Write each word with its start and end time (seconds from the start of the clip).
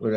Nah. 0.00 0.16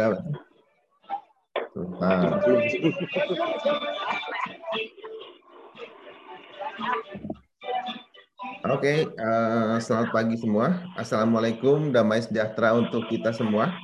Oke, 8.63 8.79
okay, 8.79 8.97
uh, 9.19 9.75
eh, 9.75 9.79
selamat 9.83 10.15
pagi 10.15 10.39
semua. 10.39 10.87
Assalamualaikum, 10.95 11.91
damai 11.91 12.23
sejahtera 12.23 12.79
untuk 12.79 13.11
kita 13.11 13.35
semua. 13.35 13.75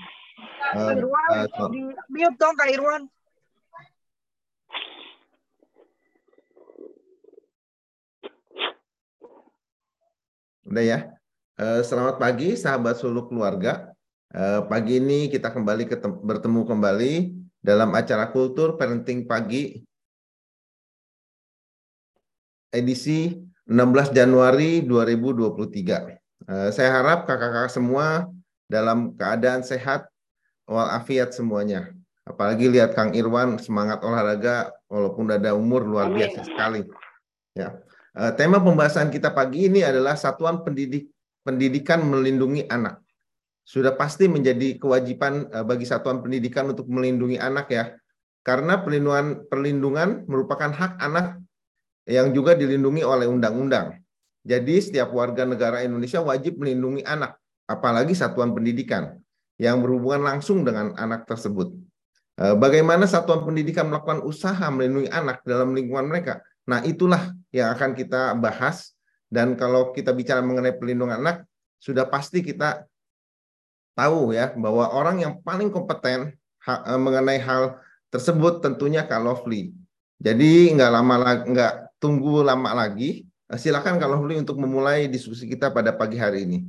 Uh, 0.71 1.03
uh, 1.35 1.67
mute 2.07 2.37
dong 2.39 2.55
Kak 2.55 2.71
Irwan. 2.71 3.03
Udah 10.63 10.83
ya. 10.87 10.99
Uh, 11.59 11.83
selamat 11.83 12.15
pagi 12.15 12.55
sahabat 12.55 12.95
suluk 12.95 13.27
keluarga. 13.27 13.98
Uh, 14.29 14.61
pagi 14.69 15.01
ini 15.01 15.25
kita 15.25 15.49
kembali 15.49 15.89
bertemu 16.21 16.61
kembali 16.61 17.13
dalam 17.65 17.89
acara 17.97 18.29
kultur 18.29 18.77
parenting 18.77 19.25
pagi 19.25 19.81
edisi 22.69 23.41
16 23.65 24.13
Januari 24.13 24.85
2023. 24.85 26.45
Uh, 26.45 26.69
saya 26.69 26.89
harap 26.93 27.25
kakak-kakak 27.25 27.73
semua 27.73 28.29
dalam 28.69 29.17
keadaan 29.17 29.65
sehat 29.65 30.05
walafiat 30.69 31.33
semuanya. 31.33 31.89
Apalagi 32.21 32.69
lihat 32.69 32.93
Kang 32.93 33.17
Irwan 33.17 33.57
semangat 33.57 34.05
olahraga 34.05 34.69
walaupun 34.93 35.25
udah 35.25 35.41
ada 35.41 35.57
umur 35.57 35.81
luar 35.81 36.13
biasa 36.13 36.45
sekali. 36.45 36.85
Ya. 37.57 37.81
Uh, 38.13 38.29
tema 38.37 38.61
pembahasan 38.61 39.09
kita 39.09 39.33
pagi 39.33 39.73
ini 39.73 39.81
adalah 39.81 40.13
satuan 40.13 40.61
pendidik 40.61 41.09
pendidikan 41.41 42.05
melindungi 42.05 42.69
anak. 42.69 43.01
Sudah 43.69 43.93
pasti 43.93 44.25
menjadi 44.25 44.81
kewajiban 44.81 45.45
uh, 45.53 45.61
bagi 45.61 45.85
satuan 45.85 46.25
pendidikan 46.25 46.73
untuk 46.73 46.89
melindungi 46.89 47.37
anak 47.37 47.69
ya. 47.69 47.93
Karena 48.41 48.81
perlindungan 48.81 49.45
perlindungan 49.45 50.25
merupakan 50.25 50.73
hak 50.73 50.97
anak 50.97 51.37
yang 52.09 52.33
juga 52.33 52.57
dilindungi 52.57 53.05
oleh 53.05 53.29
undang-undang. 53.29 54.01
Jadi 54.41 54.81
setiap 54.81 55.13
warga 55.13 55.45
negara 55.45 55.85
Indonesia 55.85 56.17
wajib 56.25 56.57
melindungi 56.57 57.05
anak, 57.05 57.37
apalagi 57.69 58.17
satuan 58.17 58.57
pendidikan 58.57 59.21
yang 59.61 59.85
berhubungan 59.85 60.25
langsung 60.25 60.65
dengan 60.65 60.97
anak 60.97 61.29
tersebut. 61.29 61.69
Eh, 62.39 62.55
bagaimana 62.55 63.05
satuan 63.05 63.43
pendidikan 63.43 63.91
melakukan 63.91 64.23
usaha 64.23 64.63
melindungi 64.71 65.11
anak 65.11 65.43
dalam 65.45 65.75
lingkungan 65.75 66.07
mereka? 66.07 66.41
Nah, 66.65 66.81
itulah 66.87 67.35
yang 67.53 67.75
akan 67.75 67.93
kita 67.93 68.33
bahas. 68.39 68.95
Dan 69.29 69.53
kalau 69.53 69.93
kita 69.93 70.09
bicara 70.09 70.41
mengenai 70.41 70.73
perlindungan 70.73 71.21
anak, 71.21 71.45
sudah 71.77 72.09
pasti 72.09 72.41
kita 72.41 72.89
tahu 73.99 74.31
ya 74.31 74.55
bahwa 74.55 74.87
orang 74.95 75.19
yang 75.19 75.33
paling 75.43 75.67
kompeten 75.67 76.31
eh, 76.63 76.99
mengenai 76.99 77.43
hal 77.43 77.75
tersebut 78.07 78.63
tentunya 78.63 79.03
Kak 79.03 79.19
Lovely. 79.19 79.75
Jadi 80.19 80.75
nggak 80.75 80.91
lama 80.91 81.15
lagi, 81.19 81.43
nggak 81.51 81.73
tunggu 81.99 82.43
lama 82.47 82.71
lagi. 82.71 83.27
Eh, 83.51 83.59
silakan 83.59 83.99
Kak 83.99 84.07
Lovely 84.07 84.39
untuk 84.39 84.55
memulai 84.55 85.11
diskusi 85.11 85.45
kita 85.51 85.67
pada 85.75 85.91
pagi 85.91 86.15
hari 86.15 86.47
ini. 86.47 86.59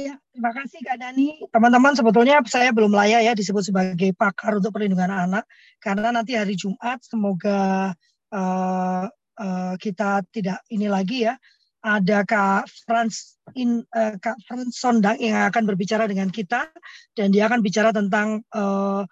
Ya, 0.00 0.16
terima 0.32 0.56
kasih 0.56 0.80
Kak 0.80 0.96
Dani. 0.96 1.44
Teman-teman 1.52 1.92
sebetulnya 1.92 2.40
saya 2.48 2.72
belum 2.72 2.88
layak 2.96 3.20
ya 3.20 3.32
disebut 3.36 3.68
sebagai 3.68 4.16
pakar 4.16 4.56
untuk 4.56 4.72
perlindungan 4.72 5.12
anak 5.12 5.44
karena 5.76 6.08
nanti 6.08 6.32
hari 6.32 6.56
Jumat 6.56 7.04
semoga 7.04 7.92
uh, 8.32 9.04
uh, 9.36 9.74
kita 9.76 10.24
tidak 10.32 10.64
ini 10.72 10.88
lagi 10.88 11.28
ya 11.28 11.36
ada 11.80 12.22
Kak 12.28 12.68
Franz 12.84 13.40
in 13.56 13.84
uh, 13.96 14.14
Kak 14.20 14.36
Franz 14.44 14.76
Sondang 14.76 15.16
yang 15.16 15.48
akan 15.48 15.64
berbicara 15.64 16.04
dengan 16.04 16.28
kita 16.28 16.68
dan 17.16 17.32
dia 17.32 17.48
akan 17.48 17.64
bicara 17.64 17.90
tentang 17.90 18.44
uh, 18.52 19.02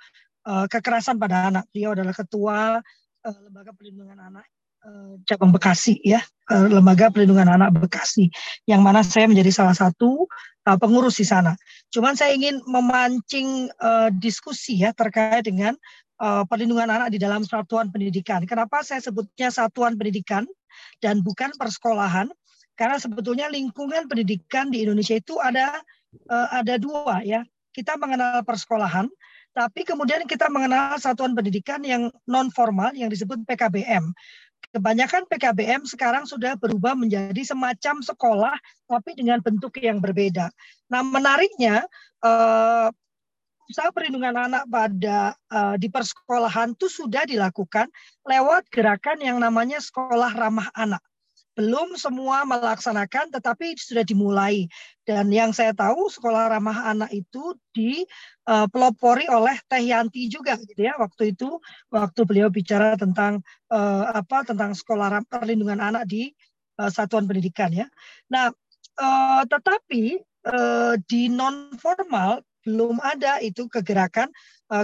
uh, 0.44 0.66
kekerasan 0.68 1.16
pada 1.16 1.48
anak. 1.48 1.64
Dia 1.72 1.92
adalah 1.96 2.14
ketua 2.14 2.80
uh, 3.24 3.38
lembaga 3.44 3.72
perlindungan 3.72 4.18
anak 4.20 4.46
cabang 5.28 5.52
Bekasi 5.52 6.00
ya, 6.00 6.22
lembaga 6.48 7.12
perlindungan 7.12 7.60
anak 7.60 7.76
Bekasi, 7.76 8.32
yang 8.64 8.80
mana 8.80 9.04
saya 9.04 9.28
menjadi 9.28 9.52
salah 9.52 9.76
satu 9.76 10.24
uh, 10.68 10.76
pengurus 10.76 11.16
di 11.16 11.26
sana. 11.26 11.56
Cuman 11.88 12.12
saya 12.12 12.36
ingin 12.36 12.60
memancing 12.68 13.72
uh, 13.80 14.12
diskusi 14.12 14.84
ya 14.84 14.92
terkait 14.92 15.48
dengan 15.48 15.72
uh, 16.20 16.44
perlindungan 16.44 16.92
anak 16.92 17.08
di 17.16 17.18
dalam 17.18 17.42
satuan 17.48 17.88
pendidikan. 17.88 18.44
Kenapa 18.44 18.84
saya 18.84 19.00
sebutnya 19.00 19.48
satuan 19.48 19.96
pendidikan 19.96 20.44
dan 21.00 21.24
bukan 21.24 21.56
persekolahan? 21.56 22.28
Karena 22.78 22.94
sebetulnya 23.02 23.50
lingkungan 23.50 24.06
pendidikan 24.06 24.70
di 24.70 24.86
Indonesia 24.86 25.18
itu 25.18 25.42
ada 25.42 25.82
uh, 26.30 26.48
ada 26.54 26.78
dua 26.78 27.26
ya. 27.26 27.42
Kita 27.74 27.98
mengenal 27.98 28.46
persekolahan, 28.46 29.10
tapi 29.50 29.82
kemudian 29.82 30.24
kita 30.30 30.46
mengenal 30.46 30.98
satuan 31.02 31.34
pendidikan 31.34 31.82
yang 31.82 32.10
non 32.30 32.54
formal 32.54 32.94
yang 32.94 33.10
disebut 33.10 33.42
PKBM 33.42 34.14
kebanyakan 34.74 35.24
PKBM 35.30 35.86
sekarang 35.88 36.28
sudah 36.28 36.58
berubah 36.58 36.92
menjadi 36.92 37.40
semacam 37.40 38.04
sekolah 38.04 38.56
tapi 38.90 39.16
dengan 39.16 39.40
bentuk 39.40 39.78
yang 39.80 40.02
berbeda. 40.02 40.52
Nah, 40.92 41.00
menariknya 41.00 41.86
uh, 42.20 42.92
usaha 43.68 43.88
perlindungan 43.92 44.48
anak 44.48 44.64
pada 44.68 45.36
uh, 45.52 45.76
di 45.76 45.88
persekolahan 45.92 46.72
itu 46.72 46.88
sudah 46.88 47.28
dilakukan 47.28 47.88
lewat 48.24 48.68
gerakan 48.72 49.20
yang 49.20 49.38
namanya 49.40 49.80
sekolah 49.80 50.32
ramah 50.32 50.68
anak 50.76 51.04
belum 51.58 51.98
semua 51.98 52.46
melaksanakan 52.46 53.34
tetapi 53.34 53.74
sudah 53.74 54.06
dimulai 54.06 54.70
dan 55.02 55.26
yang 55.34 55.50
saya 55.50 55.74
tahu 55.74 56.06
sekolah 56.06 56.54
ramah 56.54 56.86
anak 56.94 57.10
itu 57.10 57.58
dipelopori 57.74 59.26
uh, 59.26 59.42
oleh 59.42 59.58
Teh 59.66 59.82
Yanti 59.90 60.30
juga 60.30 60.54
gitu 60.54 60.78
ya 60.78 60.94
waktu 60.94 61.34
itu 61.34 61.58
waktu 61.90 62.20
beliau 62.22 62.46
bicara 62.46 62.94
tentang 62.94 63.42
uh, 63.74 64.06
apa 64.14 64.46
tentang 64.46 64.70
sekolah 64.78 65.26
perlindungan 65.26 65.82
anak 65.82 66.06
di 66.06 66.30
uh, 66.78 66.94
satuan 66.94 67.26
pendidikan 67.26 67.74
ya. 67.74 67.90
Nah, 68.30 68.54
uh, 69.02 69.42
tetapi 69.42 70.22
di 71.04 71.28
non 71.28 71.76
formal 71.76 72.40
belum 72.64 73.04
ada 73.04 73.36
itu 73.44 73.68
kegerakan 73.68 74.32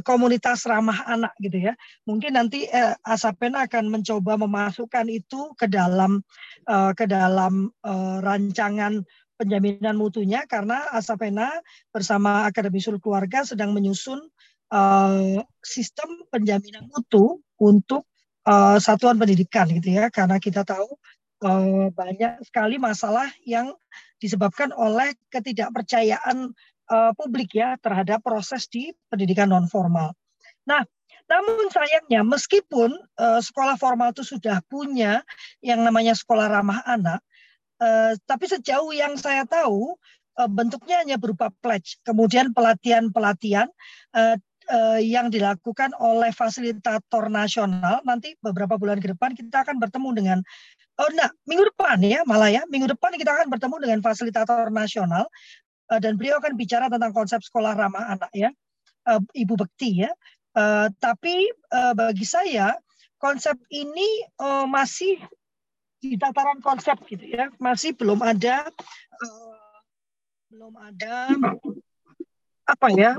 komunitas 0.05 0.65
ramah 0.65 1.05
anak 1.05 1.37
gitu 1.45 1.71
ya. 1.71 1.77
Mungkin 2.09 2.41
nanti 2.41 2.65
uh, 2.73 2.97
Asapena 3.05 3.69
akan 3.69 3.93
mencoba 3.93 4.41
memasukkan 4.41 5.07
itu 5.13 5.53
ke 5.61 5.69
dalam 5.69 6.25
uh, 6.65 6.93
ke 6.97 7.05
dalam 7.05 7.69
uh, 7.85 8.19
rancangan 8.25 9.05
penjaminan 9.37 9.99
mutunya 9.99 10.47
karena 10.49 10.89
Asapena 10.95 11.51
bersama 11.93 12.49
Akademi 12.49 12.81
Sul 12.81 13.03
Keluarga 13.03 13.45
sedang 13.45 13.75
menyusun 13.77 14.25
uh, 14.73 15.43
sistem 15.61 16.25
penjaminan 16.31 16.89
mutu 16.89 17.43
untuk 17.59 18.07
uh, 18.47 18.79
satuan 18.79 19.19
pendidikan 19.19 19.69
gitu 19.69 20.01
ya 20.01 20.09
karena 20.09 20.39
kita 20.39 20.63
tahu 20.63 20.89
uh, 21.45 21.91
banyak 21.93 22.41
sekali 22.47 22.79
masalah 22.79 23.29
yang 23.45 23.75
disebabkan 24.23 24.73
oleh 24.73 25.13
ketidakpercayaan 25.29 26.55
uh, 26.95 27.13
publik 27.19 27.59
ya 27.59 27.75
terhadap 27.83 28.23
proses 28.23 28.71
di 28.71 28.95
pendidikan 29.11 29.51
non 29.51 29.67
formal. 29.67 30.15
Nah, 30.63 30.87
namun 31.27 31.67
sayangnya 31.75 32.23
meskipun 32.23 32.95
uh, 33.19 33.41
sekolah 33.43 33.75
formal 33.75 34.15
itu 34.15 34.23
sudah 34.23 34.63
punya 34.71 35.27
yang 35.59 35.83
namanya 35.83 36.15
sekolah 36.15 36.47
ramah 36.47 36.81
anak, 36.87 37.19
uh, 37.83 38.15
tapi 38.31 38.47
sejauh 38.47 38.95
yang 38.95 39.19
saya 39.19 39.43
tahu 39.43 39.99
uh, 40.39 40.49
bentuknya 40.49 41.03
hanya 41.03 41.19
berupa 41.19 41.51
pledge, 41.59 41.99
kemudian 42.07 42.55
pelatihan-pelatihan 42.55 43.67
yang 44.97 45.29
dilakukan 45.29 45.93
oleh 46.01 46.33
fasilitator 46.33 47.29
nasional. 47.29 48.01
Nanti 48.01 48.33
beberapa 48.41 48.81
bulan 48.81 48.97
ke 48.97 49.13
depan 49.13 49.37
kita 49.37 49.61
akan 49.61 49.77
bertemu 49.77 50.09
dengan 50.17 50.39
Oh, 50.95 51.11
nah, 51.11 51.27
minggu 51.43 51.75
depan 51.75 51.99
ya, 52.07 52.23
malah 52.23 52.55
ya, 52.55 52.63
minggu 52.71 52.87
depan 52.87 53.11
kita 53.19 53.35
akan 53.35 53.51
bertemu 53.51 53.83
dengan 53.83 53.99
fasilitator 53.99 54.71
nasional 54.71 55.27
dan 55.89 56.17
beliau 56.17 56.41
akan 56.41 56.57
bicara 56.57 56.89
tentang 56.89 57.13
konsep 57.13 57.45
sekolah 57.45 57.77
ramah 57.77 58.17
anak 58.17 58.33
ya, 58.33 58.49
uh, 59.09 59.21
Ibu 59.33 59.55
Bekti 59.61 60.07
ya. 60.07 60.11
Uh, 60.55 60.87
tapi 61.03 61.51
bagi 61.99 62.23
saya 62.23 62.79
konsep 63.19 63.59
ini 63.75 64.23
masih 64.71 65.19
di 65.99 66.15
tataran 66.15 66.63
konsep 66.63 66.95
gitu 67.11 67.27
ya, 67.27 67.51
masih 67.59 67.97
belum 67.99 68.23
ada 68.23 68.69
belum 70.53 70.75
ada 70.79 71.35
apa 72.71 72.87
ya 72.95 73.19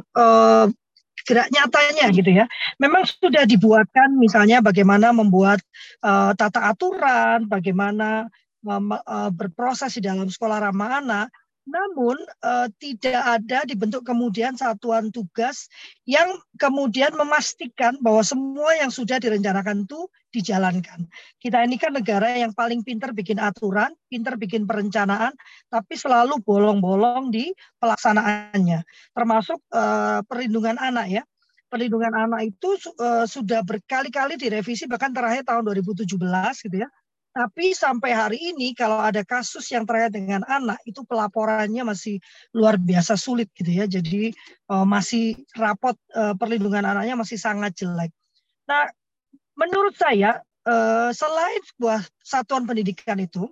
gerak 1.28 1.50
nyatanya 1.52 2.06
gitu 2.16 2.32
ya. 2.32 2.46
Memang 2.80 3.04
sudah 3.04 3.44
dibuatkan 3.44 4.16
misalnya 4.16 4.64
bagaimana 4.64 5.12
membuat 5.12 5.60
tata 6.40 6.72
aturan, 6.72 7.52
bagaimana 7.52 8.32
berproses 9.36 10.00
di 10.00 10.08
dalam 10.08 10.32
sekolah 10.32 10.72
ramah 10.72 11.04
anak, 11.04 11.28
namun 11.66 12.14
uh, 12.46 12.70
tidak 12.78 13.18
ada 13.18 13.66
dibentuk 13.66 14.06
kemudian 14.06 14.54
satuan 14.54 15.10
tugas 15.10 15.66
yang 16.06 16.38
kemudian 16.62 17.10
memastikan 17.18 17.98
bahwa 18.00 18.22
semua 18.22 18.78
yang 18.78 18.94
sudah 18.94 19.18
direncanakan 19.18 19.90
itu 19.90 20.06
dijalankan. 20.30 21.10
Kita 21.42 21.66
ini 21.66 21.82
kan 21.82 21.98
negara 21.98 22.38
yang 22.38 22.54
paling 22.54 22.86
pinter 22.86 23.12
bikin 23.18 23.42
aturan, 23.42 23.92
pinter 24.06 24.38
bikin 24.38 24.70
perencanaan, 24.70 25.34
tapi 25.68 25.98
selalu 25.98 26.38
bolong-bolong 26.46 27.34
di 27.34 27.50
pelaksanaannya. 27.82 28.86
Termasuk 29.18 29.60
uh, 29.74 30.22
perlindungan 30.30 30.78
anak 30.78 31.08
ya. 31.10 31.24
Perlindungan 31.66 32.14
anak 32.14 32.46
itu 32.46 32.78
uh, 33.02 33.26
sudah 33.26 33.66
berkali-kali 33.66 34.38
direvisi 34.38 34.86
bahkan 34.86 35.10
terakhir 35.12 35.50
tahun 35.50 35.66
2017 35.66 36.06
gitu 36.70 36.78
ya 36.78 36.90
tapi 37.36 37.76
sampai 37.76 38.16
hari 38.16 38.40
ini 38.56 38.72
kalau 38.72 38.96
ada 38.96 39.20
kasus 39.28 39.68
yang 39.68 39.84
terkait 39.84 40.16
dengan 40.16 40.40
anak 40.48 40.80
itu 40.88 41.04
pelaporannya 41.04 41.84
masih 41.84 42.24
luar 42.56 42.80
biasa 42.80 43.20
sulit 43.20 43.52
gitu 43.52 43.76
ya. 43.76 43.84
Jadi 43.84 44.32
uh, 44.72 44.88
masih 44.88 45.36
rapot 45.52 46.00
uh, 46.16 46.32
perlindungan 46.40 46.88
anaknya 46.88 47.20
masih 47.20 47.36
sangat 47.36 47.76
jelek. 47.76 48.16
Nah, 48.72 48.88
menurut 49.60 50.00
saya 50.00 50.40
uh, 50.64 51.12
selain 51.12 51.60
sebuah 51.76 52.08
satuan 52.24 52.64
pendidikan 52.64 53.20
itu 53.20 53.52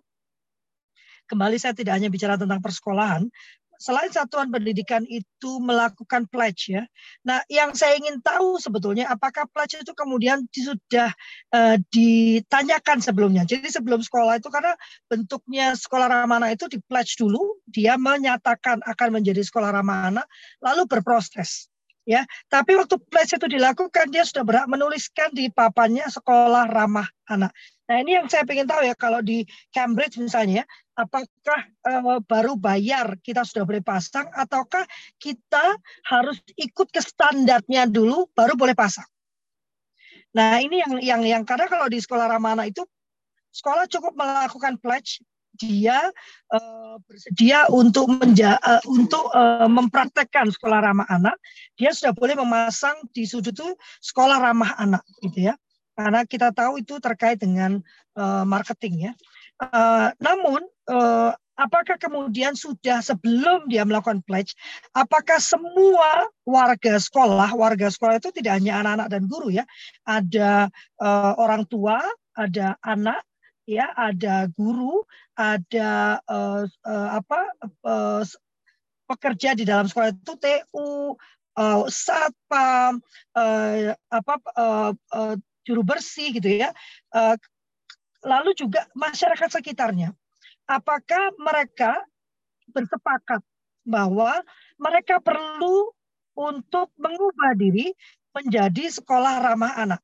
kembali 1.27 1.59
saya 1.59 1.75
tidak 1.75 1.99
hanya 1.99 2.07
bicara 2.07 2.39
tentang 2.39 2.63
persekolahan, 2.63 3.27
selain 3.83 4.07
satuan 4.15 4.47
pendidikan 4.47 5.03
itu 5.11 5.59
melakukan 5.59 6.23
pledge 6.31 6.71
ya. 6.71 6.87
Nah, 7.27 7.43
yang 7.51 7.75
saya 7.75 7.99
ingin 7.99 8.23
tahu 8.23 8.55
sebetulnya 8.55 9.11
apakah 9.11 9.43
pledge 9.51 9.83
itu 9.83 9.91
kemudian 9.91 10.47
sudah 10.55 11.11
uh, 11.51 11.75
ditanyakan 11.91 13.03
sebelumnya. 13.03 13.43
Jadi 13.43 13.67
sebelum 13.67 13.99
sekolah 13.99 14.39
itu 14.39 14.47
karena 14.47 14.71
bentuknya 15.11 15.75
sekolah 15.75 16.07
ramah 16.07 16.39
anak 16.39 16.55
itu 16.55 16.71
di 16.71 16.79
pledge 16.79 17.19
dulu, 17.19 17.59
dia 17.67 17.99
menyatakan 17.99 18.79
akan 18.87 19.19
menjadi 19.19 19.43
sekolah 19.43 19.75
ramah 19.75 20.07
anak, 20.15 20.25
lalu 20.63 20.87
berproses 20.87 21.67
ya. 22.07 22.23
Tapi 22.47 22.79
waktu 22.79 22.95
pledge 23.11 23.35
itu 23.35 23.47
dilakukan 23.51 24.11
dia 24.11 24.23
sudah 24.23 24.47
berhak 24.47 24.67
menuliskan 24.71 25.31
di 25.35 25.51
papannya 25.51 26.07
sekolah 26.07 26.71
ramah 26.71 27.07
anak. 27.27 27.51
Nah 27.87 27.99
ini 27.99 28.15
yang 28.15 28.31
saya 28.31 28.47
ingin 28.47 28.67
tahu 28.67 28.87
ya 28.87 28.95
kalau 28.95 29.19
di 29.19 29.43
Cambridge 29.75 30.15
misalnya, 30.19 30.63
apakah 30.93 31.59
uh, 31.89 32.21
baru 32.23 32.53
bayar 32.53 33.17
kita 33.21 33.41
sudah 33.41 33.65
boleh 33.65 33.81
pasang 33.81 34.29
ataukah 34.33 34.85
kita 35.17 35.77
harus 36.05 36.37
ikut 36.57 36.87
ke 36.93 37.01
standarnya 37.01 37.89
dulu 37.89 38.29
baru 38.33 38.53
boleh 38.53 38.77
pasang. 38.77 39.05
Nah 40.33 40.61
ini 40.61 40.81
yang 40.81 40.93
yang 41.01 41.21
yang 41.25 41.43
karena 41.45 41.69
kalau 41.69 41.85
di 41.89 42.01
sekolah 42.01 42.25
ramah 42.29 42.57
anak 42.57 42.73
itu 42.73 42.83
sekolah 43.53 43.85
cukup 43.85 44.17
melakukan 44.17 44.81
pledge 44.81 45.21
dia 45.53 46.09
uh, 46.49 46.97
bersedia 47.05 47.69
untuk 47.69 48.09
menja 48.09 48.57
uh, 48.57 48.81
untuk 48.89 49.29
uh, 49.37 49.69
mempraktekkan 49.69 50.49
sekolah 50.49 50.81
ramah 50.81 51.05
anak, 51.13 51.37
dia 51.77 51.93
sudah 51.93 52.09
boleh 52.09 52.33
memasang 52.33 52.97
di 53.13 53.29
sudut 53.29 53.53
itu 53.53 53.69
sekolah 54.01 54.41
ramah 54.41 54.73
anak, 54.81 55.05
gitu 55.21 55.53
ya. 55.53 55.55
Karena 55.93 56.25
kita 56.25 56.49
tahu 56.49 56.81
itu 56.81 56.97
terkait 56.97 57.37
dengan 57.37 57.77
uh, 58.17 58.41
marketing 58.49 59.09
ya. 59.09 59.11
Uh, 59.61 60.09
namun 60.17 60.65
uh, 60.89 61.31
apakah 61.53 61.97
kemudian 62.01 62.57
sudah 62.57 62.99
sebelum 63.05 63.69
dia 63.69 63.85
melakukan 63.85 64.25
pledge, 64.25 64.57
apakah 64.97 65.37
semua 65.37 66.27
warga 66.43 66.97
sekolah, 66.97 67.53
warga 67.53 67.87
sekolah 67.93 68.17
itu 68.17 68.33
tidak 68.33 68.59
hanya 68.61 68.81
anak-anak 68.81 69.07
dan 69.13 69.23
guru 69.29 69.49
ya, 69.53 69.65
ada 70.03 70.67
uh, 70.97 71.33
orang 71.37 71.63
tua, 71.69 72.01
ada 72.33 72.75
anak, 72.81 73.21
ya 73.69 73.93
ada 73.93 74.49
guru, 74.57 75.05
ada 75.37 76.19
uh, 76.25 76.65
uh, 76.65 77.09
apa 77.21 77.39
uh, 77.85 78.21
pekerja 79.05 79.53
di 79.53 79.63
dalam 79.67 79.85
sekolah 79.85 80.09
itu 80.09 80.33
TU, 80.41 81.13
uh, 81.57 81.83
satpam, 81.85 82.97
uh, 83.37 83.93
apa 84.09 84.33
uh, 84.57 84.91
uh, 85.13 85.35
juru 85.63 85.85
bersih 85.85 86.33
gitu 86.35 86.49
ya. 86.49 86.73
Uh, 87.13 87.37
lalu 88.23 88.55
juga 88.55 88.87
masyarakat 88.95 89.51
sekitarnya. 89.51 90.15
Apakah 90.67 91.35
mereka 91.39 91.99
bersepakat 92.71 93.43
bahwa 93.83 94.39
mereka 94.79 95.19
perlu 95.19 95.91
untuk 96.33 96.89
mengubah 96.97 97.53
diri 97.59 97.91
menjadi 98.33 98.89
sekolah 98.89 99.43
ramah 99.43 99.73
anak, 99.77 100.01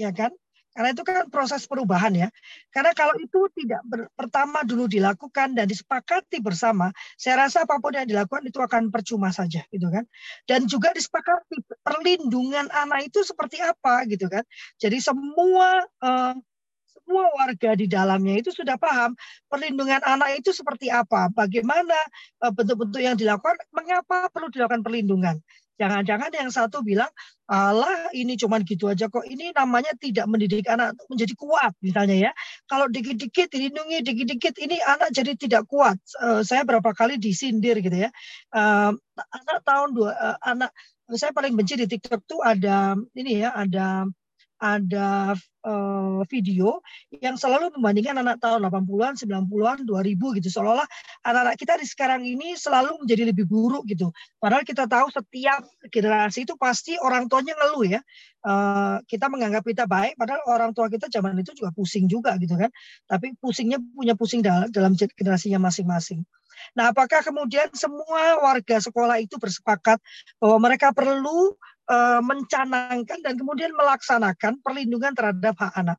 ya 0.00 0.10
kan? 0.10 0.34
Karena 0.74 0.90
itu 0.90 1.06
kan 1.06 1.30
proses 1.30 1.70
perubahan 1.70 2.10
ya. 2.18 2.28
Karena 2.74 2.90
kalau 2.98 3.14
itu 3.22 3.46
tidak 3.54 3.78
ber, 3.86 4.10
pertama 4.18 4.66
dulu 4.66 4.90
dilakukan 4.90 5.54
dan 5.54 5.70
disepakati 5.70 6.42
bersama, 6.42 6.90
saya 7.14 7.46
rasa 7.46 7.62
apa 7.62 7.78
pun 7.78 7.94
yang 7.94 8.10
dilakukan 8.10 8.42
itu 8.42 8.58
akan 8.58 8.90
percuma 8.90 9.30
saja 9.30 9.62
gitu 9.70 9.86
kan. 9.86 10.02
Dan 10.50 10.66
juga 10.66 10.90
disepakati 10.90 11.62
perlindungan 11.78 12.66
anak 12.74 13.06
itu 13.06 13.22
seperti 13.22 13.62
apa 13.62 14.02
gitu 14.10 14.26
kan. 14.26 14.42
Jadi 14.82 14.98
semua 14.98 15.86
uh, 16.02 16.34
semua 17.04 17.28
warga 17.36 17.76
di 17.76 17.84
dalamnya 17.84 18.40
itu 18.40 18.48
sudah 18.48 18.80
paham 18.80 19.12
perlindungan 19.52 20.00
anak 20.08 20.40
itu 20.40 20.56
seperti 20.56 20.88
apa, 20.88 21.28
bagaimana 21.36 21.94
eh, 22.40 22.52
bentuk-bentuk 22.52 23.04
yang 23.04 23.14
dilakukan, 23.14 23.60
mengapa 23.76 24.32
perlu 24.32 24.48
dilakukan 24.48 24.80
perlindungan. 24.80 25.36
Jangan-jangan 25.74 26.30
yang 26.30 26.50
satu 26.54 26.86
bilang, 26.86 27.10
Allah 27.50 28.06
ini 28.14 28.38
cuman 28.38 28.62
gitu 28.62 28.86
aja 28.86 29.10
kok. 29.10 29.26
Ini 29.26 29.50
namanya 29.58 29.90
tidak 29.98 30.30
mendidik 30.30 30.70
anak 30.70 30.94
menjadi 31.10 31.34
kuat 31.34 31.74
misalnya 31.82 32.30
ya. 32.30 32.32
Kalau 32.70 32.86
dikit-dikit 32.86 33.50
dilindungi, 33.50 34.06
dikit-dikit 34.06 34.54
ini 34.62 34.78
anak 34.78 35.10
jadi 35.10 35.34
tidak 35.34 35.66
kuat. 35.66 35.98
Uh, 36.22 36.46
saya 36.46 36.62
berapa 36.62 36.94
kali 36.94 37.18
disindir 37.18 37.82
gitu 37.82 38.06
ya. 38.06 38.10
Uh, 38.54 38.94
anak 39.18 39.66
tahun 39.66 39.98
dua, 39.98 40.14
uh, 40.14 40.38
anak 40.46 40.70
saya 41.18 41.34
paling 41.34 41.58
benci 41.58 41.74
di 41.74 41.90
TikTok 41.90 42.22
tuh 42.22 42.40
ada 42.40 42.94
ini 43.18 43.42
ya, 43.42 43.50
ada 43.52 44.06
ada 44.64 45.36
uh, 45.60 46.24
video 46.32 46.80
yang 47.12 47.36
selalu 47.36 47.68
membandingkan 47.76 48.16
anak 48.16 48.40
tahun 48.40 48.64
80-an, 48.64 49.12
90-an, 49.20 49.84
2000 49.84 50.36
gitu. 50.40 50.48
Seolah-olah 50.48 50.88
anak-anak 51.20 51.56
kita 51.60 51.76
di 51.76 51.84
sekarang 51.84 52.24
ini 52.24 52.56
selalu 52.56 53.04
menjadi 53.04 53.28
lebih 53.28 53.44
buruk 53.44 53.84
gitu. 53.84 54.08
Padahal 54.40 54.64
kita 54.64 54.88
tahu 54.88 55.12
setiap 55.12 55.68
generasi 55.92 56.48
itu 56.48 56.56
pasti 56.56 56.96
orang 56.96 57.28
tuanya 57.28 57.52
ngeluh 57.60 57.84
ya. 57.84 58.00
Uh, 58.44 59.00
kita 59.04 59.28
menganggap 59.28 59.64
kita 59.64 59.84
baik, 59.84 60.16
padahal 60.16 60.40
orang 60.48 60.72
tua 60.72 60.88
kita 60.88 61.12
zaman 61.12 61.36
itu 61.40 61.52
juga 61.52 61.68
pusing 61.76 62.08
juga 62.08 62.32
gitu 62.40 62.56
kan. 62.56 62.72
Tapi 63.04 63.36
pusingnya 63.36 63.76
punya 63.80 64.16
pusing 64.16 64.40
dalam, 64.40 64.72
dalam 64.72 64.96
generasinya 64.96 65.60
masing-masing. 65.68 66.24
Nah, 66.72 66.94
apakah 66.94 67.20
kemudian 67.20 67.68
semua 67.76 68.40
warga 68.40 68.80
sekolah 68.80 69.20
itu 69.20 69.36
bersepakat 69.36 70.00
bahwa 70.40 70.56
mereka 70.62 70.94
perlu 70.94 71.52
mencanangkan 72.24 73.20
dan 73.20 73.34
kemudian 73.36 73.72
melaksanakan 73.76 74.60
perlindungan 74.64 75.12
terhadap 75.12 75.54
hak 75.58 75.72
anak? 75.76 75.98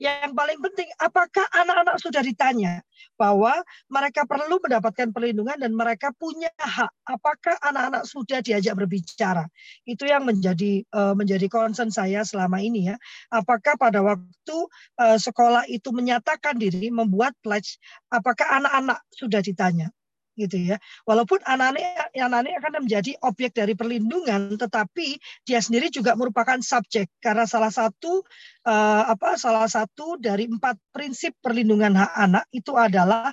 Yang 0.00 0.32
paling 0.34 0.58
penting, 0.62 0.88
apakah 0.98 1.46
anak-anak 1.52 1.96
sudah 2.00 2.22
ditanya 2.24 2.82
bahwa 3.18 3.60
mereka 3.90 4.24
perlu 4.24 4.58
mendapatkan 4.58 5.14
perlindungan 5.14 5.58
dan 5.58 5.72
mereka 5.74 6.14
punya 6.16 6.50
hak? 6.58 6.90
Apakah 7.06 7.58
anak-anak 7.60 8.02
sudah 8.06 8.40
diajak 8.40 8.74
berbicara? 8.78 9.46
Itu 9.86 10.06
yang 10.08 10.26
menjadi 10.26 10.86
uh, 10.90 11.14
menjadi 11.14 11.46
concern 11.50 11.90
saya 11.92 12.26
selama 12.26 12.62
ini 12.62 12.94
ya. 12.94 12.96
Apakah 13.30 13.76
pada 13.76 14.00
waktu 14.02 14.56
uh, 14.98 15.18
sekolah 15.18 15.68
itu 15.68 15.90
menyatakan 15.94 16.56
diri 16.58 16.88
membuat 16.90 17.36
pledge, 17.42 17.78
apakah 18.10 18.58
anak-anak 18.62 19.02
sudah 19.14 19.38
ditanya? 19.38 19.90
Gitu 20.36 20.74
ya. 20.74 20.76
Walaupun 21.04 21.40
anak-anak 21.44 22.12
anak 22.16 22.54
akan 22.62 22.84
menjadi 22.84 23.12
objek 23.22 23.52
dari 23.56 23.76
perlindungan, 23.76 24.56
tetapi 24.56 25.20
dia 25.44 25.60
sendiri 25.60 25.92
juga 25.92 26.16
merupakan 26.16 26.58
subjek 26.60 27.12
karena 27.20 27.44
salah 27.44 27.70
satu 27.70 28.24
uh, 28.64 29.04
apa 29.12 29.36
salah 29.36 29.68
satu 29.68 30.16
dari 30.16 30.48
empat 30.48 30.78
prinsip 30.92 31.36
perlindungan 31.40 31.92
hak 31.96 32.12
anak 32.16 32.44
itu 32.52 32.72
adalah 32.76 33.30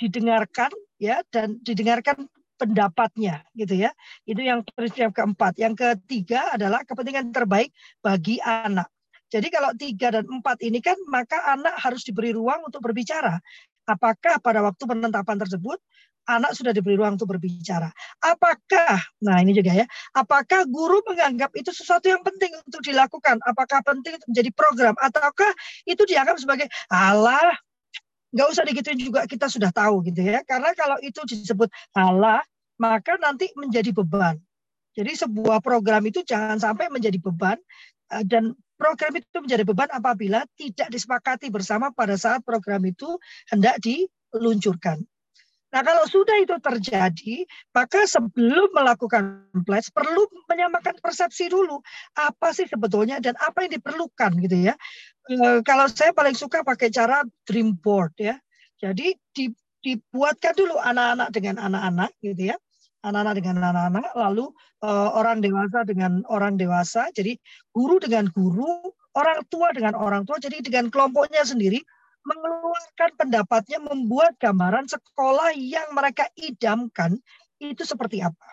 didengarkan 0.00 0.72
ya 0.96 1.20
dan 1.28 1.60
didengarkan 1.60 2.26
pendapatnya 2.60 3.40
gitu 3.56 3.88
ya. 3.88 3.90
Itu 4.28 4.44
yang 4.44 4.60
prinsip 4.68 5.00
yang 5.08 5.14
keempat. 5.16 5.56
Yang 5.56 5.74
ketiga 5.80 6.52
adalah 6.52 6.84
kepentingan 6.84 7.32
terbaik 7.32 7.72
bagi 8.04 8.36
anak. 8.44 8.92
Jadi 9.30 9.46
kalau 9.48 9.70
tiga 9.78 10.10
dan 10.10 10.26
empat 10.26 10.58
ini 10.60 10.82
kan 10.82 10.98
maka 11.06 11.54
anak 11.54 11.78
harus 11.78 12.02
diberi 12.02 12.34
ruang 12.34 12.66
untuk 12.66 12.82
berbicara. 12.82 13.38
Apakah 13.86 14.42
pada 14.42 14.60
waktu 14.60 14.82
penetapan 14.84 15.38
tersebut 15.38 15.78
anak 16.38 16.54
sudah 16.54 16.70
diberi 16.70 16.94
ruang 16.94 17.18
untuk 17.18 17.34
berbicara. 17.34 17.90
Apakah, 18.22 19.02
nah 19.24 19.42
ini 19.42 19.56
juga 19.56 19.74
ya, 19.74 19.86
apakah 20.14 20.68
guru 20.70 21.02
menganggap 21.10 21.50
itu 21.58 21.74
sesuatu 21.74 22.06
yang 22.06 22.22
penting 22.22 22.54
untuk 22.62 22.80
dilakukan? 22.86 23.42
Apakah 23.42 23.82
penting 23.82 24.16
untuk 24.20 24.28
menjadi 24.30 24.50
program? 24.54 24.94
Ataukah 25.02 25.50
itu 25.84 26.02
dianggap 26.06 26.38
sebagai, 26.38 26.70
Allah, 26.88 27.54
nggak 28.30 28.46
usah 28.46 28.62
digituin 28.62 28.98
juga 28.98 29.26
kita 29.26 29.50
sudah 29.50 29.74
tahu 29.74 30.06
gitu 30.06 30.22
ya. 30.22 30.46
Karena 30.46 30.70
kalau 30.78 30.96
itu 31.02 31.18
disebut 31.26 31.66
Allah, 31.98 32.40
maka 32.78 33.18
nanti 33.18 33.50
menjadi 33.58 33.90
beban. 33.90 34.38
Jadi 34.94 35.12
sebuah 35.14 35.62
program 35.62 36.02
itu 36.06 36.22
jangan 36.26 36.58
sampai 36.58 36.90
menjadi 36.90 37.18
beban 37.22 37.58
eh, 38.10 38.24
dan 38.26 38.54
program 38.80 39.12
itu 39.20 39.38
menjadi 39.38 39.62
beban 39.68 39.90
apabila 39.92 40.42
tidak 40.56 40.88
disepakati 40.88 41.52
bersama 41.52 41.92
pada 41.92 42.16
saat 42.16 42.40
program 42.42 42.82
itu 42.88 43.20
hendak 43.52 43.78
diluncurkan. 43.84 45.04
Nah, 45.70 45.86
kalau 45.86 46.02
sudah 46.10 46.34
itu 46.42 46.58
terjadi, 46.58 47.46
maka 47.70 48.02
sebelum 48.02 48.74
melakukan 48.74 49.46
pledge 49.62 49.94
perlu 49.94 50.26
menyamakan 50.50 50.98
persepsi 50.98 51.46
dulu. 51.46 51.78
Apa 52.18 52.50
sih 52.50 52.66
sebetulnya 52.66 53.22
dan 53.22 53.38
apa 53.38 53.62
yang 53.62 53.78
diperlukan 53.78 54.34
gitu 54.42 54.70
ya. 54.70 54.74
E, 55.30 55.62
kalau 55.62 55.86
saya 55.86 56.10
paling 56.10 56.34
suka 56.34 56.66
pakai 56.66 56.90
cara 56.90 57.22
dream 57.46 57.78
board 57.78 58.18
ya. 58.18 58.34
Jadi 58.82 59.14
di, 59.30 59.46
dibuatkan 59.86 60.58
dulu 60.58 60.74
anak-anak 60.74 61.28
dengan 61.30 61.62
anak-anak 61.62 62.10
gitu 62.18 62.50
ya. 62.50 62.56
Anak-anak 63.00 63.34
dengan 63.38 63.56
anak-anak, 63.70 64.12
lalu 64.18 64.50
e, 64.82 64.90
orang 64.90 65.38
dewasa 65.38 65.86
dengan 65.86 66.26
orang 66.26 66.58
dewasa. 66.58 67.14
Jadi 67.14 67.38
guru 67.70 68.02
dengan 68.02 68.26
guru, 68.34 68.90
orang 69.14 69.38
tua 69.46 69.70
dengan 69.70 69.94
orang 69.94 70.26
tua. 70.26 70.42
Jadi 70.42 70.66
dengan 70.66 70.90
kelompoknya 70.90 71.46
sendiri 71.46 71.78
mengeluarkan 72.30 73.10
pendapatnya 73.18 73.78
membuat 73.82 74.38
gambaran 74.38 74.86
sekolah 74.86 75.50
yang 75.58 75.90
mereka 75.90 76.30
idamkan 76.38 77.18
itu 77.58 77.82
seperti 77.82 78.22
apa. 78.22 78.48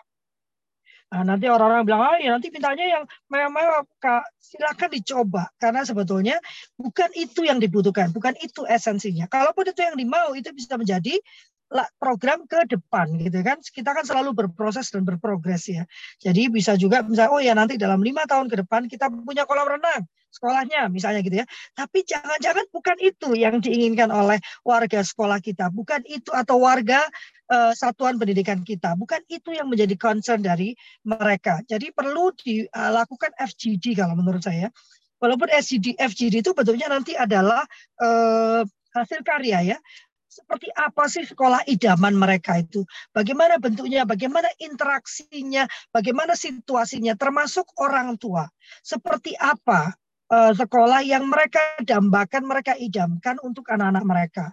Nah, 1.08 1.24
nanti 1.24 1.48
orang-orang 1.48 1.88
bilang, 1.88 2.04
ah, 2.04 2.20
ya 2.20 2.36
nanti 2.36 2.52
mintanya 2.52 2.84
yang 2.84 3.04
mewah-mewah, 3.32 3.88
Kak. 3.96 4.28
Silakan 4.36 4.92
dicoba. 4.92 5.48
Karena 5.56 5.80
sebetulnya 5.80 6.36
bukan 6.76 7.08
itu 7.16 7.48
yang 7.48 7.56
dibutuhkan, 7.56 8.12
bukan 8.12 8.36
itu 8.44 8.68
esensinya. 8.68 9.24
Kalaupun 9.24 9.72
itu 9.72 9.80
yang 9.80 9.96
dimau, 9.96 10.36
itu 10.36 10.52
bisa 10.52 10.76
menjadi 10.76 11.16
program 12.00 12.48
ke 12.48 12.64
depan 12.64 13.12
gitu 13.20 13.44
kan 13.44 13.60
kita 13.60 13.92
kan 13.92 14.00
selalu 14.00 14.32
berproses 14.32 14.88
dan 14.88 15.04
berprogres 15.04 15.68
ya 15.68 15.84
jadi 16.16 16.48
bisa 16.48 16.80
juga 16.80 17.04
misalnya 17.04 17.28
oh 17.28 17.42
ya 17.44 17.52
nanti 17.52 17.76
dalam 17.76 18.00
lima 18.00 18.24
tahun 18.24 18.48
ke 18.48 18.64
depan 18.64 18.88
kita 18.88 19.12
punya 19.12 19.44
kolam 19.44 19.68
renang 19.68 20.08
sekolahnya 20.32 20.88
misalnya 20.92 21.20
gitu 21.24 21.42
ya. 21.42 21.46
Tapi 21.74 22.04
jangan-jangan 22.04 22.66
bukan 22.70 22.96
itu 23.00 23.28
yang 23.34 23.58
diinginkan 23.58 24.12
oleh 24.12 24.38
warga 24.62 25.00
sekolah 25.02 25.40
kita. 25.42 25.72
Bukan 25.72 26.04
itu 26.06 26.30
atau 26.30 26.60
warga 26.62 27.02
uh, 27.50 27.72
satuan 27.74 28.20
pendidikan 28.20 28.62
kita. 28.62 28.94
Bukan 28.94 29.24
itu 29.28 29.56
yang 29.56 29.66
menjadi 29.66 29.96
concern 29.96 30.44
dari 30.44 30.76
mereka. 31.04 31.64
Jadi 31.66 31.90
perlu 31.90 32.32
dilakukan 32.36 33.34
FGD 33.36 33.98
kalau 33.98 34.14
menurut 34.14 34.44
saya. 34.44 34.68
Walaupun 35.18 35.50
FGD 35.50 35.98
FGD 35.98 36.46
itu 36.46 36.54
bentuknya 36.54 36.86
nanti 36.86 37.18
adalah 37.18 37.66
uh, 37.98 38.62
hasil 38.94 39.26
karya 39.26 39.74
ya. 39.74 39.78
Seperti 40.28 40.70
apa 40.70 41.10
sih 41.10 41.26
sekolah 41.26 41.66
idaman 41.66 42.14
mereka 42.14 42.62
itu? 42.62 42.86
Bagaimana 43.10 43.58
bentuknya, 43.58 44.06
bagaimana 44.06 44.46
interaksinya, 44.62 45.66
bagaimana 45.90 46.38
situasinya, 46.38 47.18
termasuk 47.18 47.66
orang 47.82 48.14
tua. 48.14 48.46
Seperti 48.86 49.34
apa 49.34 49.98
uh, 50.32 50.52
sekolah 50.54 51.04
yang 51.04 51.26
mereka 51.28 51.60
dambakan, 51.82 52.44
mereka 52.44 52.72
idamkan 52.76 53.36
untuk 53.44 53.68
anak-anak 53.68 54.04
mereka. 54.04 54.46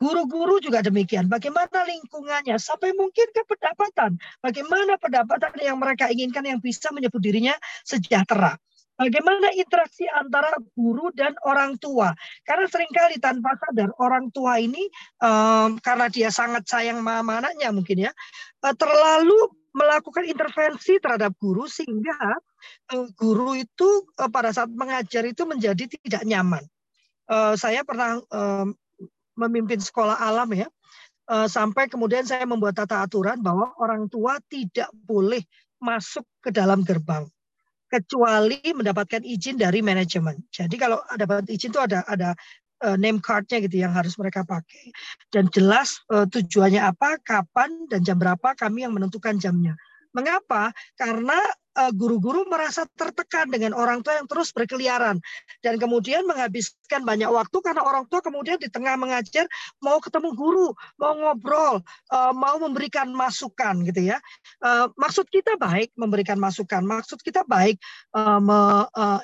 Guru-guru 0.00 0.64
juga 0.64 0.80
demikian. 0.80 1.28
Bagaimana 1.28 1.84
lingkungannya 1.84 2.56
sampai 2.56 2.96
mungkin 2.96 3.28
ke 3.36 3.44
pendapatan. 3.44 4.16
Bagaimana 4.40 4.96
pendapatan 4.96 5.52
yang 5.60 5.76
mereka 5.76 6.08
inginkan 6.08 6.40
yang 6.48 6.56
bisa 6.56 6.88
menyebut 6.88 7.20
dirinya 7.20 7.52
sejahtera. 7.84 8.56
Bagaimana 9.00 9.48
interaksi 9.56 10.04
antara 10.12 10.52
guru 10.76 11.08
dan 11.16 11.32
orang 11.48 11.80
tua? 11.80 12.12
Karena 12.44 12.68
sering 12.68 12.92
kali 12.92 13.16
tanpa 13.16 13.56
sadar 13.56 13.92
orang 13.96 14.28
tua 14.28 14.60
ini 14.60 14.88
um, 15.24 15.80
karena 15.80 16.12
dia 16.12 16.28
sangat 16.28 16.68
sayang 16.68 17.00
sama 17.00 17.40
anaknya 17.40 17.72
mungkin 17.72 18.08
ya 18.08 18.12
uh, 18.60 18.76
terlalu 18.76 19.36
melakukan 19.72 20.28
intervensi 20.28 21.00
terhadap 21.00 21.32
guru 21.40 21.64
sehingga 21.64 22.44
guru 23.14 23.58
itu 23.58 23.88
uh, 24.18 24.30
pada 24.30 24.50
saat 24.50 24.70
mengajar 24.72 25.22
itu 25.26 25.42
menjadi 25.46 25.86
tidak 25.86 26.22
nyaman. 26.26 26.64
Uh, 27.30 27.54
saya 27.54 27.86
pernah 27.86 28.18
memimpin 29.38 29.78
sekolah 29.78 30.18
alam 30.18 30.50
ya 30.50 30.66
sampai 31.30 31.86
kemudian 31.86 32.26
saya 32.26 32.42
membuat 32.42 32.74
tata 32.74 33.06
aturan 33.06 33.38
bahwa 33.38 33.70
orang 33.78 34.10
tua 34.10 34.42
tidak 34.50 34.90
boleh 35.06 35.38
masuk 35.78 36.26
ke 36.42 36.50
dalam 36.50 36.82
gerbang 36.82 37.22
kecuali 37.86 38.58
mendapatkan 38.74 39.22
izin 39.22 39.54
dari 39.54 39.78
manajemen. 39.78 40.42
Jadi 40.50 40.74
kalau 40.74 40.98
dapat 41.14 41.46
izin 41.46 41.70
itu 41.70 41.78
ada 41.78 42.02
ada 42.10 42.34
name 42.98 43.22
cardnya 43.22 43.62
gitu 43.62 43.78
yang 43.78 43.94
harus 43.94 44.18
mereka 44.18 44.42
pakai 44.42 44.90
dan 45.30 45.46
jelas 45.54 46.02
tujuannya 46.10 46.82
apa, 46.82 47.22
kapan 47.22 47.86
dan 47.86 48.02
jam 48.02 48.18
berapa 48.18 48.50
kami 48.58 48.82
yang 48.82 48.92
menentukan 48.98 49.38
jamnya. 49.38 49.78
Mengapa? 50.10 50.74
Karena 50.98 51.38
Eh, 51.38 51.59
guru-guru 51.94 52.44
merasa 52.50 52.84
tertekan 52.98 53.46
dengan 53.46 53.72
orang 53.72 54.02
tua 54.02 54.18
yang 54.18 54.26
terus 54.26 54.50
berkeliaran 54.50 55.22
dan 55.62 55.74
kemudian 55.78 56.26
menghabiskan 56.26 57.06
banyak 57.06 57.30
waktu 57.30 57.56
karena 57.62 57.82
orang 57.86 58.04
tua 58.10 58.20
kemudian 58.20 58.58
di 58.58 58.66
tengah 58.66 58.98
mengajar 58.98 59.46
mau 59.78 60.02
ketemu 60.02 60.34
guru, 60.34 60.68
mau 60.98 61.14
ngobrol, 61.14 61.80
eh, 62.12 62.32
mau 62.34 62.56
memberikan 62.58 63.08
masukan 63.14 63.86
gitu 63.86 64.12
ya. 64.12 64.18
Eh, 64.62 64.86
maksud 64.98 65.30
kita 65.30 65.56
baik 65.56 65.94
memberikan 65.94 66.36
masukan, 66.36 66.82
maksud 66.84 67.22
kita 67.22 67.46
baik 67.46 67.78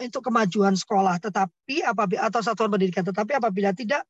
untuk 0.00 0.22
kemajuan 0.30 0.74
sekolah, 0.78 1.18
tetapi 1.20 1.82
apabila 1.84 2.28
atau 2.30 2.40
satuan 2.40 2.70
pendidikan, 2.72 3.04
tetapi 3.04 3.36
apabila 3.36 3.74
tidak 3.74 4.02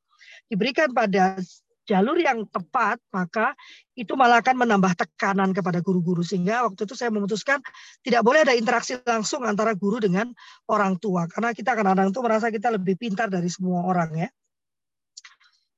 diberikan 0.47 0.93
pada 0.95 1.38
jalur 1.87 2.19
yang 2.19 2.45
tepat, 2.50 2.99
maka 3.14 3.55
itu 3.95 4.12
malah 4.19 4.43
akan 4.43 4.66
menambah 4.66 4.93
tekanan 4.99 5.55
kepada 5.55 5.78
guru-guru. 5.81 6.21
Sehingga 6.26 6.66
waktu 6.66 6.85
itu 6.85 6.99
saya 6.99 7.14
memutuskan 7.14 7.62
tidak 8.02 8.26
boleh 8.26 8.43
ada 8.43 8.52
interaksi 8.52 8.99
langsung 9.07 9.47
antara 9.47 9.73
guru 9.73 10.02
dengan 10.02 10.35
orang 10.66 10.99
tua. 10.99 11.31
Karena 11.31 11.55
kita 11.55 11.78
kadang-kadang 11.78 12.11
itu 12.11 12.21
merasa 12.21 12.50
kita 12.50 12.75
lebih 12.75 12.99
pintar 12.99 13.31
dari 13.31 13.47
semua 13.47 13.87
orang 13.87 14.26
ya. 14.26 14.28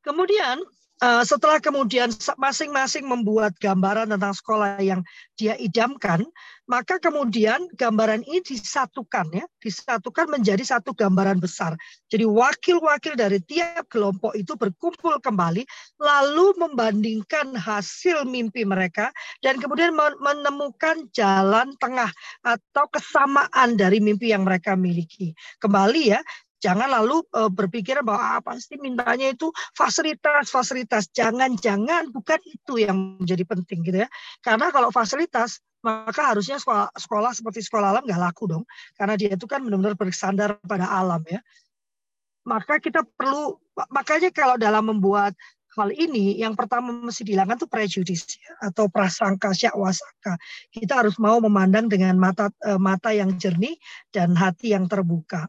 Kemudian 0.01 0.65
Eh, 0.99 1.23
setelah 1.23 1.63
kemudian 1.63 2.11
masing-masing 2.35 3.07
membuat 3.07 3.55
gambaran 3.63 4.11
tentang 4.11 4.35
sekolah 4.35 4.83
yang 4.83 5.07
dia 5.39 5.55
idamkan, 5.55 6.27
maka 6.67 6.99
kemudian 6.99 7.71
gambaran 7.79 8.27
ini 8.27 8.43
disatukan 8.43 9.31
ya, 9.31 9.47
disatukan 9.63 10.27
menjadi 10.27 10.59
satu 10.67 10.91
gambaran 10.99 11.39
besar. 11.39 11.79
Jadi 12.11 12.27
wakil-wakil 12.27 13.15
dari 13.15 13.39
tiap 13.47 13.87
kelompok 13.87 14.35
itu 14.35 14.59
berkumpul 14.59 15.23
kembali 15.23 15.63
lalu 16.03 16.47
membandingkan 16.59 17.55
hasil 17.55 18.27
mimpi 18.27 18.67
mereka 18.67 19.15
dan 19.39 19.63
kemudian 19.63 19.95
menemukan 20.19 21.07
jalan 21.15 21.79
tengah 21.79 22.11
atau 22.43 22.91
kesamaan 22.91 23.79
dari 23.79 24.03
mimpi 24.03 24.35
yang 24.35 24.43
mereka 24.43 24.75
miliki. 24.75 25.31
Kembali 25.63 26.11
ya, 26.11 26.19
Jangan 26.59 26.91
lalu 26.91 27.23
uh, 27.39 27.47
berpikir 27.47 28.03
bahwa 28.03 28.39
ah, 28.39 28.43
pasti 28.43 28.75
mintanya 28.83 29.31
itu 29.31 29.55
fasilitas, 29.79 30.51
fasilitas. 30.51 31.07
Jangan-jangan 31.15 32.11
bukan 32.11 32.41
itu 32.43 32.83
yang 32.83 33.23
menjadi 33.23 33.47
penting 33.47 33.87
gitu 33.87 33.99
ya. 34.03 34.09
Karena 34.43 34.75
kalau 34.75 34.91
fasilitas 34.91 35.63
maka 35.79 36.35
harusnya 36.35 36.59
sekolah, 36.59 36.91
sekolah 36.91 37.31
seperti 37.31 37.63
sekolah 37.63 37.95
alam 37.95 38.03
nggak 38.03 38.19
laku 38.19 38.51
dong. 38.51 38.65
Karena 38.99 39.15
dia 39.15 39.39
itu 39.39 39.47
kan 39.47 39.63
benar-benar 39.63 39.95
bersandar 39.95 40.59
pada 40.67 40.91
alam 40.91 41.23
ya. 41.31 41.39
Maka 42.43 42.83
kita 42.83 43.07
perlu, 43.07 43.55
makanya 43.93 44.35
kalau 44.35 44.59
dalam 44.59 44.91
membuat 44.91 45.39
hal 45.79 45.95
ini 45.95 46.35
yang 46.43 46.59
pertama 46.59 46.91
mesti 46.91 47.23
dihilangkan 47.23 47.61
itu 47.61 47.69
prejudis 47.71 48.23
ya, 48.35 48.73
atau 48.73 48.91
prasangka 48.91 49.55
syakwasaka. 49.55 50.35
Kita 50.75 51.07
harus 51.07 51.15
mau 51.23 51.39
memandang 51.39 51.87
dengan 51.87 52.19
mata 52.19 52.51
eh, 52.67 52.81
mata 52.81 53.15
yang 53.15 53.39
jernih 53.39 53.79
dan 54.11 54.35
hati 54.35 54.75
yang 54.75 54.91
terbuka. 54.91 55.47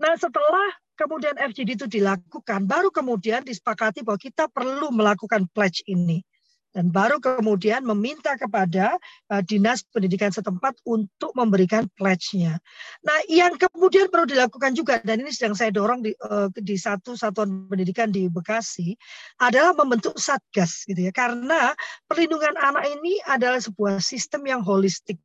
Nah 0.00 0.16
setelah 0.16 0.68
kemudian 0.96 1.36
FGD 1.36 1.76
itu 1.76 1.86
dilakukan, 1.88 2.64
baru 2.64 2.88
kemudian 2.88 3.44
disepakati 3.44 4.00
bahwa 4.00 4.16
kita 4.16 4.48
perlu 4.48 4.88
melakukan 4.92 5.44
pledge 5.52 5.84
ini. 5.84 6.24
Dan 6.70 6.94
baru 6.94 7.18
kemudian 7.18 7.82
meminta 7.82 8.38
kepada 8.38 8.94
uh, 9.26 9.42
dinas 9.42 9.82
pendidikan 9.90 10.30
setempat 10.30 10.78
untuk 10.86 11.34
memberikan 11.34 11.90
pledge-nya. 11.98 12.62
Nah, 13.02 13.18
yang 13.26 13.58
kemudian 13.58 14.06
perlu 14.06 14.22
dilakukan 14.22 14.78
juga, 14.78 15.02
dan 15.02 15.18
ini 15.18 15.34
sedang 15.34 15.58
saya 15.58 15.74
dorong 15.74 16.06
di, 16.06 16.14
uh, 16.22 16.46
di 16.54 16.78
satu 16.78 17.18
satuan 17.18 17.66
pendidikan 17.66 18.14
di 18.14 18.30
Bekasi, 18.30 18.94
adalah 19.42 19.74
membentuk 19.74 20.14
satgas, 20.14 20.86
gitu 20.86 21.10
ya. 21.10 21.10
Karena 21.10 21.74
perlindungan 22.06 22.54
anak 22.54 22.86
ini 22.86 23.18
adalah 23.26 23.58
sebuah 23.58 23.98
sistem 23.98 24.46
yang 24.46 24.62
holistik 24.62 25.18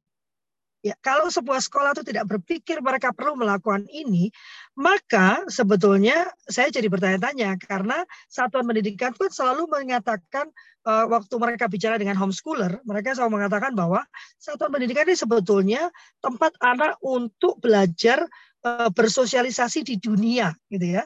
Ya, 0.85 0.93
kalau 1.01 1.33
sebuah 1.33 1.65
sekolah 1.65 1.97
itu 1.97 2.05
tidak 2.05 2.29
berpikir 2.29 2.77
mereka 2.77 3.09
perlu 3.09 3.33
melakukan 3.33 3.89
ini, 3.89 4.29
maka 4.77 5.41
sebetulnya 5.49 6.29
saya 6.45 6.69
jadi 6.69 6.85
bertanya-tanya 6.85 7.57
karena 7.57 8.05
satuan 8.29 8.69
pendidikan 8.69 9.09
pun 9.17 9.33
selalu 9.33 9.65
mengatakan 9.65 10.45
uh, 10.85 11.09
waktu 11.09 11.33
mereka 11.41 11.65
bicara 11.65 11.97
dengan 11.97 12.13
homeschooler, 12.21 12.85
mereka 12.85 13.17
selalu 13.17 13.41
mengatakan 13.41 13.73
bahwa 13.73 14.05
satuan 14.37 14.69
pendidikan 14.69 15.09
ini 15.09 15.17
sebetulnya 15.17 15.89
tempat 16.21 16.53
anak 16.61 17.01
untuk 17.01 17.57
belajar 17.57 18.21
uh, 18.61 18.93
bersosialisasi 18.93 19.81
di 19.81 19.97
dunia, 19.97 20.53
gitu 20.69 21.01
ya 21.01 21.03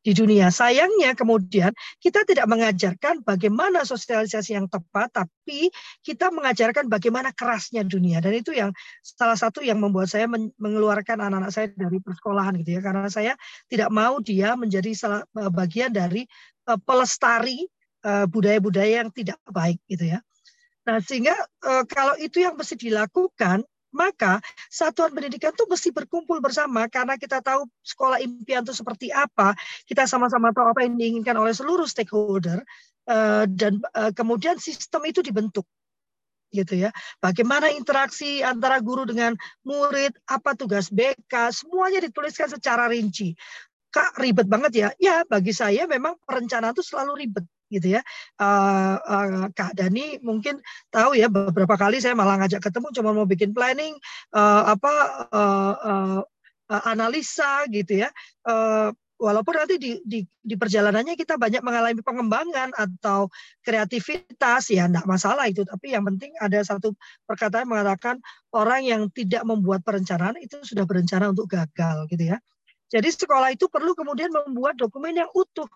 di 0.00 0.16
dunia. 0.16 0.48
Sayangnya 0.48 1.12
kemudian 1.12 1.72
kita 2.00 2.24
tidak 2.24 2.48
mengajarkan 2.48 3.20
bagaimana 3.20 3.84
sosialisasi 3.84 4.56
yang 4.56 4.66
tepat, 4.66 5.12
tapi 5.12 5.68
kita 6.00 6.32
mengajarkan 6.32 6.88
bagaimana 6.88 7.36
kerasnya 7.36 7.84
dunia. 7.84 8.24
Dan 8.24 8.40
itu 8.40 8.56
yang 8.56 8.72
salah 9.04 9.36
satu 9.36 9.60
yang 9.60 9.76
membuat 9.76 10.08
saya 10.08 10.24
mengeluarkan 10.56 11.20
anak-anak 11.20 11.52
saya 11.52 11.66
dari 11.76 12.00
persekolahan 12.00 12.56
gitu 12.64 12.76
ya. 12.76 12.80
Karena 12.80 13.08
saya 13.12 13.32
tidak 13.68 13.92
mau 13.92 14.18
dia 14.24 14.56
menjadi 14.56 14.90
salah, 14.96 15.20
eh, 15.24 15.52
bagian 15.52 15.92
dari 15.92 16.24
uh, 16.68 16.80
pelestari 16.80 17.68
budaya-budaya 18.00 19.04
yang 19.04 19.12
tidak 19.12 19.36
baik 19.44 19.76
gitu 19.84 20.16
ya. 20.16 20.24
Nah, 20.88 21.04
sehingga 21.04 21.36
kalau 21.84 22.16
itu 22.16 22.40
yang 22.40 22.56
mesti 22.56 22.72
dilakukan, 22.72 23.60
maka 23.90 24.38
satuan 24.70 25.10
pendidikan 25.10 25.50
itu 25.54 25.66
mesti 25.66 25.90
berkumpul 25.90 26.38
bersama 26.38 26.86
karena 26.86 27.18
kita 27.18 27.42
tahu 27.42 27.66
sekolah 27.82 28.22
impian 28.22 28.62
itu 28.62 28.74
seperti 28.74 29.10
apa, 29.10 29.54
kita 29.86 30.06
sama-sama 30.06 30.54
tahu 30.54 30.70
apa 30.70 30.86
yang 30.86 30.94
diinginkan 30.98 31.34
oleh 31.38 31.50
seluruh 31.50 31.86
stakeholder 31.86 32.62
uh, 33.10 33.44
dan 33.50 33.82
uh, 33.94 34.14
kemudian 34.14 34.56
sistem 34.62 35.06
itu 35.10 35.20
dibentuk 35.20 35.66
gitu 36.50 36.74
ya. 36.74 36.90
Bagaimana 37.22 37.70
interaksi 37.70 38.42
antara 38.42 38.82
guru 38.82 39.06
dengan 39.06 39.38
murid, 39.62 40.18
apa 40.26 40.58
tugas 40.58 40.90
BK, 40.90 41.54
semuanya 41.54 42.02
dituliskan 42.02 42.50
secara 42.50 42.90
rinci. 42.90 43.38
Kak 43.90 44.18
ribet 44.18 44.46
banget 44.46 44.72
ya? 44.74 44.88
Ya 44.98 45.22
bagi 45.26 45.50
saya 45.50 45.86
memang 45.86 46.18
perencanaan 46.26 46.74
itu 46.74 46.82
selalu 46.82 47.26
ribet 47.26 47.46
gitu 47.70 47.96
ya. 47.96 48.02
Uh, 48.36 48.98
uh, 49.00 49.46
Kak 49.54 49.78
Dani 49.78 50.18
mungkin 50.20 50.58
tahu 50.90 51.16
ya 51.16 51.30
beberapa 51.30 51.78
kali 51.78 52.02
saya 52.02 52.18
malah 52.18 52.42
ngajak 52.42 52.60
ketemu 52.60 52.90
cuma 52.92 53.10
mau 53.14 53.24
bikin 53.24 53.54
planning 53.54 53.94
uh, 54.34 54.74
apa 54.74 54.92
uh, 55.30 55.74
uh, 56.68 56.82
analisa 56.84 57.64
gitu 57.70 58.04
ya. 58.04 58.10
Uh, 58.42 58.90
walaupun 59.20 59.52
nanti 59.52 59.76
di, 59.76 60.00
di, 60.00 60.24
di 60.24 60.56
perjalanannya 60.56 61.12
kita 61.12 61.36
banyak 61.36 61.60
mengalami 61.60 62.00
pengembangan 62.00 62.72
atau 62.72 63.28
kreativitas 63.60 64.72
ya 64.72 64.88
enggak 64.88 65.04
masalah 65.04 65.44
itu 65.44 65.60
tapi 65.68 65.92
yang 65.92 66.08
penting 66.08 66.32
ada 66.40 66.56
satu 66.64 66.96
perkataan 67.28 67.68
mengatakan 67.68 68.16
orang 68.56 68.88
yang 68.88 69.02
tidak 69.12 69.44
membuat 69.44 69.84
perencanaan 69.84 70.40
itu 70.40 70.56
sudah 70.64 70.88
berencana 70.88 71.28
untuk 71.28 71.52
gagal 71.52 72.08
gitu 72.08 72.32
ya 72.32 72.40
jadi 72.90 73.06
sekolah 73.12 73.52
itu 73.52 73.68
perlu 73.68 73.92
kemudian 73.92 74.32
membuat 74.32 74.80
dokumen 74.80 75.20
yang 75.20 75.28
utuh 75.36 75.68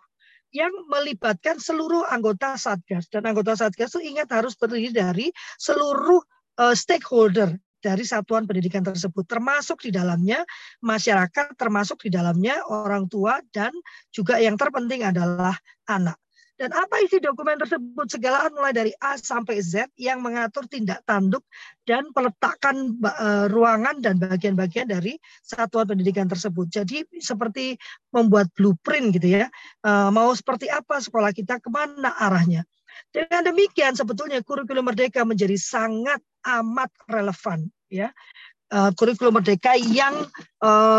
yang 0.55 0.71
melibatkan 0.87 1.59
seluruh 1.59 2.07
anggota 2.07 2.55
Satgas. 2.55 3.11
Dan 3.11 3.27
anggota 3.27 3.59
Satgas 3.59 3.99
itu 3.99 4.15
ingat 4.15 4.31
harus 4.31 4.55
terdiri 4.55 4.95
dari 4.95 5.27
seluruh 5.59 6.23
uh, 6.63 6.73
stakeholder 6.73 7.59
dari 7.85 8.01
satuan 8.01 8.49
pendidikan 8.49 8.81
tersebut, 8.81 9.29
termasuk 9.29 9.85
di 9.85 9.93
dalamnya 9.93 10.41
masyarakat, 10.81 11.53
termasuk 11.61 12.01
di 12.09 12.17
dalamnya 12.17 12.65
orang 12.65 13.05
tua, 13.13 13.45
dan 13.53 13.77
juga 14.09 14.41
yang 14.41 14.57
terpenting 14.57 15.05
adalah 15.05 15.53
anak. 15.85 16.17
Dan 16.55 16.71
apa 16.71 17.03
isi 17.03 17.19
dokumen 17.19 17.59
tersebut? 17.59 18.07
Segala 18.07 18.47
mulai 18.55 18.71
dari 18.71 18.93
A 19.03 19.19
sampai 19.19 19.59
Z 19.59 19.91
yang 19.99 20.23
mengatur 20.23 20.71
tindak 20.71 21.03
tanduk 21.03 21.43
dan 21.83 22.07
peletakan 22.15 22.95
uh, 23.03 23.51
ruangan 23.51 23.99
dan 23.99 24.23
bagian-bagian 24.23 24.87
dari 24.87 25.19
satuan 25.43 25.91
pendidikan 25.91 26.31
tersebut. 26.31 26.71
Jadi 26.71 27.03
seperti 27.19 27.75
membuat 28.15 28.55
blueprint 28.55 29.19
gitu 29.19 29.43
ya. 29.43 29.51
Uh, 29.83 30.15
mau 30.15 30.31
seperti 30.31 30.71
apa 30.71 31.03
sekolah 31.03 31.35
kita, 31.35 31.59
ke 31.59 31.67
mana 31.75 32.15
arahnya. 32.23 32.63
Dengan 33.11 33.51
demikian 33.51 33.99
sebetulnya 33.99 34.39
kurikulum 34.47 34.87
merdeka 34.87 35.27
menjadi 35.27 35.59
sangat 35.59 36.23
amat 36.47 36.95
relevan 37.11 37.67
ya. 37.91 38.15
Uh, 38.71 38.95
kurikulum 38.95 39.43
merdeka 39.43 39.75
yang 39.75 40.31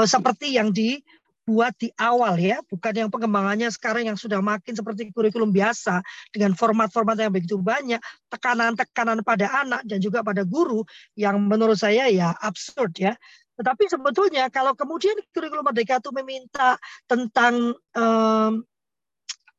seperti 0.04 0.60
yang 0.60 0.76
di 0.76 1.00
buat 1.46 1.78
di 1.78 1.94
awal 2.02 2.42
ya, 2.42 2.58
bukan 2.66 3.06
yang 3.06 3.10
pengembangannya 3.14 3.70
sekarang 3.70 4.10
yang 4.10 4.18
sudah 4.18 4.42
makin 4.42 4.74
seperti 4.74 5.14
kurikulum 5.14 5.54
biasa 5.54 6.02
dengan 6.34 6.58
format-format 6.58 7.16
yang 7.22 7.30
begitu 7.30 7.62
banyak, 7.62 8.02
tekanan-tekanan 8.34 9.22
pada 9.22 9.62
anak 9.62 9.86
dan 9.86 10.02
juga 10.02 10.26
pada 10.26 10.42
guru 10.42 10.82
yang 11.14 11.38
menurut 11.38 11.78
saya 11.78 12.10
ya 12.10 12.34
absurd 12.42 12.98
ya. 12.98 13.14
Tetapi 13.56 13.88
sebetulnya 13.88 14.50
kalau 14.50 14.74
kemudian 14.74 15.16
kurikulum 15.32 15.64
merdeka 15.64 16.02
itu 16.02 16.12
meminta 16.12 16.76
tentang 17.08 17.78
um, 17.96 18.52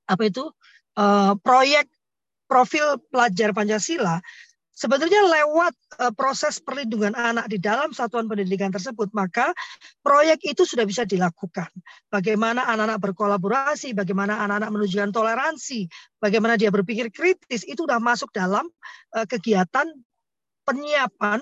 apa 0.07 0.23
itu 0.27 0.45
uh, 0.99 1.33
proyek 1.41 1.87
profil 2.47 3.03
pelajar 3.11 3.51
Pancasila, 3.51 4.23
sebetulnya 4.77 5.25
lewat 5.25 5.75
uh, 6.05 6.13
proses 6.13 6.61
perlindungan 6.61 7.17
anak 7.17 7.49
di 7.49 7.57
dalam 7.57 7.97
satuan 7.97 8.29
pendidikan 8.29 8.69
tersebut, 8.69 9.09
maka 9.17 9.57
proyek 10.05 10.45
itu 10.45 10.69
sudah 10.69 10.85
bisa 10.85 11.09
dilakukan. 11.09 11.73
Bagaimana 12.13 12.69
anak-anak 12.69 13.01
berkolaborasi, 13.01 13.97
bagaimana 13.97 14.37
anak-anak 14.45 14.71
menunjukkan 14.77 15.11
toleransi, 15.17 15.89
bagaimana 16.21 16.61
dia 16.61 16.69
berpikir 16.69 17.09
kritis, 17.09 17.65
itu 17.65 17.89
sudah 17.89 17.99
masuk 17.99 18.29
dalam 18.37 18.69
uh, 19.17 19.25
kegiatan 19.25 19.89
penyiapan, 20.69 21.41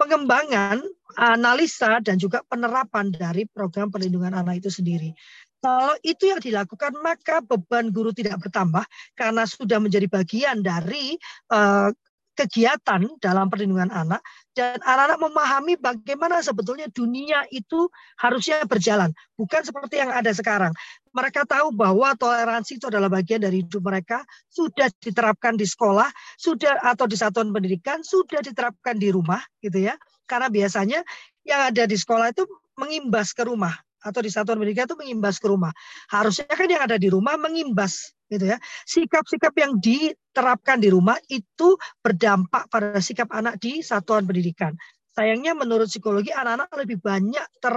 pengembangan, 0.00 0.80
analisa, 1.20 2.00
dan 2.00 2.16
juga 2.16 2.40
penerapan 2.48 3.12
dari 3.12 3.44
program 3.44 3.92
perlindungan 3.92 4.32
anak 4.32 4.64
itu 4.64 4.72
sendiri. 4.72 5.12
Kalau 5.60 5.92
itu 6.00 6.32
yang 6.32 6.40
dilakukan, 6.40 6.96
maka 7.04 7.44
beban 7.44 7.92
guru 7.92 8.16
tidak 8.16 8.40
bertambah 8.40 8.80
karena 9.12 9.44
sudah 9.44 9.76
menjadi 9.76 10.08
bagian 10.08 10.64
dari 10.64 11.20
uh, 11.52 11.92
kegiatan 12.40 13.04
dalam 13.20 13.52
perlindungan 13.52 13.92
anak 13.92 14.24
dan 14.56 14.80
anak-anak 14.80 15.18
memahami 15.20 15.74
bagaimana 15.76 16.40
sebetulnya 16.40 16.88
dunia 16.88 17.44
itu 17.52 17.92
harusnya 18.16 18.64
berjalan, 18.64 19.12
bukan 19.36 19.60
seperti 19.60 20.00
yang 20.00 20.08
ada 20.08 20.32
sekarang. 20.32 20.72
Mereka 21.12 21.44
tahu 21.44 21.74
bahwa 21.76 22.16
toleransi 22.16 22.80
itu 22.80 22.88
adalah 22.88 23.12
bagian 23.12 23.44
dari 23.44 23.60
hidup 23.60 23.84
mereka, 23.84 24.24
sudah 24.48 24.88
diterapkan 25.02 25.58
di 25.58 25.68
sekolah, 25.68 26.08
sudah 26.40 26.80
atau 26.80 27.04
di 27.04 27.18
satuan 27.18 27.52
pendidikan, 27.52 28.00
sudah 28.00 28.40
diterapkan 28.40 28.96
di 28.96 29.12
rumah, 29.12 29.42
gitu 29.60 29.84
ya. 29.84 29.98
Karena 30.24 30.48
biasanya 30.48 31.04
yang 31.44 31.74
ada 31.74 31.84
di 31.84 31.96
sekolah 31.98 32.32
itu 32.32 32.46
mengimbas 32.78 33.36
ke 33.36 33.44
rumah 33.44 33.74
atau 34.00 34.20
di 34.24 34.32
satuan 34.32 34.56
pendidikan 34.56 34.88
itu 34.88 34.96
mengimbas 34.96 35.36
ke 35.36 35.46
rumah. 35.50 35.74
Harusnya 36.08 36.48
kan 36.48 36.64
yang 36.64 36.80
ada 36.88 36.96
di 36.96 37.12
rumah 37.12 37.36
mengimbas 37.36 38.16
gitu 38.30 38.46
ya. 38.54 38.56
Sikap-sikap 38.86 39.52
yang 39.58 39.76
diterapkan 39.82 40.78
di 40.78 40.88
rumah 40.88 41.18
itu 41.26 41.74
berdampak 42.00 42.70
pada 42.70 43.02
sikap 43.02 43.28
anak 43.34 43.58
di 43.58 43.82
satuan 43.82 44.24
pendidikan. 44.24 44.72
Sayangnya 45.10 45.58
menurut 45.58 45.90
psikologi 45.90 46.30
anak-anak 46.30 46.70
lebih 46.78 47.02
banyak 47.02 47.46
ter 47.58 47.76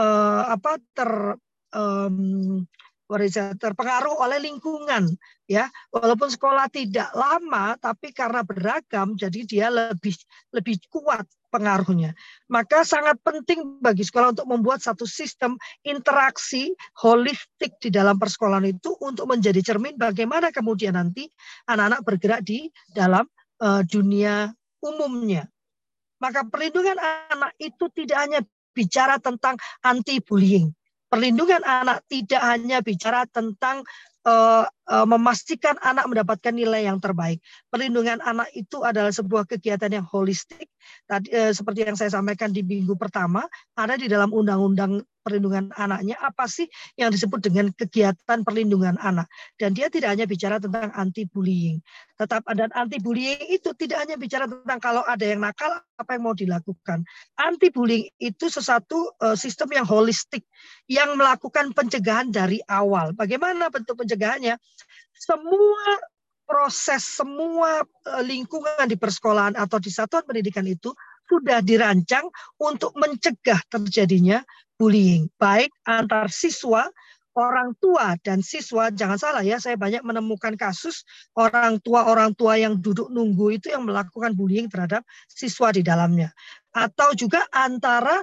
uh, 0.00 0.42
apa 0.48 0.80
ter 0.96 1.36
um, 1.76 2.64
terpengaruh 3.60 4.24
oleh 4.24 4.40
lingkungan 4.40 5.04
ya 5.44 5.68
walaupun 5.92 6.32
sekolah 6.32 6.64
tidak 6.72 7.12
lama 7.12 7.76
tapi 7.76 8.08
karena 8.08 8.40
beragam 8.40 9.12
jadi 9.20 9.40
dia 9.44 9.68
lebih 9.68 10.16
lebih 10.48 10.80
kuat 10.88 11.28
pengaruhnya. 11.52 12.16
Maka 12.48 12.88
sangat 12.88 13.20
penting 13.20 13.78
bagi 13.84 14.00
sekolah 14.08 14.32
untuk 14.32 14.48
membuat 14.48 14.80
satu 14.80 15.04
sistem 15.04 15.60
interaksi 15.84 16.72
holistik 16.96 17.76
di 17.76 17.92
dalam 17.92 18.16
persekolahan 18.16 18.72
itu 18.72 18.96
untuk 19.04 19.28
menjadi 19.28 19.60
cermin 19.60 20.00
bagaimana 20.00 20.48
kemudian 20.48 20.96
nanti 20.96 21.28
anak-anak 21.68 22.00
bergerak 22.00 22.40
di 22.40 22.72
dalam 22.88 23.28
uh, 23.60 23.84
dunia 23.84 24.48
umumnya. 24.80 25.44
Maka 26.16 26.48
perlindungan 26.48 26.96
anak 27.28 27.52
itu 27.60 27.92
tidak 27.92 28.18
hanya 28.24 28.40
bicara 28.72 29.20
tentang 29.20 29.60
anti 29.84 30.18
bullying. 30.24 30.72
Perlindungan 31.12 31.60
anak 31.60 32.08
tidak 32.08 32.40
hanya 32.40 32.80
bicara 32.80 33.28
tentang 33.28 33.84
uh, 34.24 34.64
memastikan 35.08 35.80
anak 35.80 36.04
mendapatkan 36.04 36.52
nilai 36.52 36.84
yang 36.84 37.00
terbaik. 37.00 37.40
Perlindungan 37.72 38.20
anak 38.20 38.52
itu 38.52 38.84
adalah 38.84 39.08
sebuah 39.08 39.48
kegiatan 39.48 39.88
yang 39.88 40.04
holistik. 40.04 40.68
Tadi 41.08 41.32
uh, 41.32 41.52
seperti 41.54 41.88
yang 41.88 41.96
saya 41.96 42.12
sampaikan 42.12 42.52
di 42.52 42.60
minggu 42.60 42.98
pertama, 43.00 43.46
ada 43.78 43.94
di 43.96 44.10
dalam 44.10 44.34
undang-undang 44.34 45.00
perlindungan 45.22 45.70
anaknya 45.78 46.18
apa 46.18 46.50
sih 46.50 46.66
yang 46.98 47.14
disebut 47.14 47.38
dengan 47.38 47.70
kegiatan 47.72 48.42
perlindungan 48.42 48.98
anak? 48.98 49.30
Dan 49.56 49.72
dia 49.72 49.86
tidak 49.88 50.18
hanya 50.18 50.26
bicara 50.26 50.58
tentang 50.58 50.90
anti 50.92 51.24
bullying 51.24 51.78
tetap 52.22 52.46
dan 52.54 52.70
anti 52.78 53.02
bullying 53.02 53.50
itu 53.50 53.74
tidak 53.74 54.06
hanya 54.06 54.14
bicara 54.14 54.46
tentang 54.46 54.78
kalau 54.78 55.02
ada 55.02 55.26
yang 55.26 55.42
nakal 55.42 55.82
apa 55.98 56.10
yang 56.14 56.22
mau 56.22 56.36
dilakukan. 56.38 57.02
Anti 57.34 57.74
bullying 57.74 58.06
itu 58.22 58.46
sesuatu 58.46 59.10
uh, 59.18 59.34
sistem 59.34 59.74
yang 59.74 59.86
holistik 59.86 60.46
yang 60.86 61.18
melakukan 61.18 61.74
pencegahan 61.74 62.30
dari 62.30 62.62
awal. 62.70 63.10
Bagaimana 63.18 63.74
bentuk 63.74 63.98
pencegahannya 63.98 64.54
semua 65.14 66.00
proses 66.46 67.02
semua 67.06 67.80
uh, 67.82 68.22
lingkungan 68.22 68.84
di 68.84 68.98
persekolahan 68.98 69.56
atau 69.56 69.80
di 69.80 69.88
satuan 69.88 70.26
pendidikan 70.26 70.66
itu 70.68 70.92
sudah 71.30 71.64
dirancang 71.64 72.28
untuk 72.60 72.92
mencegah 72.98 73.56
terjadinya 73.72 74.44
bullying, 74.76 75.30
baik 75.40 75.72
antar 75.86 76.28
siswa, 76.28 76.90
orang 77.32 77.72
tua 77.80 78.18
dan 78.20 78.44
siswa. 78.44 78.92
Jangan 78.92 79.16
salah 79.16 79.42
ya, 79.46 79.56
saya 79.56 79.78
banyak 79.78 80.04
menemukan 80.04 80.52
kasus 80.58 81.06
orang 81.38 81.80
tua-orang 81.80 82.36
tua 82.36 82.60
yang 82.60 82.76
duduk 82.76 83.08
nunggu 83.08 83.56
itu 83.56 83.72
yang 83.72 83.88
melakukan 83.88 84.36
bullying 84.36 84.68
terhadap 84.68 85.06
siswa 85.30 85.72
di 85.72 85.80
dalamnya. 85.80 86.34
Atau 86.74 87.16
juga 87.16 87.46
antara 87.54 88.20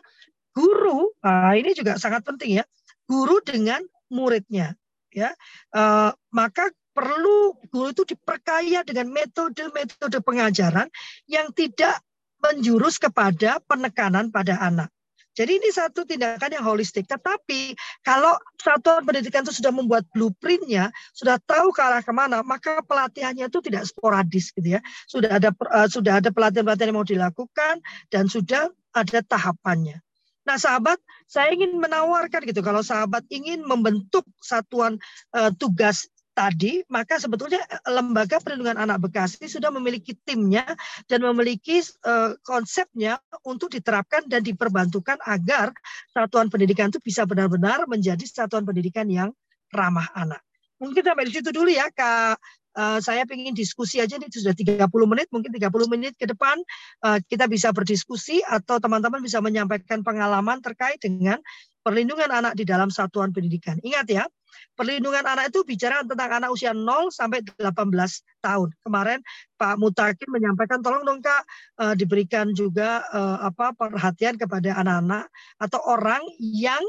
guru, 0.54 1.13
nah 1.24 1.56
ini 1.56 1.74
juga 1.74 1.98
sangat 1.98 2.26
penting 2.26 2.62
ya, 2.62 2.65
guru 3.10 3.41
dengan 3.41 3.82
muridnya. 4.12 4.76
Ya, 5.19 5.36
uh, 5.75 6.15
maka 6.32 6.71
perlu 6.95 7.60
guru 7.67 7.91
itu 7.91 8.15
diperkaya 8.15 8.88
dengan 8.88 9.12
metode-metode 9.12 10.19
pengajaran 10.23 10.88
yang 11.27 11.51
tidak 11.51 11.99
menjurus 12.39 12.95
kepada 12.95 13.60
penekanan 13.67 14.32
pada 14.32 14.55
anak. 14.63 14.89
Jadi 15.39 15.55
ini 15.55 15.69
satu 15.71 16.03
tindakan 16.03 16.51
yang 16.51 16.65
holistik. 16.67 17.08
Tetapi 17.08 17.71
kalau 18.03 18.36
satuan 18.60 19.08
pendidikan 19.08 19.47
itu 19.47 19.55
sudah 19.55 19.71
membuat 19.71 20.03
blueprintnya, 20.12 20.91
sudah 21.15 21.39
tahu 21.39 21.71
ke 21.71 21.79
arah 21.79 22.03
ke 22.03 22.12
mana, 22.12 22.43
maka 22.43 22.84
pelatihannya 22.84 23.47
itu 23.47 23.63
tidak 23.63 23.88
sporadis 23.88 24.51
gitu 24.51 24.75
ya. 24.75 24.82
Sudah 25.08 25.39
ada 25.39 25.55
uh, 25.55 25.88
sudah 25.88 26.19
ada 26.19 26.36
pelatihan-pelatihan 26.36 26.91
yang 26.91 26.99
mau 26.99 27.08
dilakukan 27.08 27.79
dan 28.12 28.27
sudah 28.27 28.67
ada 28.91 29.19
tahapannya. 29.23 30.03
Nah, 30.43 30.58
sahabat, 30.60 30.97
saya 31.29 31.53
ingin 31.53 31.77
menawarkan 31.77 32.41
gitu 32.49 32.65
kalau 32.65 32.81
sahabat 32.81 33.21
ingin 33.29 33.61
membentuk 33.61 34.25
satuan 34.41 34.97
uh, 35.37 35.53
tugas 35.53 36.09
tadi, 36.33 36.81
maka 36.87 37.19
sebetulnya 37.19 37.59
eh, 37.67 37.91
Lembaga 37.91 38.39
Perlindungan 38.39 38.79
Anak 38.79 39.03
Bekasi 39.03 39.51
sudah 39.51 39.69
memiliki 39.75 40.15
timnya 40.23 40.63
dan 41.11 41.19
memiliki 41.27 41.83
uh, 42.07 42.33
konsepnya 42.47 43.19
untuk 43.43 43.69
diterapkan 43.75 44.23
dan 44.31 44.39
diperbantukan 44.39 45.19
agar 45.27 45.75
satuan 46.15 46.47
pendidikan 46.47 46.87
itu 46.89 47.03
bisa 47.03 47.27
benar-benar 47.27 47.85
menjadi 47.91 48.23
satuan 48.23 48.63
pendidikan 48.63 49.11
yang 49.11 49.35
ramah 49.75 50.07
anak. 50.15 50.39
Mungkin 50.79 51.03
sampai 51.03 51.27
di 51.27 51.33
situ 51.35 51.51
dulu 51.51 51.67
ya, 51.67 51.91
Kak. 51.91 52.39
Uh, 52.77 53.01
saya 53.01 53.25
ingin 53.29 53.58
diskusi 53.58 53.97
aja 53.97 54.17
ini 54.17 54.29
sudah 54.29 54.53
30 54.53 54.86
menit, 55.10 55.27
mungkin 55.34 55.49
30 55.49 55.69
menit 55.89 56.13
ke 56.15 56.29
depan 56.29 56.58
uh, 57.05 57.17
kita 57.25 57.49
bisa 57.49 57.73
berdiskusi 57.73 58.41
atau 58.45 58.77
teman-teman 58.77 59.19
bisa 59.21 59.41
menyampaikan 59.41 60.05
pengalaman 60.05 60.62
terkait 60.62 61.01
dengan 61.01 61.41
perlindungan 61.82 62.29
anak 62.29 62.53
di 62.53 62.63
dalam 62.67 62.93
satuan 62.93 63.34
pendidikan. 63.34 63.82
Ingat 63.82 64.08
ya, 64.12 64.23
Perlindungan 64.75 65.27
anak 65.27 65.51
itu 65.51 65.67
bicara 65.67 66.01
tentang 66.08 66.32
anak 66.39 66.49
usia 66.55 66.71
0 66.71 67.12
sampai 67.12 67.43
18 67.60 67.84
tahun. 68.39 68.69
Kemarin 68.79 69.19
Pak 69.60 69.75
Mutakin 69.75 70.29
menyampaikan 70.32 70.79
tolong 70.79 71.03
dong 71.03 71.19
Kak 71.19 71.43
uh, 71.84 71.93
diberikan 71.99 72.55
juga 72.55 73.03
uh, 73.12 73.43
apa 73.43 73.75
perhatian 73.75 74.39
kepada 74.39 74.79
anak-anak 74.79 75.27
atau 75.60 75.79
orang 75.84 76.23
yang 76.39 76.79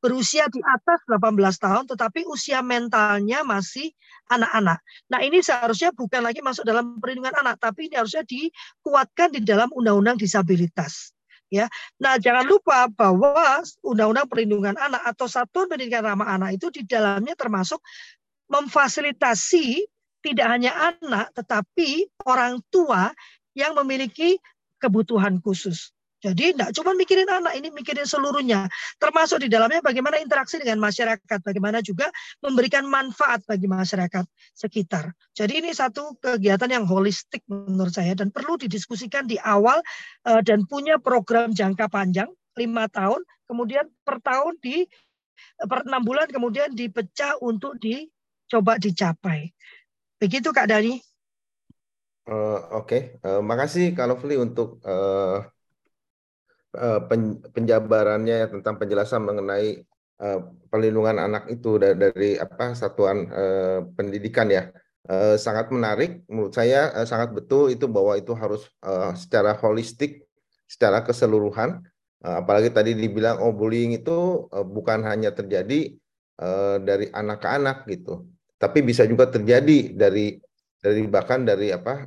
berusia 0.00 0.48
di 0.48 0.64
atas 0.64 1.04
18 1.06 1.36
tahun 1.60 1.84
tetapi 1.84 2.24
usia 2.26 2.64
mentalnya 2.64 3.44
masih 3.44 3.92
anak-anak. 4.32 4.80
Nah, 5.12 5.20
ini 5.20 5.44
seharusnya 5.44 5.92
bukan 5.92 6.24
lagi 6.24 6.40
masuk 6.40 6.64
dalam 6.64 6.96
perlindungan 6.98 7.36
anak 7.36 7.60
tapi 7.60 7.92
ini 7.92 8.00
harusnya 8.00 8.24
dikuatkan 8.24 9.36
di 9.36 9.44
dalam 9.44 9.68
undang-undang 9.76 10.16
disabilitas 10.16 11.12
ya. 11.52 11.66
Nah, 12.00 12.16
jangan 12.16 12.46
lupa 12.46 12.88
bahwa 12.88 13.60
Undang-Undang 13.82 14.30
Perlindungan 14.30 14.76
Anak 14.78 15.02
atau 15.04 15.26
Satuan 15.26 15.66
Pendidikan 15.66 16.06
Ramah 16.06 16.30
Anak 16.30 16.56
itu 16.56 16.70
di 16.70 16.86
dalamnya 16.86 17.34
termasuk 17.34 17.82
memfasilitasi 18.48 19.84
tidak 20.20 20.46
hanya 20.46 20.72
anak 20.94 21.32
tetapi 21.32 22.08
orang 22.28 22.62
tua 22.68 23.10
yang 23.52 23.74
memiliki 23.76 24.38
kebutuhan 24.80 25.42
khusus. 25.42 25.92
Jadi 26.20 26.52
tidak 26.52 26.76
cuma 26.76 26.92
mikirin 26.92 27.24
anak, 27.24 27.56
ini 27.56 27.72
mikirin 27.72 28.04
seluruhnya. 28.04 28.68
Termasuk 29.00 29.40
di 29.40 29.48
dalamnya 29.48 29.80
bagaimana 29.80 30.20
interaksi 30.20 30.60
dengan 30.60 30.76
masyarakat, 30.84 31.40
bagaimana 31.40 31.80
juga 31.80 32.12
memberikan 32.44 32.84
manfaat 32.84 33.40
bagi 33.48 33.64
masyarakat 33.64 34.28
sekitar. 34.52 35.16
Jadi 35.32 35.64
ini 35.64 35.72
satu 35.72 36.20
kegiatan 36.20 36.68
yang 36.68 36.84
holistik 36.84 37.40
menurut 37.48 37.96
saya 37.96 38.12
dan 38.12 38.28
perlu 38.28 38.60
didiskusikan 38.60 39.24
di 39.24 39.40
awal 39.40 39.80
eh, 40.28 40.44
dan 40.44 40.68
punya 40.68 41.00
program 41.00 41.56
jangka 41.56 41.88
panjang 41.88 42.28
lima 42.60 42.84
tahun, 42.92 43.24
kemudian 43.48 43.88
per 44.04 44.20
tahun 44.20 44.60
di 44.60 44.84
per 45.56 45.88
enam 45.88 46.04
bulan 46.04 46.28
kemudian 46.28 46.76
dipecah 46.76 47.40
untuk 47.40 47.80
dicoba 47.80 48.76
dicapai. 48.76 49.48
Begitu 50.20 50.52
Kak 50.52 50.68
Dani. 50.68 51.00
Uh, 52.28 52.60
Oke, 52.76 52.84
okay. 52.84 53.02
uh, 53.24 53.40
makasih 53.40 53.96
Kak 53.96 54.04
Lovely 54.04 54.36
untuk 54.36 54.84
uh, 54.84 55.40
Eh, 55.40 55.59
penjabarannya 57.50 58.46
tentang 58.46 58.78
penjelasan 58.78 59.26
mengenai 59.26 59.82
uh, 60.22 60.38
perlindungan 60.70 61.18
anak 61.18 61.50
itu 61.50 61.82
dari, 61.82 62.38
apa 62.38 62.78
satuan 62.78 63.26
uh, 63.30 63.80
pendidikan 63.94 64.50
ya. 64.50 64.70
Sangat 65.40 65.74
menarik 65.74 66.22
menurut 66.30 66.54
saya 66.54 67.02
sangat 67.02 67.34
betul 67.34 67.66
itu 67.72 67.90
bahwa 67.90 68.14
itu 68.14 68.30
harus 68.30 68.62
secara 69.18 69.58
holistik 69.58 70.22
secara 70.70 71.02
keseluruhan. 71.02 71.82
Uh, 72.22 72.38
apalagi 72.38 72.70
tadi 72.70 72.94
dibilang 72.94 73.42
oh 73.42 73.50
bullying 73.50 73.96
itu 73.96 74.46
bukan 74.70 75.02
hanya 75.02 75.34
terjadi 75.34 75.98
dari 76.84 77.10
anak 77.10 77.42
ke 77.42 77.48
anak 77.50 77.76
gitu. 77.90 78.28
Tapi 78.54 78.86
bisa 78.86 79.02
juga 79.08 79.26
terjadi 79.26 79.98
dari 79.98 80.38
dari 80.78 81.02
bahkan 81.10 81.42
dari 81.42 81.74
apa 81.74 82.06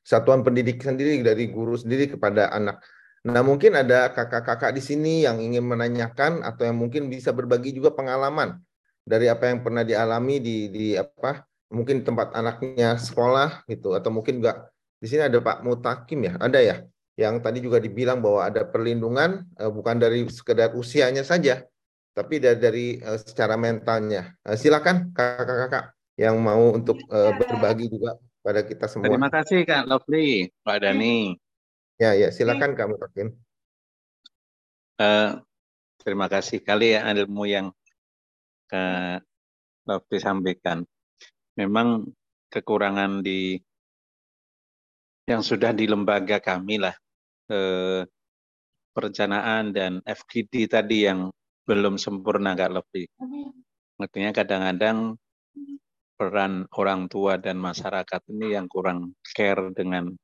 satuan 0.00 0.40
pendidik 0.46 0.80
sendiri 0.80 1.20
dari 1.20 1.50
guru 1.52 1.76
sendiri 1.76 2.14
kepada 2.16 2.52
anak 2.56 2.80
Nah, 3.24 3.40
mungkin 3.40 3.72
ada 3.72 4.12
kakak-kakak 4.12 4.76
di 4.76 4.84
sini 4.84 5.24
yang 5.24 5.40
ingin 5.40 5.64
menanyakan 5.64 6.44
atau 6.44 6.68
yang 6.68 6.76
mungkin 6.76 7.08
bisa 7.08 7.32
berbagi 7.32 7.72
juga 7.72 7.96
pengalaman 7.96 8.60
dari 9.00 9.32
apa 9.32 9.48
yang 9.48 9.64
pernah 9.64 9.80
dialami 9.80 10.40
di 10.44 10.68
di 10.68 10.86
apa 10.92 11.44
mungkin 11.72 12.04
tempat 12.04 12.36
anaknya 12.36 13.00
sekolah 13.00 13.64
gitu 13.64 13.96
atau 13.96 14.12
mungkin 14.12 14.44
enggak 14.44 14.68
di 15.00 15.06
sini 15.08 15.24
ada 15.24 15.40
Pak 15.40 15.64
Mutakim 15.64 16.20
ya, 16.24 16.36
ada 16.36 16.60
ya 16.60 16.76
yang 17.14 17.40
tadi 17.40 17.62
juga 17.62 17.78
dibilang 17.78 18.18
bahwa 18.18 18.44
ada 18.44 18.66
perlindungan 18.66 19.46
uh, 19.56 19.70
bukan 19.70 19.96
dari 20.02 20.26
sekedar 20.26 20.74
usianya 20.74 21.22
saja 21.22 21.62
tapi 22.14 22.38
dari, 22.38 22.58
dari 22.58 22.86
uh, 23.02 23.18
secara 23.18 23.54
mentalnya. 23.54 24.34
Uh, 24.42 24.58
silakan 24.58 25.14
kakak-kakak 25.14 25.94
yang 26.18 26.38
mau 26.38 26.74
untuk 26.74 26.98
uh, 27.10 27.34
berbagi 27.34 27.90
juga 27.90 28.18
pada 28.42 28.62
kita 28.62 28.86
semua. 28.86 29.10
Terima 29.10 29.30
kasih 29.30 29.66
Kak 29.66 29.86
Lovely, 29.90 30.50
Pak 30.62 30.78
Dani. 30.82 31.43
Ya, 31.94 32.10
ya, 32.18 32.34
silakan 32.34 32.74
kamu 32.74 32.98
Mutakin. 32.98 33.28
Uh, 34.98 35.38
terima 36.02 36.26
kasih 36.26 36.58
kali 36.58 36.94
ya 36.94 37.06
ilmu 37.06 37.46
yang 37.46 37.70
Kak 38.66 39.22
Lofti 39.86 40.18
sampaikan. 40.18 40.82
Memang 41.54 42.10
kekurangan 42.50 43.22
di 43.22 43.58
yang 45.30 45.40
sudah 45.40 45.70
di 45.70 45.88
lembaga 45.88 46.36
kami 46.36 46.76
lah 46.76 46.92
eh, 47.48 48.04
perencanaan 48.92 49.72
dan 49.72 49.92
FGD 50.04 50.68
tadi 50.68 51.08
yang 51.08 51.32
belum 51.64 51.96
sempurna 51.96 52.58
Kak 52.58 52.70
Lofti. 52.74 53.06
Artinya 53.96 54.30
kadang-kadang 54.34 55.14
peran 56.14 56.66
orang 56.74 57.06
tua 57.06 57.38
dan 57.38 57.58
masyarakat 57.58 58.20
ini 58.34 58.54
yang 58.54 58.66
kurang 58.66 59.14
care 59.22 59.70
dengan 59.74 60.14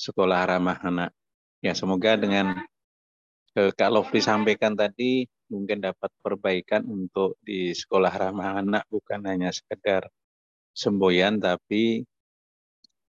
sekolah 0.00 0.48
ramah 0.48 0.80
anak. 0.80 1.10
Ya, 1.60 1.76
semoga 1.76 2.16
dengan 2.16 2.56
eh, 3.52 3.70
Kak 3.76 3.90
Lovely 3.92 4.24
sampaikan 4.24 4.72
tadi 4.72 5.28
mungkin 5.52 5.84
dapat 5.84 6.08
perbaikan 6.24 6.88
untuk 6.88 7.36
di 7.44 7.76
sekolah 7.76 8.08
ramah 8.08 8.64
anak 8.64 8.88
bukan 8.88 9.20
hanya 9.28 9.52
sekedar 9.52 10.08
semboyan 10.72 11.36
tapi 11.42 12.06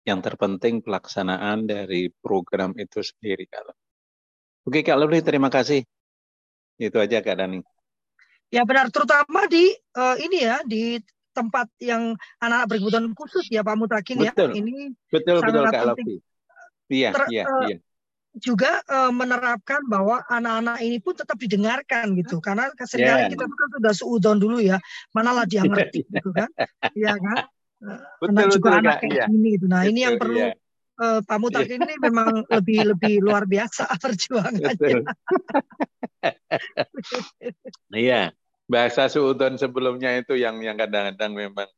yang 0.02 0.24
terpenting 0.26 0.82
pelaksanaan 0.82 1.70
dari 1.70 2.10
program 2.10 2.74
itu 2.82 3.06
sendiri 3.06 3.46
kalau. 3.46 3.76
Oke 4.66 4.82
Kak 4.82 4.98
Lovely 4.98 5.22
terima 5.22 5.54
kasih. 5.54 5.86
Itu 6.82 6.98
aja 6.98 7.22
Kak 7.22 7.38
Dani. 7.38 7.62
Ya 8.50 8.66
benar 8.66 8.90
terutama 8.90 9.46
di 9.46 9.70
uh, 9.94 10.18
ini 10.18 10.38
ya 10.42 10.58
di 10.66 10.98
tempat 11.32 11.72
yang 11.80 12.18
anak-anak 12.44 12.68
berkebutuhan 12.68 13.08
khusus 13.16 13.46
ya 13.48 13.62
Pak 13.62 13.78
Mutakin 13.78 14.26
ya. 14.26 14.34
betul. 14.34 14.50
ya. 14.52 14.56
Ini 14.58 14.74
betul 15.14 15.38
betul 15.46 15.64
Kak 15.70 15.86
Lovely. 15.94 16.18
Iya, 16.92 17.10
ter, 17.16 17.24
iya, 17.32 17.44
uh, 17.48 17.64
iya. 17.72 17.78
Juga 18.36 18.84
uh, 18.88 19.12
menerapkan 19.12 19.80
bahwa 19.88 20.24
anak-anak 20.28 20.84
ini 20.84 21.00
pun 21.00 21.16
tetap 21.16 21.40
didengarkan 21.40 22.16
gitu, 22.20 22.44
karena 22.44 22.68
sering 22.84 23.08
kali 23.08 23.22
yeah. 23.28 23.32
kita 23.32 23.44
kan 23.48 23.70
sudah 23.80 23.94
suudon 23.96 24.38
dulu 24.40 24.60
ya, 24.60 24.78
manalah 25.16 25.48
dia 25.48 25.64
ngerti 25.64 26.04
gitu 26.12 26.30
kan, 26.36 26.52
iya 26.96 27.16
kan? 27.16 27.48
Uh, 27.82 27.98
betul, 28.22 28.38
anak 28.38 28.46
juga 28.54 28.70
betul, 28.70 28.82
anak 28.84 28.96
kayak 29.02 29.16
iya. 29.16 29.26
gini 29.26 29.48
gitu. 29.58 29.66
Nah 29.66 29.80
betul, 29.82 29.92
ini 29.92 30.00
yang 30.06 30.16
perlu 30.22 30.38
iya. 30.38 30.54
uh, 31.02 31.20
Pak 31.26 31.38
Mutak 31.42 31.66
iya. 31.66 31.76
ini 31.82 31.94
memang 31.98 32.30
lebih 32.62 32.80
lebih 32.94 33.14
luar 33.24 33.44
biasa 33.48 33.84
perjuangannya. 34.04 34.76
Iya, 37.92 38.30
bahasa 38.70 39.10
suudon 39.10 39.58
sebelumnya 39.58 40.14
itu 40.16 40.38
yang 40.38 40.62
yang 40.62 40.78
kadang-kadang 40.78 41.34
memang 41.34 41.70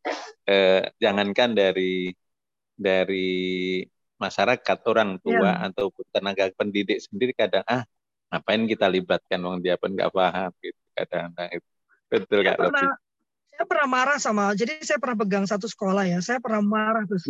eh, 0.43 0.83
jangankan 0.99 1.55
dari 1.55 2.11
dari 2.75 3.79
masyarakat 4.23 4.77
orang 4.87 5.19
tua 5.19 5.51
yeah. 5.51 5.67
ataupun 5.67 6.05
tenaga 6.15 6.47
pendidik 6.55 7.03
sendiri 7.03 7.35
kadang 7.35 7.67
ah 7.67 7.83
ngapain 8.31 8.63
kita 8.65 8.87
libatkan 8.87 9.39
wong 9.43 9.59
dia 9.59 9.75
pun 9.75 9.91
nggak 9.91 10.09
paham 10.09 10.51
gitu 10.63 10.79
kadang-kadang 10.95 11.49
itu. 11.59 11.69
Betul 12.07 12.39
saya 12.45 12.57
pernah, 12.57 12.93
saya 13.51 13.65
pernah 13.67 13.87
marah 13.89 14.17
sama 14.21 14.43
jadi 14.55 14.79
saya 14.81 14.99
pernah 15.01 15.17
pegang 15.19 15.45
satu 15.45 15.67
sekolah 15.67 16.07
ya 16.07 16.19
saya 16.23 16.39
pernah 16.39 16.63
marah 16.63 17.03
terus 17.05 17.27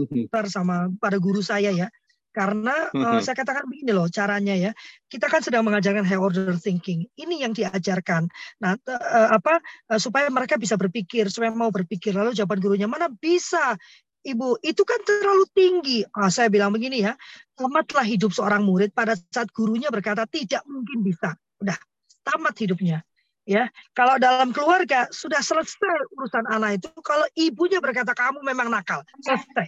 sama 0.51 0.91
pada 1.01 1.17
guru 1.17 1.41
saya 1.41 1.73
ya 1.73 1.87
karena 2.33 2.89
uh, 2.89 3.21
saya 3.21 3.37
katakan 3.37 3.69
begini 3.69 3.93
loh 3.93 4.09
caranya 4.09 4.57
ya 4.57 4.71
kita 5.05 5.29
kan 5.29 5.45
sedang 5.45 5.61
mengajarkan 5.69 6.01
high 6.01 6.17
order 6.17 6.57
thinking 6.57 7.05
ini 7.13 7.45
yang 7.45 7.53
diajarkan. 7.53 8.25
Nah 8.57 8.73
uh, 8.89 9.29
apa 9.37 9.61
uh, 9.93 10.01
supaya 10.01 10.33
mereka 10.33 10.57
bisa 10.57 10.73
berpikir 10.73 11.29
supaya 11.29 11.53
mau 11.53 11.69
berpikir 11.69 12.17
lalu 12.17 12.33
jawaban 12.33 12.57
gurunya 12.57 12.89
mana 12.89 13.05
bisa 13.13 13.77
Ibu, 14.23 14.63
itu 14.63 14.81
kan 14.87 14.99
terlalu 15.03 15.43
tinggi. 15.51 15.99
Ah, 16.15 16.31
saya 16.31 16.47
bilang 16.47 16.71
begini 16.71 17.03
ya, 17.03 17.13
tamatlah 17.59 18.07
hidup 18.07 18.31
seorang 18.31 18.63
murid 18.63 18.95
pada 18.95 19.19
saat 19.19 19.51
gurunya 19.51 19.91
berkata 19.91 20.23
tidak 20.23 20.63
mungkin 20.63 21.03
bisa. 21.03 21.35
Udah, 21.59 21.75
tamat 22.23 22.55
hidupnya. 22.55 23.03
Ya, 23.43 23.67
kalau 23.91 24.15
dalam 24.15 24.55
keluarga 24.55 25.11
sudah 25.11 25.43
selesai 25.43 26.15
urusan 26.15 26.47
anak 26.47 26.79
itu, 26.79 26.87
kalau 27.03 27.27
ibunya 27.35 27.83
berkata 27.83 28.15
kamu 28.15 28.39
memang 28.39 28.71
nakal, 28.71 29.03
selesai 29.19 29.67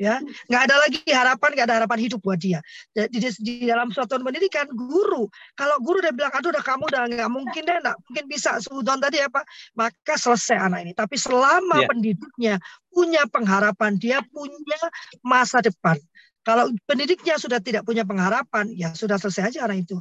ya. 0.00 0.16
Nggak 0.48 0.62
ada 0.64 0.76
lagi 0.80 1.00
harapan 1.12 1.48
nggak 1.52 1.66
ada 1.68 1.76
harapan 1.84 1.98
hidup 2.00 2.20
buat 2.24 2.40
dia. 2.40 2.64
Di, 2.96 3.04
di, 3.12 3.28
di 3.44 3.54
dalam 3.68 3.92
suatu 3.92 4.16
pendidikan 4.16 4.64
guru 4.72 5.28
kalau 5.52 5.76
guru 5.84 6.00
udah 6.00 6.12
bilang 6.16 6.32
aduh 6.32 6.48
udah 6.48 6.64
kamu 6.64 6.88
udah 6.88 7.02
nggak 7.12 7.30
mungkin 7.30 7.62
deh 7.68 7.76
nggak 7.84 7.96
mungkin 8.08 8.24
bisa 8.24 8.56
sudon 8.64 8.96
tadi 8.96 9.20
apa 9.20 9.44
maka 9.76 10.16
selesai 10.16 10.56
anak 10.56 10.88
ini. 10.88 10.92
Tapi 10.96 11.20
selama 11.20 11.84
yeah. 11.84 11.88
pendidiknya 11.92 12.54
punya 12.88 13.22
pengharapan 13.28 14.00
dia 14.00 14.24
punya 14.32 14.80
masa 15.20 15.60
depan. 15.60 16.00
Kalau 16.40 16.72
pendidiknya 16.88 17.36
sudah 17.36 17.60
tidak 17.60 17.84
punya 17.84 18.08
pengharapan 18.08 18.72
ya 18.72 18.96
sudah 18.96 19.20
selesai 19.20 19.52
aja 19.52 19.68
anak 19.68 19.84
itu. 19.84 20.00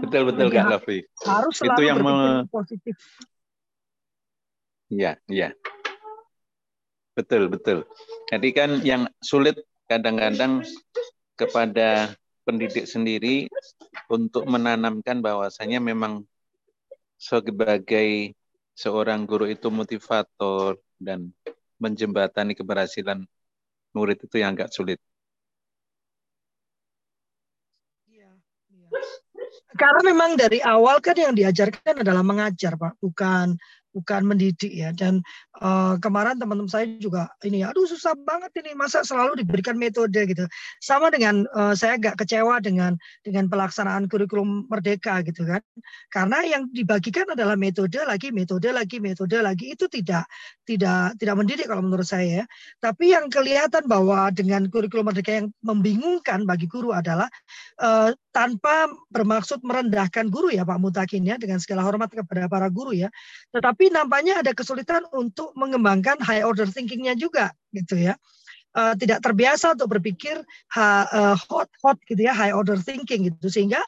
Betul 0.00 0.32
betul 0.32 0.48
kak 0.48 0.64
Lofi 0.72 1.04
harus 1.28 1.60
selalu 1.60 1.76
itu 1.76 1.82
yang 1.84 2.00
positif. 2.48 2.96
Iya, 4.92 5.18
iya. 5.26 5.48
Betul, 7.14 7.46
betul. 7.46 7.86
Jadi 8.26 8.48
kan 8.50 8.70
yang 8.82 9.06
sulit 9.22 9.62
kadang-kadang 9.86 10.66
kepada 11.38 12.10
pendidik 12.42 12.90
sendiri 12.90 13.46
untuk 14.10 14.44
menanamkan 14.50 15.22
bahwasanya 15.22 15.78
memang 15.78 16.26
sebagai 17.14 18.34
seorang 18.74 19.24
guru 19.24 19.46
itu 19.46 19.70
motivator 19.70 20.76
dan 20.98 21.30
menjembatani 21.78 22.58
keberhasilan 22.58 23.22
murid 23.94 24.18
itu 24.18 24.36
yang 24.42 24.58
agak 24.58 24.74
sulit. 24.74 24.98
Iya, 28.10 28.34
iya. 28.74 28.88
Karena 29.78 30.00
memang 30.02 30.34
dari 30.34 30.58
awal 30.58 30.98
kan 30.98 31.14
yang 31.14 31.34
diajarkan 31.34 32.02
adalah 32.02 32.26
mengajar, 32.26 32.74
Pak, 32.74 32.98
bukan 32.98 33.54
bukan 33.94 34.22
mendidik 34.26 34.74
ya. 34.74 34.90
Dan 34.90 35.22
uh, 35.60 35.94
kemarin 36.00 36.40
teman-teman 36.40 36.70
saya 36.70 36.86
juga 36.98 37.30
ini, 37.44 37.62
aduh 37.62 37.86
susah 37.86 38.16
banget 38.24 38.50
ini 38.64 38.74
masa 38.74 39.04
selalu 39.06 39.44
diberikan 39.44 39.78
metode 39.78 40.16
gitu. 40.26 40.48
Sama 40.80 41.12
dengan 41.12 41.44
uh, 41.54 41.76
saya 41.76 42.00
agak 42.00 42.24
kecewa 42.24 42.58
dengan 42.62 42.96
dengan 43.22 43.46
pelaksanaan 43.46 44.08
kurikulum 44.08 44.66
merdeka 44.70 45.20
gitu 45.26 45.44
kan. 45.44 45.60
Karena 46.10 46.42
yang 46.46 46.70
dibagikan 46.72 47.28
adalah 47.30 47.58
metode 47.58 48.00
lagi, 48.02 48.32
metode 48.32 48.70
lagi, 48.72 48.96
metode 48.98 49.36
lagi 49.38 49.76
itu 49.76 49.86
tidak 49.90 50.24
tidak 50.64 51.18
tidak 51.20 51.34
mendidik 51.36 51.66
kalau 51.68 51.84
menurut 51.84 52.06
saya. 52.08 52.42
Ya. 52.42 52.44
Tapi 52.80 53.12
yang 53.12 53.28
kelihatan 53.28 53.84
bahwa 53.84 54.32
dengan 54.32 54.66
kurikulum 54.72 55.12
merdeka 55.12 55.44
yang 55.44 55.52
membingungkan 55.60 56.48
bagi 56.48 56.64
guru 56.70 56.96
adalah 56.96 57.28
uh, 57.82 58.10
tanpa 58.32 58.88
bermaksud 59.12 59.60
merendahkan 59.60 60.32
guru 60.32 60.50
ya 60.50 60.64
Pak 60.64 60.80
Mutakin 60.80 61.22
ya 61.22 61.36
dengan 61.36 61.60
segala 61.60 61.84
hormat 61.84 62.08
kepada 62.08 62.48
para 62.48 62.72
guru 62.72 62.96
ya. 62.96 63.12
Tetapi 63.52 63.92
nampaknya 63.92 64.40
ada 64.40 64.56
kesulitan 64.56 65.04
untuk 65.12 65.43
mengembangkan 65.52 66.16
high 66.24 66.40
order 66.40 66.64
thinkingnya 66.64 67.12
juga 67.18 67.52
gitu 67.76 68.00
ya. 68.00 68.16
Uh, 68.74 68.90
tidak 68.98 69.22
terbiasa 69.22 69.78
untuk 69.78 69.86
berpikir 69.86 70.34
uh, 70.74 71.36
hot 71.46 71.70
hot 71.78 71.94
gitu 72.10 72.26
ya 72.26 72.34
high 72.34 72.50
order 72.50 72.74
thinking 72.74 73.30
gitu 73.30 73.46
sehingga 73.46 73.78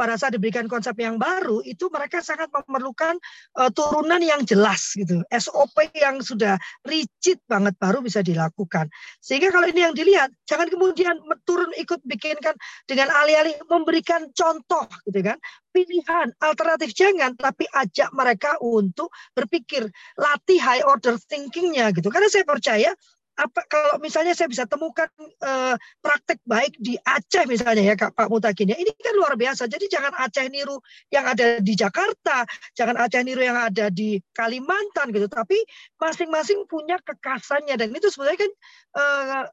pada 0.00 0.16
saat 0.16 0.32
diberikan 0.32 0.64
konsep 0.64 0.96
yang 0.96 1.20
baru 1.20 1.60
itu 1.60 1.92
mereka 1.92 2.24
sangat 2.24 2.48
memerlukan 2.48 3.20
uh, 3.60 3.68
turunan 3.68 4.16
yang 4.24 4.40
jelas 4.48 4.96
gitu. 4.96 5.20
SOP 5.28 5.92
yang 5.92 6.24
sudah 6.24 6.56
rigid 6.88 7.36
banget 7.44 7.76
baru 7.76 8.00
bisa 8.00 8.24
dilakukan. 8.24 8.88
Sehingga 9.20 9.52
kalau 9.52 9.68
ini 9.68 9.84
yang 9.84 9.92
dilihat 9.92 10.32
jangan 10.48 10.72
kemudian 10.72 11.20
turun 11.44 11.68
ikut 11.76 12.00
bikinkan 12.08 12.56
dengan 12.88 13.12
alih-alih 13.12 13.60
memberikan 13.68 14.32
contoh 14.32 14.88
gitu 15.04 15.20
kan. 15.20 15.36
Pilihan 15.68 16.32
alternatif 16.40 16.96
jangan 16.96 17.36
tapi 17.36 17.68
ajak 17.68 18.08
mereka 18.16 18.56
untuk 18.64 19.12
berpikir 19.36 19.84
latih 20.16 20.56
high 20.64 20.82
order 20.88 21.20
thinkingnya 21.28 21.92
gitu. 21.92 22.08
Karena 22.08 22.32
saya 22.32 22.48
percaya 22.48 22.90
apa 23.38 23.60
kalau 23.70 23.96
misalnya 24.02 24.34
saya 24.36 24.50
bisa 24.50 24.66
temukan 24.66 25.06
uh, 25.40 25.74
praktek 26.02 26.42
baik 26.44 26.76
di 26.76 26.98
Aceh 27.00 27.46
misalnya 27.46 27.82
ya 27.82 27.94
Kak 27.96 28.12
Pak 28.12 28.28
Mutakin 28.28 28.72
ya 28.72 28.76
ini 28.76 28.92
kan 28.96 29.14
luar 29.16 29.38
biasa. 29.38 29.70
Jadi 29.70 29.86
jangan 29.88 30.12
Aceh 30.18 30.46
niru 30.52 30.82
yang 31.08 31.24
ada 31.24 31.62
di 31.62 31.72
Jakarta 31.78 32.44
jangan 32.74 32.98
Aceh 33.00 33.22
niru 33.24 33.40
yang 33.40 33.56
ada 33.56 33.88
di 33.88 34.20
Kalimantan 34.34 35.14
gitu 35.14 35.30
tapi 35.30 35.56
masing-masing 35.96 36.66
punya 36.66 37.00
kekasannya. 37.00 37.78
Dan 37.80 37.94
itu 37.96 38.10
sebenarnya 38.12 38.40
kan 38.44 38.52
uh, 38.98 39.44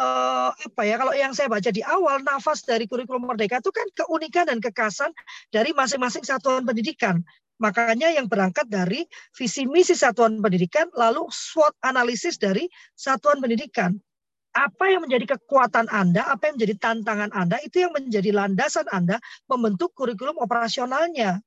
uh, 0.00 0.50
apa 0.52 0.82
ya 0.84 0.96
kalau 1.00 1.12
yang 1.16 1.32
saya 1.32 1.48
baca 1.50 1.70
di 1.72 1.82
awal 1.82 2.20
nafas 2.22 2.62
dari 2.62 2.84
kurikulum 2.86 3.26
merdeka 3.26 3.58
itu 3.60 3.72
kan 3.72 3.86
keunikan 3.96 4.44
dan 4.48 4.58
kekasan 4.60 5.10
dari 5.50 5.72
masing-masing 5.72 6.22
satuan 6.22 6.62
pendidikan 6.62 7.24
Makanya 7.56 8.12
yang 8.12 8.28
berangkat 8.28 8.68
dari 8.68 9.08
visi 9.32 9.64
misi 9.64 9.96
satuan 9.96 10.36
pendidikan, 10.44 10.92
lalu 10.92 11.24
SWOT 11.32 11.72
analisis 11.80 12.36
dari 12.36 12.68
satuan 12.92 13.40
pendidikan. 13.40 13.96
Apa 14.56 14.88
yang 14.88 15.04
menjadi 15.04 15.36
kekuatan 15.36 15.88
Anda, 15.92 16.24
apa 16.32 16.48
yang 16.48 16.60
menjadi 16.60 16.74
tantangan 16.80 17.32
Anda, 17.32 17.60
itu 17.60 17.84
yang 17.84 17.92
menjadi 17.92 18.32
landasan 18.32 18.88
Anda 18.88 19.20
membentuk 19.48 19.92
kurikulum 19.92 20.40
operasionalnya. 20.40 21.40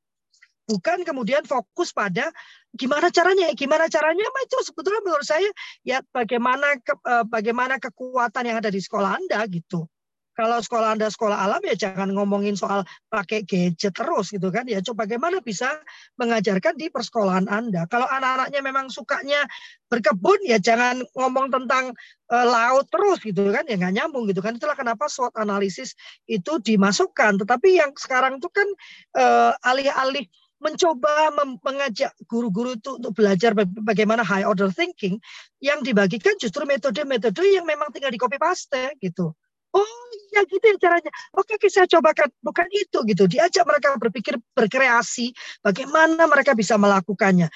Bukan 0.70 1.02
kemudian 1.02 1.42
fokus 1.50 1.90
pada 1.90 2.30
gimana 2.78 3.10
caranya, 3.10 3.50
gimana 3.58 3.90
caranya, 3.90 4.22
itu 4.46 4.58
sebetulnya 4.62 5.02
menurut 5.02 5.26
saya 5.26 5.50
ya 5.82 6.06
bagaimana 6.14 6.78
ke, 6.78 6.94
eh, 6.94 7.26
bagaimana 7.26 7.82
kekuatan 7.82 8.46
yang 8.46 8.62
ada 8.62 8.70
di 8.70 8.78
sekolah 8.78 9.18
Anda 9.18 9.42
gitu. 9.50 9.90
Kalau 10.40 10.64
sekolah 10.64 10.96
Anda 10.96 11.12
sekolah 11.12 11.36
alam 11.36 11.60
ya 11.68 11.76
jangan 11.76 12.16
ngomongin 12.16 12.56
soal 12.56 12.88
pakai 13.12 13.44
gadget 13.44 13.92
terus 13.92 14.32
gitu 14.32 14.48
kan. 14.56 14.64
Ya 14.72 14.80
coba 14.80 15.04
bagaimana 15.04 15.44
bisa 15.44 15.68
mengajarkan 16.16 16.80
di 16.80 16.88
persekolahan 16.88 17.52
Anda. 17.52 17.84
Kalau 17.92 18.08
anak-anaknya 18.08 18.64
memang 18.64 18.88
sukanya 18.88 19.44
berkebun 19.92 20.40
ya 20.48 20.56
jangan 20.56 21.04
ngomong 21.12 21.52
tentang 21.52 21.92
uh, 22.32 22.46
laut 22.48 22.88
terus 22.88 23.20
gitu 23.20 23.52
kan. 23.52 23.68
Ya 23.68 23.76
nggak 23.76 24.00
nyambung 24.00 24.32
gitu 24.32 24.40
kan. 24.40 24.56
Itulah 24.56 24.80
kenapa 24.80 25.12
SWOT 25.12 25.36
analisis 25.36 25.92
itu 26.24 26.56
dimasukkan. 26.64 27.44
Tetapi 27.44 27.76
yang 27.76 27.92
sekarang 28.00 28.40
itu 28.40 28.48
kan 28.48 28.68
uh, 29.20 29.52
alih-alih 29.68 30.24
mencoba 30.64 31.36
mengajak 31.64 32.16
guru-guru 32.32 32.80
itu 32.80 32.96
untuk 32.96 33.12
belajar 33.12 33.52
bagaimana 33.84 34.24
high 34.24 34.48
order 34.48 34.72
thinking 34.72 35.20
yang 35.60 35.84
dibagikan 35.84 36.36
justru 36.40 36.64
metode-metode 36.64 37.44
yang 37.44 37.68
memang 37.68 37.92
tinggal 37.92 38.12
di 38.12 38.20
copy 38.20 38.40
paste 38.40 38.96
gitu. 39.04 39.36
Oh 39.76 39.88
iya 40.30 40.42
gitu 40.46 40.66
ya 40.66 40.78
caranya. 40.78 41.12
Oke, 41.36 41.58
oke 41.58 41.68
saya 41.68 41.90
cobakan. 41.90 42.30
Bukan 42.42 42.68
itu 42.72 42.98
gitu. 43.10 43.24
Diajak 43.26 43.66
mereka 43.66 43.98
berpikir 43.98 44.36
berkreasi. 44.54 45.34
Bagaimana 45.66 46.30
mereka 46.30 46.54
bisa 46.54 46.78
melakukannya. 46.78 47.50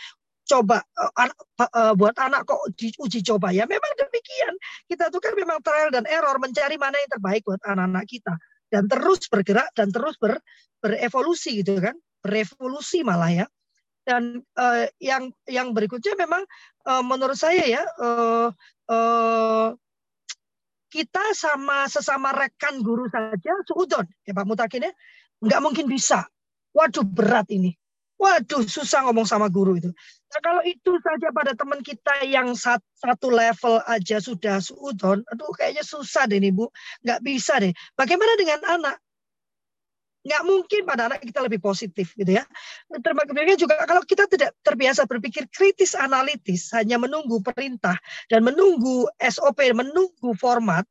Coba 0.44 0.84
uh, 1.00 1.32
uh, 1.64 1.94
buat 1.96 2.20
anak 2.20 2.44
kok 2.44 2.60
diuji 2.76 3.24
coba 3.24 3.56
ya. 3.56 3.64
Memang 3.64 3.94
demikian. 3.96 4.54
Kita 4.90 5.08
tuh 5.14 5.24
kan 5.24 5.34
memang 5.38 5.62
trial 5.64 5.94
dan 5.94 6.04
error 6.10 6.36
mencari 6.42 6.76
mana 6.76 7.00
yang 7.00 7.12
terbaik 7.16 7.42
buat 7.48 7.62
anak-anak 7.64 8.06
kita 8.10 8.34
dan 8.74 8.90
terus 8.90 9.30
bergerak 9.30 9.70
dan 9.78 9.94
terus 9.94 10.18
ber, 10.18 10.42
berevolusi 10.82 11.62
gitu 11.62 11.80
kan. 11.80 11.96
Berevolusi 12.26 13.06
malah 13.06 13.32
ya. 13.32 13.48
Dan 14.04 14.44
uh, 14.60 14.84
yang 15.00 15.32
yang 15.48 15.72
berikutnya 15.72 16.20
memang 16.20 16.44
uh, 16.84 17.00
menurut 17.00 17.40
saya 17.40 17.64
ya 17.64 17.84
uh, 18.04 18.52
uh, 18.92 19.72
kita 20.94 21.34
sama 21.34 21.90
sesama 21.90 22.30
rekan 22.30 22.86
guru 22.86 23.10
saja 23.10 23.58
suudon. 23.66 24.06
Ya 24.30 24.38
Pak 24.38 24.46
Mutakin 24.46 24.86
ya. 24.86 24.94
Nggak 25.42 25.62
mungkin 25.66 25.90
bisa. 25.90 26.30
Waduh 26.70 27.02
berat 27.02 27.50
ini. 27.50 27.74
Waduh 28.22 28.70
susah 28.70 29.10
ngomong 29.10 29.26
sama 29.26 29.50
guru 29.50 29.74
itu. 29.74 29.90
Nah, 29.90 30.42
kalau 30.46 30.62
itu 30.62 30.94
saja 31.02 31.34
pada 31.34 31.58
teman 31.58 31.82
kita 31.82 32.30
yang 32.30 32.54
satu 32.54 33.34
level 33.34 33.82
aja 33.90 34.22
sudah 34.22 34.62
suudon 34.62 35.26
aduh 35.34 35.50
kayaknya 35.58 35.82
susah 35.82 36.30
deh 36.30 36.38
nih 36.38 36.54
Bu. 36.54 36.70
Nggak 37.02 37.20
bisa 37.26 37.58
deh. 37.58 37.74
Bagaimana 37.98 38.38
dengan 38.38 38.62
anak 38.62 39.02
nggak 40.24 40.42
mungkin 40.48 40.82
pada 40.88 41.12
anak 41.12 41.20
kita 41.20 41.44
lebih 41.44 41.60
positif 41.60 42.16
gitu 42.16 42.40
ya. 42.40 42.44
Termasuk 42.90 43.36
juga 43.60 43.76
kalau 43.84 44.04
kita 44.08 44.26
tidak 44.32 44.56
terbiasa 44.64 45.04
berpikir 45.04 45.52
kritis 45.52 45.94
analitis, 46.00 46.72
hanya 46.72 46.96
menunggu 46.96 47.44
perintah 47.44 48.00
dan 48.32 48.48
menunggu 48.48 49.08
SOP, 49.20 49.60
menunggu 49.76 50.32
format, 50.40 50.88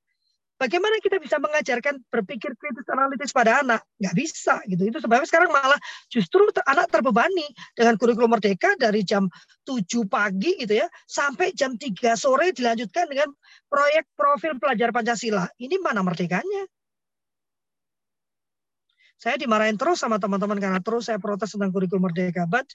bagaimana 0.62 1.02
kita 1.02 1.18
bisa 1.18 1.42
mengajarkan 1.42 1.98
berpikir 2.06 2.54
kritis 2.54 2.86
analitis 2.86 3.34
pada 3.34 3.66
anak? 3.66 3.82
Nggak 3.98 4.14
bisa 4.14 4.62
gitu. 4.70 4.82
Itu 4.86 5.02
sebabnya 5.02 5.26
sekarang 5.26 5.50
malah 5.50 5.80
justru 6.06 6.46
anak 6.68 6.86
terbebani 6.92 7.48
dengan 7.74 7.98
kurikulum 7.98 8.38
merdeka 8.38 8.78
dari 8.78 9.02
jam 9.02 9.26
7 9.66 10.06
pagi 10.06 10.62
gitu 10.62 10.78
ya 10.78 10.86
sampai 11.10 11.50
jam 11.56 11.74
3 11.74 12.14
sore 12.14 12.54
dilanjutkan 12.54 13.10
dengan 13.10 13.34
proyek 13.66 14.06
profil 14.14 14.60
pelajar 14.62 14.94
Pancasila. 14.94 15.50
Ini 15.58 15.82
mana 15.82 16.06
merdekanya? 16.06 16.68
Saya 19.22 19.38
dimarahin 19.38 19.78
terus 19.78 20.02
sama 20.02 20.18
teman-teman 20.18 20.58
karena 20.58 20.82
terus 20.82 21.06
saya 21.06 21.22
protes 21.22 21.54
tentang 21.54 21.70
kurikulum 21.70 22.10
merdeka. 22.10 22.42
But 22.50 22.66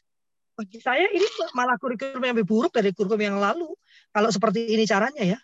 bagi 0.55 0.79
saya 0.79 1.11
ini 1.11 1.27
malah 1.51 1.75
kurikulum 1.75 2.23
yang 2.23 2.39
lebih 2.39 2.47
buruk 2.47 2.71
dari 2.71 2.95
kurikulum 2.95 3.19
yang 3.19 3.35
lalu. 3.35 3.67
Kalau 4.15 4.31
seperti 4.31 4.71
ini 4.71 4.87
caranya 4.87 5.35
ya. 5.35 5.39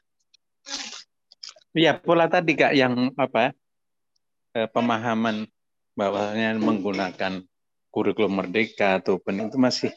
Ya, 1.76 2.00
pola 2.00 2.32
tadi 2.32 2.56
Kak 2.56 2.72
yang 2.72 3.12
apa? 3.20 3.52
Eh, 4.56 4.70
pemahaman 4.72 5.44
bahwanya 5.92 6.56
menggunakan 6.56 7.44
kurikulum 7.92 8.39
merdeka 8.39 9.04
ataupun 9.04 9.44
itu 9.44 9.60
masih 9.60 9.92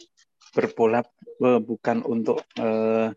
berpola 0.59 1.07
eh, 1.39 1.61
bukan 1.63 2.03
untuk 2.03 2.43
eh, 2.59 3.15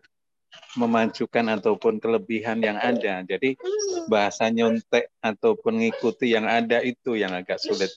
memajukan 0.78 1.58
ataupun 1.58 1.98
kelebihan 1.98 2.62
yang 2.62 2.78
ada. 2.78 3.22
Jadi 3.26 3.58
bahasa 4.06 4.50
nyontek 4.50 5.10
ataupun 5.22 5.78
mengikuti 5.78 6.34
yang 6.34 6.46
ada 6.46 6.82
itu 6.82 7.18
yang 7.18 7.34
agak 7.34 7.58
sulit 7.58 7.90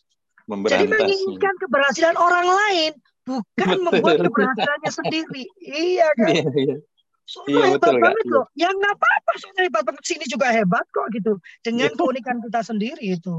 memberantas. 0.50 0.90
Jadi 0.90 0.98
menginginkan 0.98 1.54
keberhasilan 1.62 2.16
orang 2.18 2.48
lain, 2.50 2.92
bukan 3.26 3.68
Betul. 3.68 3.84
membuat 3.86 4.18
keberhasilannya 4.26 4.92
sendiri. 4.92 5.44
Iya 5.62 6.08
kan? 6.18 6.34
Iya, 6.34 6.50
iya. 6.58 6.78
Soalnya 7.24 7.56
iya, 7.56 7.66
hebat 7.72 7.88
betul, 7.88 8.04
banget 8.04 8.26
loh. 8.28 8.46
Ya 8.52 8.68
nggak 8.68 8.94
apa-apa, 9.00 9.32
soalnya 9.40 9.64
hebat 9.64 9.84
banget. 9.88 10.04
Sini 10.04 10.26
juga 10.28 10.48
hebat 10.52 10.86
kok 10.92 11.08
gitu. 11.16 11.34
Dengan 11.64 11.90
iya. 11.92 11.96
keunikan 11.96 12.38
kita 12.44 12.60
sendiri 12.68 13.04
itu. 13.16 13.36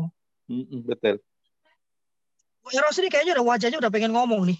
Betul. 0.88 1.20
Bu 2.64 2.72
Eros 2.72 2.96
ini 2.96 3.12
kayaknya 3.12 3.36
udah 3.36 3.44
wajahnya 3.44 3.76
udah 3.76 3.92
pengen 3.92 4.16
ngomong 4.16 4.48
nih. 4.48 4.58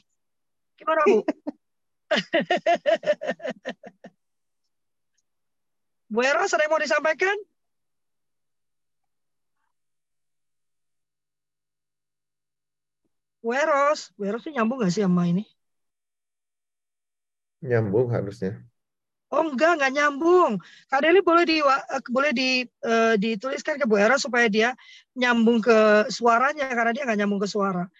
Gimana 0.77 1.01
Bu? 1.09 1.25
Bu 6.15 6.23
Eros 6.23 6.55
ada 6.55 6.63
yang 6.63 6.71
mau 6.71 6.79
disampaikan? 6.79 7.37
Bu 13.43 13.51
Eros, 13.51 14.15
Bu 14.15 14.23
Eros 14.31 14.47
nyambung 14.47 14.79
gak 14.79 14.95
sih 14.95 15.03
sama 15.03 15.27
ini? 15.27 15.43
Nyambung 17.67 18.15
harusnya. 18.15 18.63
Oh 19.35 19.43
enggak, 19.43 19.75
enggak 19.75 19.93
nyambung. 19.99 20.63
Kak 20.87 21.03
Deli 21.03 21.19
boleh 21.19 21.43
di 21.43 21.59
eh, 21.59 22.03
boleh 22.07 22.31
di 22.31 22.49
uh, 22.87 23.19
dituliskan 23.19 23.75
ke 23.83 23.85
Bu 23.91 23.99
Era 23.99 24.15
supaya 24.15 24.47
dia 24.47 24.71
nyambung 25.19 25.59
ke 25.59 26.07
suaranya 26.15 26.71
karena 26.71 26.95
dia 26.95 27.03
enggak 27.03 27.19
nyambung 27.27 27.43
ke 27.43 27.51
suara. 27.51 27.91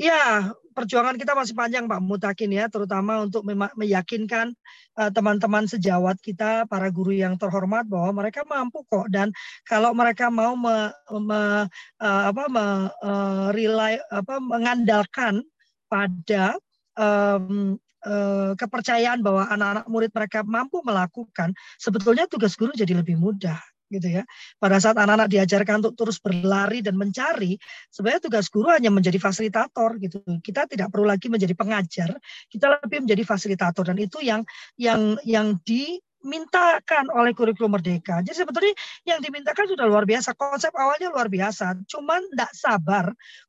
Ya, 0.00 0.56
perjuangan 0.72 1.20
kita 1.20 1.36
masih 1.36 1.52
panjang 1.52 1.84
Pak 1.84 2.00
Mutakin 2.00 2.48
ya, 2.56 2.72
terutama 2.72 3.20
untuk 3.20 3.44
meyakinkan 3.76 4.56
eh, 4.96 5.10
teman-teman 5.12 5.68
uh, 5.68 5.70
sejawat 5.76 6.16
kita, 6.24 6.64
para 6.64 6.88
guru 6.88 7.12
yang 7.12 7.36
terhormat 7.36 7.84
bahwa 7.84 8.24
mereka 8.24 8.40
mampu 8.48 8.80
kok. 8.88 9.12
Dan 9.12 9.28
kalau 9.68 9.92
mereka 9.92 10.32
mau 10.32 10.56
me, 10.56 10.88
me, 11.20 11.68
uh, 12.00 12.22
apa 12.32 12.44
me, 12.48 12.66
uh, 13.04 13.52
rely, 13.52 14.00
apa 14.08 14.40
mengandalkan 14.40 15.44
pada 15.92 16.56
um, 16.96 17.76
Eh, 18.00 18.52
kepercayaan 18.56 19.20
bahwa 19.20 19.44
anak-anak 19.44 19.84
murid 19.92 20.08
mereka 20.16 20.40
mampu 20.40 20.80
melakukan, 20.80 21.52
sebetulnya 21.76 22.24
tugas 22.24 22.56
guru 22.56 22.72
jadi 22.72 22.96
lebih 22.96 23.20
mudah 23.20 23.60
gitu 23.90 24.22
ya. 24.22 24.22
Pada 24.56 24.78
saat 24.78 24.96
anak-anak 24.96 25.28
diajarkan 25.28 25.82
untuk 25.82 25.94
terus 25.98 26.22
berlari 26.22 26.80
dan 26.80 26.94
mencari, 26.94 27.58
sebenarnya 27.90 28.22
tugas 28.22 28.46
guru 28.48 28.70
hanya 28.70 28.88
menjadi 28.88 29.18
fasilitator 29.18 29.98
gitu. 29.98 30.22
Kita 30.40 30.70
tidak 30.70 30.94
perlu 30.94 31.10
lagi 31.10 31.26
menjadi 31.26 31.52
pengajar, 31.58 32.14
kita 32.46 32.80
lebih 32.80 33.04
menjadi 33.04 33.22
fasilitator 33.26 33.90
dan 33.90 33.98
itu 33.98 34.22
yang 34.22 34.46
yang 34.78 35.18
yang 35.26 35.58
di 35.66 35.98
dimintakan 36.20 37.08
oleh 37.16 37.32
kurikulum 37.32 37.80
merdeka. 37.80 38.20
Jadi 38.20 38.44
sebetulnya 38.44 38.76
yang 39.08 39.24
dimintakan 39.24 39.64
sudah 39.64 39.88
luar 39.88 40.04
biasa. 40.04 40.36
Konsep 40.36 40.68
awalnya 40.76 41.08
luar 41.08 41.32
biasa. 41.32 41.80
Cuman 41.88 42.20
tidak 42.28 42.52
sabar 42.52 43.06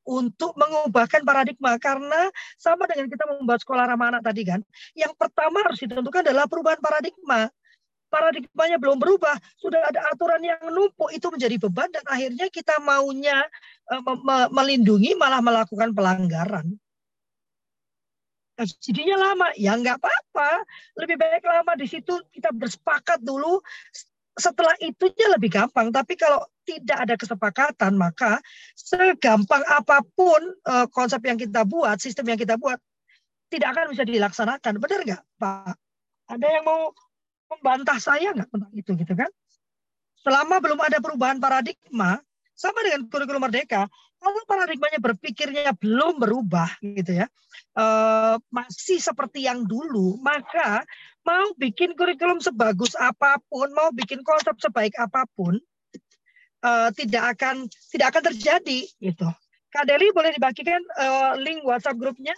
untuk 0.08 0.56
mengubahkan 0.56 1.21
paradigma. 1.27 1.75
Karena 1.77 2.32
sama 2.56 2.88
dengan 2.88 3.12
kita 3.12 3.27
membuat 3.27 3.60
sekolah 3.62 3.84
ramah 3.91 4.15
anak 4.15 4.23
tadi 4.23 4.47
kan. 4.47 4.63
Yang 4.95 5.13
pertama 5.19 5.67
harus 5.67 5.84
ditentukan 5.84 6.23
adalah 6.23 6.47
perubahan 6.47 6.80
paradigma. 6.80 7.51
Paradigmanya 8.12 8.76
belum 8.76 9.00
berubah. 9.00 9.39
Sudah 9.56 9.88
ada 9.88 10.04
aturan 10.12 10.43
yang 10.43 10.60
numpuk. 10.67 11.10
Itu 11.15 11.32
menjadi 11.32 11.56
beban. 11.56 11.89
Dan 11.95 12.04
akhirnya 12.04 12.52
kita 12.52 12.78
maunya 12.84 13.39
uh, 13.88 14.50
melindungi 14.52 15.15
malah 15.15 15.39
melakukan 15.39 15.95
pelanggaran 15.95 16.76
subsidinya 18.65 19.17
lama 19.17 19.47
ya 19.58 19.74
nggak 19.74 19.97
apa-apa 19.97 20.62
lebih 21.00 21.17
baik 21.17 21.43
lama 21.45 21.74
di 21.78 21.88
situ 21.89 22.13
kita 22.34 22.54
bersepakat 22.54 23.21
dulu 23.21 23.62
setelah 24.38 24.74
itunya 24.80 25.28
lebih 25.36 25.52
gampang 25.52 25.91
tapi 25.91 26.15
kalau 26.15 26.45
tidak 26.63 26.97
ada 27.04 27.15
kesepakatan 27.19 27.93
maka 28.00 28.39
segampang 28.78 29.62
apa 29.67 30.06
pun 30.15 30.41
uh, 30.67 30.88
konsep 30.88 31.19
yang 31.26 31.36
kita 31.36 31.67
buat 31.67 32.00
sistem 32.00 32.32
yang 32.32 32.39
kita 32.39 32.56
buat 32.56 32.80
tidak 33.52 33.76
akan 33.76 33.91
bisa 33.91 34.04
dilaksanakan 34.08 34.74
benar 34.80 35.00
nggak 35.04 35.24
Pak 35.36 35.76
ada 36.32 36.47
yang 36.47 36.63
mau 36.63 36.95
membantah 37.52 38.00
saya 38.00 38.32
nggak 38.32 38.48
tentang 38.48 38.72
itu 38.72 38.92
gitu 38.96 39.14
kan? 39.14 39.32
Selama 40.22 40.62
belum 40.64 40.80
ada 40.80 41.02
perubahan 41.04 41.42
paradigma 41.42 42.22
sama 42.56 42.80
dengan 42.86 43.10
kurikulum 43.10 43.42
merdeka 43.42 43.90
kalau 44.22 44.42
paradigmanya 44.46 45.02
berpikirnya 45.02 45.74
belum 45.74 46.22
berubah 46.22 46.70
gitu 46.86 47.26
ya 47.26 47.28
uh, 47.74 48.38
masih 48.54 49.02
seperti 49.02 49.50
yang 49.50 49.66
dulu 49.66 50.22
maka 50.22 50.86
mau 51.26 51.50
bikin 51.58 51.98
kurikulum 51.98 52.38
sebagus 52.38 52.94
apa 53.02 53.42
pun 53.50 53.74
mau 53.74 53.90
bikin 53.90 54.22
konsep 54.22 54.54
sebaik 54.62 54.94
apa 55.02 55.26
pun 55.34 55.58
uh, 56.62 56.94
tidak 56.94 57.38
akan 57.38 57.66
tidak 57.90 58.08
akan 58.14 58.24
terjadi 58.34 58.80
gitu. 59.02 59.28
Kak 59.72 59.88
Deli 59.88 60.12
boleh 60.12 60.36
dibagikan 60.36 60.84
uh, 61.00 61.34
link 61.40 61.64
WhatsApp 61.64 61.98
grupnya 61.98 62.36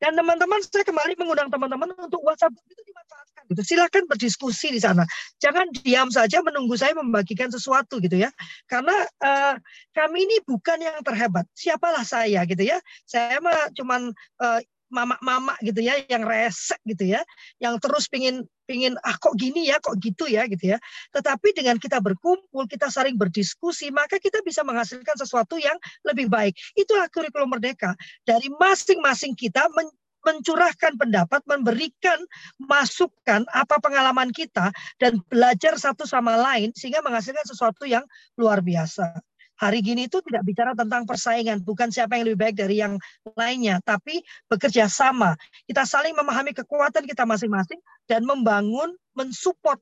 dan 0.00 0.16
teman-teman 0.16 0.64
saya 0.64 0.82
kembali 0.82 1.12
mengundang 1.20 1.52
teman-teman 1.52 1.92
untuk 2.00 2.24
WhatsApp 2.24 2.56
itu 2.56 2.82
dimanfaatkan. 2.88 3.42
Gitu. 3.52 3.62
Silakan 3.76 4.04
berdiskusi 4.08 4.72
di 4.72 4.80
sana. 4.80 5.04
Jangan 5.36 5.68
diam 5.76 6.08
saja 6.08 6.40
menunggu 6.40 6.72
saya 6.80 6.96
membagikan 6.96 7.52
sesuatu 7.52 8.00
gitu 8.00 8.16
ya. 8.16 8.32
Karena 8.64 8.96
uh, 9.20 9.54
kami 9.92 10.24
ini 10.24 10.40
bukan 10.48 10.80
yang 10.80 11.04
terhebat. 11.04 11.44
Siapalah 11.52 12.02
saya 12.08 12.48
gitu 12.48 12.64
ya. 12.64 12.80
Saya 13.04 13.44
mah 13.44 13.68
cuman 13.76 14.08
uh, 14.40 14.60
mama-mama 14.90 15.54
gitu 15.62 15.80
ya 15.80 15.96
yang 16.10 16.26
resek 16.26 16.78
gitu 16.84 17.14
ya 17.16 17.22
yang 17.62 17.78
terus 17.78 18.10
pingin 18.10 18.44
pingin 18.70 18.94
ah 19.02 19.18
kok 19.18 19.34
gini 19.34 19.66
ya 19.66 19.82
kok 19.82 19.98
gitu 19.98 20.30
ya 20.30 20.46
gitu 20.46 20.74
ya. 20.74 20.78
Tetapi 21.10 21.50
dengan 21.58 21.74
kita 21.82 21.98
berkumpul 21.98 22.70
kita 22.70 22.86
saling 22.86 23.18
berdiskusi 23.18 23.90
maka 23.90 24.22
kita 24.22 24.38
bisa 24.46 24.62
menghasilkan 24.62 25.18
sesuatu 25.18 25.58
yang 25.58 25.74
lebih 26.06 26.30
baik. 26.30 26.54
Itulah 26.78 27.10
kurikulum 27.10 27.50
merdeka. 27.50 27.98
Dari 28.22 28.46
masing-masing 28.54 29.34
kita 29.34 29.66
men 29.74 29.90
mencurahkan 30.20 31.00
pendapat, 31.00 31.40
memberikan 31.48 32.20
masukan 32.60 33.48
apa 33.56 33.80
pengalaman 33.80 34.28
kita 34.36 34.68
dan 35.00 35.16
belajar 35.32 35.80
satu 35.80 36.04
sama 36.04 36.36
lain 36.36 36.76
sehingga 36.76 37.00
menghasilkan 37.00 37.48
sesuatu 37.48 37.88
yang 37.88 38.04
luar 38.36 38.60
biasa. 38.60 39.16
Hari 39.60 39.84
gini 39.84 40.08
itu 40.08 40.24
tidak 40.24 40.40
bicara 40.48 40.72
tentang 40.72 41.04
persaingan, 41.04 41.60
bukan 41.60 41.92
siapa 41.92 42.16
yang 42.16 42.32
lebih 42.32 42.40
baik 42.48 42.56
dari 42.56 42.80
yang 42.80 42.96
lainnya, 43.36 43.76
tapi 43.84 44.24
bekerja 44.48 44.88
sama. 44.88 45.36
Kita 45.68 45.84
saling 45.84 46.16
memahami 46.16 46.56
kekuatan 46.56 47.04
kita 47.04 47.28
masing-masing 47.28 47.76
dan 48.08 48.24
membangun, 48.24 48.96
mensupport 49.12 49.76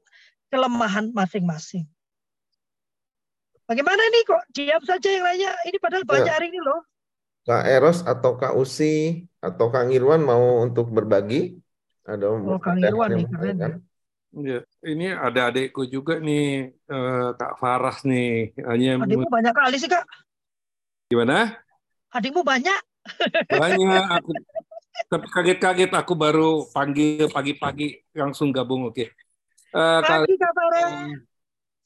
kelemahan 0.51 1.15
masing-masing. 1.15 1.87
Bagaimana 3.71 4.03
ini 4.11 4.19
kok 4.27 4.43
diam 4.51 4.83
saja 4.83 5.09
yang 5.15 5.23
lainnya? 5.23 5.53
Ini 5.63 5.77
padahal 5.79 6.03
ya. 6.03 6.09
banyak 6.11 6.33
hari 6.35 6.47
ini 6.51 6.59
loh. 6.59 6.81
Kak 7.47 7.65
Eros 7.71 8.03
atau 8.03 8.35
Kak 8.35 8.59
Usi 8.59 9.25
atau 9.39 9.71
Kang 9.71 9.95
Irwan 9.95 10.27
mau 10.27 10.59
untuk 10.59 10.91
berbagi? 10.91 11.55
Ada 12.03 12.35
oh, 12.35 12.59
Kang 12.59 12.83
Irwan 12.83 13.15
nih, 13.15 13.31
keren. 13.31 13.87
Ya, 14.29 14.61
ini 14.85 15.09
ada 15.09 15.49
adikku 15.49 15.89
juga 15.89 16.21
nih, 16.21 16.77
uh, 16.93 17.33
Kak 17.33 17.57
Faras 17.57 18.05
nih. 18.05 18.53
Hanya 18.61 19.01
Adikmu 19.01 19.25
banyak 19.25 19.55
kali 19.57 19.77
sih, 19.81 19.89
Kak. 19.89 20.05
Gimana? 21.09 21.57
Adikmu 22.13 22.45
banyak. 22.45 22.81
Banyak. 23.49 24.05
Aku, 24.21 24.31
tapi 25.09 25.27
kaget-kaget 25.33 25.95
aku 25.95 26.13
baru 26.19 26.69
panggil 26.75 27.33
pagi-pagi 27.33 28.05
langsung 28.13 28.53
gabung. 28.53 28.93
Oke. 28.93 29.09
Okay. 29.09 29.09
Uh, 29.73 30.05
pagi, 30.05 30.35
Kak 30.37 30.53
Faras. 30.53 30.93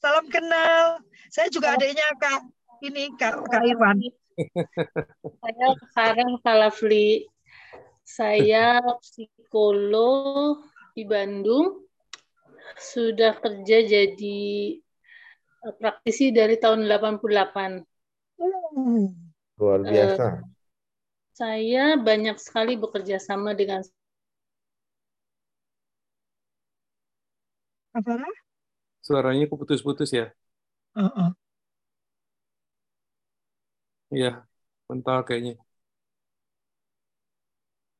Salam 0.03 0.25
kenal. 0.27 0.99
Saya 1.31 1.47
juga 1.47 1.79
adiknya 1.79 2.03
Kak 2.19 2.43
ini 2.83 3.15
Kak, 3.15 3.47
Kak 3.47 3.63
Irwan. 3.63 4.03
Saya 5.43 5.67
sekarang 5.79 6.29
Salafli. 6.43 7.23
Saya 8.03 8.83
psikolog 8.99 10.59
di 10.91 11.07
Bandung 11.07 11.82
sudah 12.77 13.37
kerja 13.37 13.77
jadi 13.85 14.41
eh, 15.63 15.73
praktisi 15.77 16.33
dari 16.33 16.57
tahun 16.57 16.85
88. 16.85 17.83
Luar 19.59 19.79
eh, 19.83 19.91
biasa. 19.91 20.25
Uh, 20.25 20.53
saya 21.33 21.97
banyak 21.97 22.37
sekali 22.37 22.77
bekerja 22.77 23.17
sama 23.17 23.57
dengan 23.57 23.81
apa? 27.93 28.21
Suaranya 29.01 29.45
putus-putus 29.49 30.13
ya? 30.13 30.29
Uh 30.93 31.09
-uh. 31.09 31.29
Iya, 34.13 34.45
mental 34.89 35.25
kayaknya. 35.25 35.57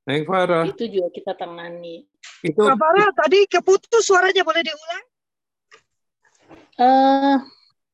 Neng 0.06 0.28
Farah. 0.30 0.68
Itu 0.70 0.86
juga 0.86 1.10
kita 1.10 1.34
tangani. 1.34 2.06
Itu 2.44 2.60
Kak 2.60 2.76
Farah, 2.76 3.10
tadi 3.16 3.48
keputus 3.48 4.04
suaranya 4.04 4.44
boleh 4.44 4.62
diulang? 4.68 5.06
Eh, 6.76 7.38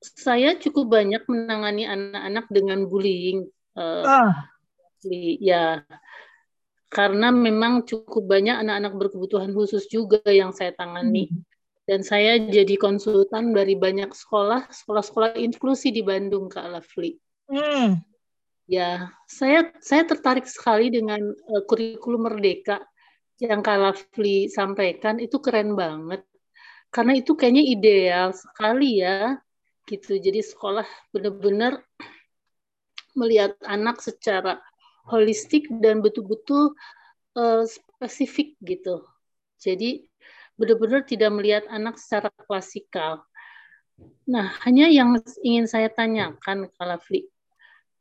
saya 0.02 0.58
cukup 0.58 0.90
banyak 0.90 1.22
menangani 1.30 1.86
anak-anak 1.86 2.46
dengan 2.50 2.80
bullying. 2.90 3.46
Eh, 3.78 4.06
Ah, 4.10 4.50
di- 5.06 5.38
ya, 5.38 5.86
karena 6.90 7.30
memang 7.30 7.86
cukup 7.86 8.26
banyak 8.26 8.58
anak-anak 8.66 8.94
berkebutuhan 8.98 9.54
khusus 9.54 9.86
juga 9.86 10.20
yang 10.26 10.50
saya 10.50 10.74
tangani. 10.74 11.30
Dan 11.86 12.06
saya 12.06 12.38
jadi 12.38 12.78
konsultan 12.78 13.54
dari 13.54 13.74
banyak 13.74 14.14
sekolah, 14.14 14.70
sekolah-sekolah 14.70 15.38
inklusi 15.38 15.90
di 15.90 16.02
Bandung, 16.06 16.50
Kak 16.50 16.70
Lafli. 16.70 17.18
hmm. 17.50 18.02
Ya, 18.70 19.10
saya 19.26 19.74
saya 19.82 20.06
tertarik 20.06 20.46
sekali 20.46 20.94
dengan 20.94 21.18
eh, 21.34 21.64
kurikulum 21.66 22.30
Merdeka 22.30 22.78
yang 23.40 23.64
Kak 23.64 23.78
Lafli 23.80 24.52
sampaikan 24.52 25.18
itu 25.18 25.40
keren 25.40 25.74
banget. 25.74 26.24
Karena 26.90 27.16
itu 27.16 27.38
kayaknya 27.38 27.64
ideal 27.64 28.28
sekali 28.36 29.00
ya, 29.00 29.40
gitu. 29.88 30.18
Jadi 30.20 30.42
sekolah 30.44 30.86
benar-benar 31.14 31.82
melihat 33.18 33.56
anak 33.66 34.02
secara 34.04 34.62
holistik 35.08 35.70
dan 35.82 36.04
betul-betul 36.04 36.74
eh, 37.38 37.64
spesifik 37.66 38.58
gitu. 38.62 39.06
Jadi 39.62 40.06
benar-benar 40.60 41.08
tidak 41.08 41.32
melihat 41.34 41.64
anak 41.72 41.96
secara 41.98 42.30
klasikal. 42.46 43.24
Nah, 44.28 44.56
hanya 44.64 44.88
yang 44.88 45.20
ingin 45.44 45.68
saya 45.68 45.92
tanyakan, 45.92 46.72
Kak 46.72 46.88
Lafli, 46.88 47.28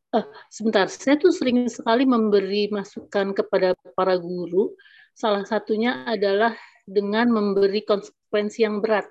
Eh, 0.08 0.24
sebentar, 0.48 0.88
saya 0.88 1.20
tuh 1.20 1.28
sering 1.28 1.68
sekali 1.68 2.08
memberi 2.08 2.72
masukan 2.72 3.36
kepada 3.36 3.76
para 3.92 4.16
guru. 4.16 4.72
Salah 5.18 5.42
satunya 5.42 6.06
adalah 6.06 6.54
dengan 6.86 7.26
memberi 7.34 7.82
konsekuensi 7.82 8.62
yang 8.62 8.78
berat 8.78 9.10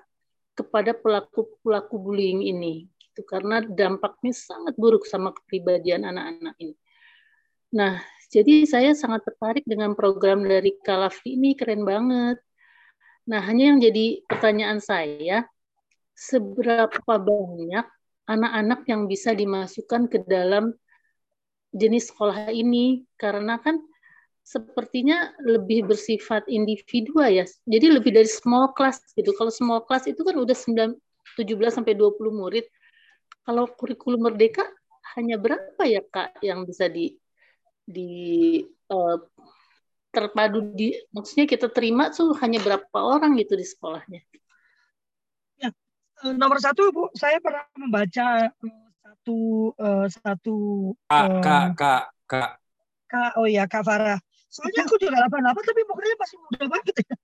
kepada 0.56 0.96
pelaku-pelaku 0.96 2.00
bullying 2.00 2.48
ini, 2.48 2.88
gitu. 2.96 3.28
Karena 3.28 3.60
dampaknya 3.60 4.32
sangat 4.32 4.72
buruk 4.80 5.04
sama 5.04 5.36
kepribadian 5.36 6.08
anak-anak 6.08 6.56
ini. 6.64 6.72
Nah, 7.76 8.00
jadi 8.32 8.64
saya 8.64 8.96
sangat 8.96 9.28
tertarik 9.28 9.68
dengan 9.68 9.92
program 9.92 10.48
dari 10.48 10.80
Kalafli 10.80 11.36
ini, 11.36 11.52
keren 11.52 11.84
banget. 11.84 12.40
Nah, 13.28 13.44
hanya 13.44 13.76
yang 13.76 13.78
jadi 13.84 14.24
pertanyaan 14.24 14.80
saya, 14.80 15.44
seberapa 16.16 17.20
banyak 17.20 17.84
anak-anak 18.24 18.80
yang 18.88 19.04
bisa 19.04 19.36
dimasukkan 19.36 20.08
ke 20.08 20.24
dalam 20.24 20.72
jenis 21.76 22.08
sekolah 22.08 22.48
ini 22.48 23.04
karena 23.20 23.60
kan 23.60 23.76
sepertinya 24.48 25.36
lebih 25.44 25.84
bersifat 25.84 26.48
individu 26.48 27.20
ya. 27.20 27.44
Jadi 27.44 27.86
lebih 27.92 28.16
dari 28.16 28.24
small 28.24 28.72
class 28.72 29.04
gitu. 29.12 29.36
Kalau 29.36 29.52
small 29.52 29.84
class 29.84 30.08
itu 30.08 30.24
kan 30.24 30.32
udah 30.40 30.56
9 30.56 30.96
17 31.36 31.76
sampai 31.76 31.92
20 31.92 32.16
murid. 32.32 32.64
Kalau 33.44 33.68
kurikulum 33.68 34.24
merdeka 34.24 34.64
hanya 35.16 35.36
berapa 35.36 35.82
ya 35.84 36.00
Kak 36.00 36.40
yang 36.40 36.64
bisa 36.64 36.88
di 36.88 37.12
di 37.84 38.60
uh, 38.88 39.20
terpadu 40.08 40.72
di 40.72 40.96
maksudnya 41.12 41.44
kita 41.44 41.68
terima 41.68 42.08
tuh 42.08 42.32
hanya 42.40 42.64
berapa 42.64 42.98
orang 42.98 43.36
gitu 43.36 43.52
di 43.52 43.68
sekolahnya. 43.68 44.24
Ya, 45.60 45.68
nomor 46.32 46.56
satu 46.56 46.88
Bu, 46.88 47.12
saya 47.12 47.36
pernah 47.44 47.68
membaca 47.76 48.48
satu 49.04 49.38
uh, 49.76 50.06
satu 50.08 50.56
kak 51.04 51.28
uh, 51.28 51.40
kak 51.44 51.64
kak 51.76 52.04
kak 52.24 52.50
kak 53.08 53.32
oh 53.40 53.48
ya 53.48 53.64
kak 53.64 53.84
Farah 53.84 54.20
soalnya 54.48 54.82
aku 54.88 54.96
juga 54.96 55.28
88 55.28 55.68
tapi 55.68 55.80
mukanya 55.84 56.16
masih 56.16 56.36
muda 56.40 56.64
banget 56.68 56.94
ya. 56.98 57.16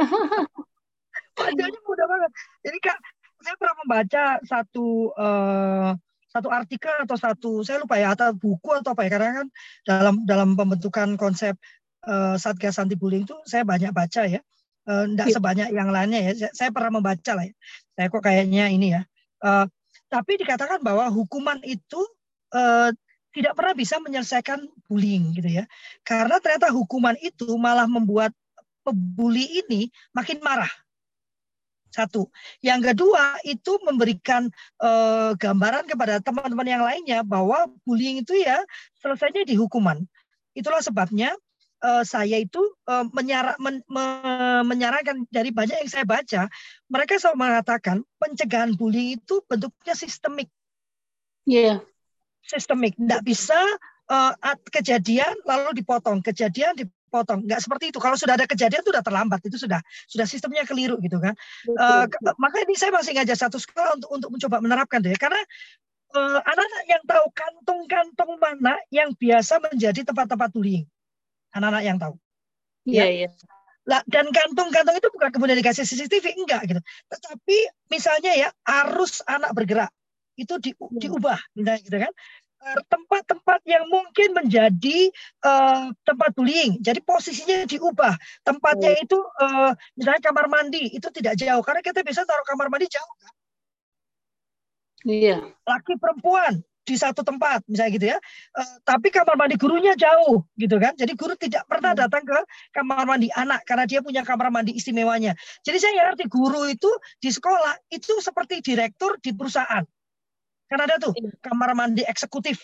Wajahnya 1.40 1.80
muda 1.82 2.04
banget. 2.06 2.30
Jadi 2.66 2.78
kak 2.82 2.98
saya 3.40 3.54
pernah 3.56 3.76
membaca 3.84 4.24
satu 4.44 4.86
uh, 5.16 5.90
satu 6.30 6.48
artikel 6.52 6.94
atau 7.02 7.16
satu 7.18 7.50
saya 7.66 7.82
lupa 7.82 7.98
ya 7.98 8.14
atau 8.14 8.30
buku 8.30 8.70
atau 8.70 8.94
apa 8.94 9.02
ya 9.02 9.10
karena 9.10 9.30
kan 9.42 9.46
dalam 9.82 10.14
dalam 10.28 10.48
pembentukan 10.54 11.18
konsep 11.18 11.58
uh, 12.06 12.38
satgas 12.38 12.78
anti 12.78 12.94
bullying 12.94 13.26
itu 13.26 13.34
saya 13.48 13.66
banyak 13.66 13.90
baca 13.90 14.22
ya. 14.28 14.40
Tidak 14.86 15.26
uh, 15.26 15.32
sebanyak 15.34 15.68
yang 15.74 15.90
lainnya 15.90 16.20
ya. 16.30 16.32
Saya, 16.46 16.52
saya 16.54 16.70
pernah 16.70 17.00
membaca 17.02 17.32
lah 17.34 17.44
ya. 17.46 17.54
Saya 17.98 18.06
kok 18.08 18.22
kayaknya 18.22 18.64
ini 18.70 18.94
ya. 18.94 19.02
Uh, 19.40 19.66
tapi 20.10 20.38
dikatakan 20.38 20.82
bahwa 20.82 21.06
hukuman 21.10 21.58
itu 21.62 22.00
uh, 22.54 22.90
tidak 23.30 23.54
pernah 23.54 23.74
bisa 23.74 23.96
menyelesaikan 24.02 24.66
bullying 24.90 25.34
gitu 25.34 25.62
ya. 25.62 25.64
Karena 26.02 26.42
ternyata 26.42 26.70
hukuman 26.74 27.14
itu 27.22 27.54
malah 27.58 27.86
membuat 27.86 28.34
pebuli 28.82 29.64
ini 29.66 29.90
makin 30.10 30.42
marah. 30.42 30.70
Satu. 31.90 32.30
Yang 32.62 32.94
kedua 32.94 33.42
itu 33.42 33.82
memberikan 33.82 34.46
uh, 34.78 35.34
gambaran 35.34 35.90
kepada 35.90 36.22
teman-teman 36.22 36.66
yang 36.66 36.82
lainnya 36.86 37.26
bahwa 37.26 37.66
bullying 37.82 38.22
itu 38.22 38.38
ya 38.38 38.62
selesainya 39.02 39.42
di 39.42 39.58
hukuman. 39.58 39.98
Itulah 40.54 40.82
sebabnya 40.82 41.34
uh, 41.82 42.06
saya 42.06 42.38
itu 42.38 42.62
uh, 42.86 43.06
menyara, 43.10 43.58
men, 43.58 43.82
me, 43.90 44.04
menyarankan 44.62 45.26
dari 45.34 45.50
banyak 45.50 45.82
yang 45.82 45.90
saya 45.90 46.06
baca, 46.06 46.46
mereka 46.86 47.18
selalu 47.18 47.36
mengatakan 47.42 47.96
pencegahan 48.22 48.78
bullying 48.78 49.18
itu 49.18 49.42
bentuknya 49.50 49.94
sistemik. 49.98 50.46
Iya. 51.50 51.82
Yeah. 51.82 51.89
Sistemik, 52.44 52.96
tidak 52.96 53.22
bisa 53.22 53.58
uh, 54.10 54.32
kejadian 54.72 55.32
lalu 55.46 55.80
dipotong, 55.80 56.24
kejadian 56.24 56.74
dipotong, 56.74 57.46
nggak 57.46 57.60
seperti 57.62 57.94
itu. 57.94 57.98
Kalau 58.02 58.16
sudah 58.18 58.34
ada 58.34 58.48
kejadian 58.48 58.82
itu 58.82 58.90
sudah 58.90 59.04
terlambat, 59.04 59.40
itu 59.46 59.56
sudah 59.56 59.80
sudah 60.10 60.26
sistemnya 60.26 60.66
keliru 60.66 60.98
gitu 61.04 61.20
kan. 61.22 61.36
Uh, 61.68 62.08
maka 62.40 62.64
ini 62.64 62.74
saya 62.74 62.90
masih 62.90 63.14
ngajak 63.16 63.38
satu 63.38 63.60
sekolah 63.60 64.00
untuk 64.00 64.10
untuk 64.10 64.28
mencoba 64.34 64.56
menerapkan 64.58 64.98
deh, 65.04 65.14
karena 65.14 65.38
anak-anak 66.42 66.84
uh, 66.84 66.90
yang 66.90 67.02
tahu 67.06 67.26
kantong-kantong 67.30 68.32
mana 68.42 68.74
yang 68.90 69.14
biasa 69.14 69.62
menjadi 69.62 70.02
tempat-tempat 70.02 70.50
bullying 70.50 70.88
anak-anak 71.54 71.82
yang 71.86 71.98
tahu. 71.98 72.14
Iya, 72.86 73.06
ya. 73.06 73.08
iya. 73.26 73.28
Lah, 73.88 74.00
dan 74.06 74.28
kantung-kantung 74.30 74.96
itu 74.96 75.08
bukan 75.10 75.30
kemudian 75.34 75.56
dikasih 75.58 75.82
CCTV 75.82 76.36
enggak 76.38 76.62
gitu. 76.68 76.80
Tetapi 77.10 77.56
misalnya 77.90 78.32
ya 78.36 78.48
arus 78.84 79.24
anak 79.26 79.50
bergerak 79.56 79.90
itu 80.40 80.56
di, 80.56 80.72
diubah 80.72 81.36
misalnya 81.52 81.80
gitu 81.84 81.98
kan. 82.00 82.12
Tempat-tempat 82.92 83.64
yang 83.64 83.88
mungkin 83.88 84.36
menjadi 84.36 85.08
uh, 85.48 85.96
tempat 86.04 86.36
bullying, 86.36 86.76
jadi 86.84 87.00
posisinya 87.00 87.64
diubah. 87.64 88.12
Tempatnya 88.44 89.00
itu 89.00 89.16
uh, 89.16 89.72
misalnya 89.96 90.20
kamar 90.20 90.44
mandi 90.52 90.92
itu 90.92 91.08
tidak 91.08 91.40
jauh. 91.40 91.64
Karena 91.64 91.80
kita 91.80 92.04
bisa 92.04 92.20
taruh 92.28 92.44
kamar 92.44 92.68
mandi 92.68 92.84
jauh 92.92 93.14
kan. 93.24 93.32
Iya. 95.08 95.56
Laki 95.64 95.96
perempuan 95.96 96.60
di 96.84 97.00
satu 97.00 97.24
tempat 97.24 97.64
misalnya 97.64 97.90
gitu 97.96 98.06
ya. 98.12 98.18
Uh, 98.52 98.76
tapi 98.84 99.08
kamar 99.08 99.40
mandi 99.40 99.56
gurunya 99.56 99.96
jauh 99.96 100.44
gitu 100.60 100.76
kan. 100.76 100.92
Jadi 101.00 101.16
guru 101.16 101.32
tidak 101.40 101.64
pernah 101.64 101.96
datang 101.96 102.28
ke 102.28 102.44
kamar 102.76 103.08
mandi 103.08 103.32
anak 103.32 103.64
karena 103.64 103.88
dia 103.88 104.04
punya 104.04 104.20
kamar 104.20 104.52
mandi 104.52 104.76
istimewanya. 104.76 105.32
Jadi 105.64 105.80
saya 105.80 106.12
ngerti 106.12 106.28
guru 106.28 106.68
itu 106.68 106.92
di 107.24 107.32
sekolah 107.32 107.88
itu 107.88 108.20
seperti 108.20 108.60
direktur 108.60 109.16
di 109.24 109.32
perusahaan 109.32 109.80
karena 110.70 110.86
ada 110.86 110.96
tuh 111.02 111.12
kamar 111.42 111.74
mandi 111.74 112.06
eksekutif 112.06 112.62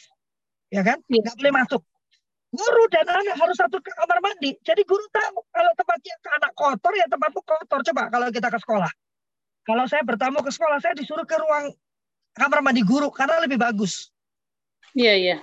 ya 0.70 0.86
kan? 0.86 1.02
Nggak 1.10 1.34
boleh 1.34 1.52
masuk. 1.58 1.82
Guru 2.54 2.84
dan 2.88 3.04
anak 3.10 3.34
harus 3.34 3.58
satu 3.58 3.82
kamar 3.82 4.22
mandi. 4.22 4.54
Jadi 4.62 4.86
guru 4.86 5.02
tahu 5.10 5.42
kalau 5.50 5.72
tempatnya 5.74 6.14
ke 6.22 6.28
anak 6.30 6.52
kotor 6.54 6.92
ya 6.94 7.06
tempatmu 7.10 7.40
kotor. 7.42 7.80
Coba 7.82 8.02
kalau 8.08 8.30
kita 8.30 8.48
ke 8.48 8.58
sekolah. 8.62 8.92
Kalau 9.66 9.84
saya 9.90 10.06
bertamu 10.06 10.38
ke 10.46 10.54
sekolah 10.54 10.78
saya 10.78 10.94
disuruh 10.94 11.26
ke 11.26 11.34
ruang 11.34 11.74
kamar 12.38 12.62
mandi 12.62 12.86
guru 12.86 13.10
karena 13.10 13.42
lebih 13.42 13.58
bagus. 13.58 14.14
Iya, 14.94 15.14
iya. 15.18 15.36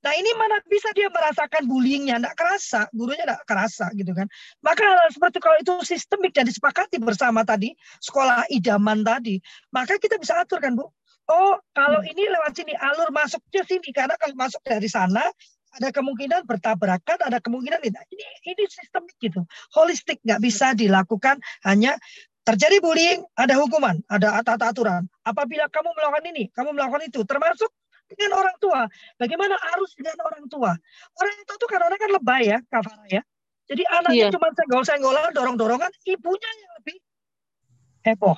Nah 0.00 0.16
ini 0.16 0.32
mana 0.32 0.64
bisa 0.64 0.88
dia 0.96 1.12
merasakan 1.12 1.68
bullyingnya, 1.68 2.16
tidak 2.16 2.34
kerasa, 2.38 2.80
gurunya 2.96 3.20
tidak 3.28 3.44
kerasa 3.44 3.92
gitu 3.92 4.16
kan. 4.16 4.24
Maka 4.64 4.80
hal 4.80 5.12
seperti 5.12 5.36
kalau 5.44 5.56
itu 5.60 5.74
sistemik 5.84 6.32
dan 6.32 6.48
disepakati 6.48 6.96
bersama 6.96 7.44
tadi, 7.44 7.76
sekolah 8.00 8.48
idaman 8.48 9.04
tadi, 9.04 9.36
maka 9.68 10.00
kita 10.00 10.16
bisa 10.16 10.40
atur 10.40 10.56
kan 10.56 10.72
Bu. 10.72 10.88
Oh 11.30 11.62
kalau 11.70 12.02
ini 12.02 12.26
lewat 12.26 12.58
sini, 12.58 12.74
alur 12.74 13.14
masuknya 13.14 13.62
sini, 13.62 13.94
karena 13.94 14.18
kalau 14.18 14.34
masuk 14.34 14.58
dari 14.66 14.90
sana, 14.90 15.22
ada 15.78 15.88
kemungkinan 15.94 16.42
bertabrakan, 16.42 17.18
ada 17.22 17.38
kemungkinan 17.38 17.78
tidak. 17.78 18.02
Ini 18.10 18.24
ini 18.50 18.64
sistemik 18.66 19.14
gitu, 19.22 19.46
holistik, 19.78 20.18
nggak 20.26 20.42
bisa 20.42 20.74
dilakukan 20.74 21.38
hanya 21.62 21.94
terjadi 22.42 22.82
bullying, 22.82 23.22
ada 23.38 23.54
hukuman, 23.62 24.02
ada 24.10 24.42
tata 24.42 24.74
aturan. 24.74 25.06
Apabila 25.22 25.70
kamu 25.70 25.94
melakukan 25.94 26.24
ini, 26.34 26.50
kamu 26.50 26.74
melakukan 26.74 27.06
itu, 27.06 27.22
termasuk 27.22 27.70
dengan 28.10 28.42
orang 28.42 28.56
tua. 28.58 28.80
Bagaimana 29.14 29.54
arus 29.78 29.94
dengan 29.94 30.18
orang 30.26 30.44
tua? 30.50 30.74
Orang 31.14 31.36
tua 31.46 31.54
itu 31.54 31.66
kadang-kadang 31.70 32.00
kan 32.02 32.10
lebay 32.10 32.42
ya, 32.50 32.58
Kak 32.66 32.82
Farah 32.82 33.06
ya. 33.06 33.22
Jadi 33.70 33.86
anaknya 33.86 34.26
Iya. 34.26 34.34
cuma 34.34 34.50
senggol-senggolan, 34.50 35.30
dorong-dorongan, 35.30 35.94
ibunya 36.10 36.50
yang 36.58 36.72
lebih 36.82 36.96
heboh. 38.02 38.34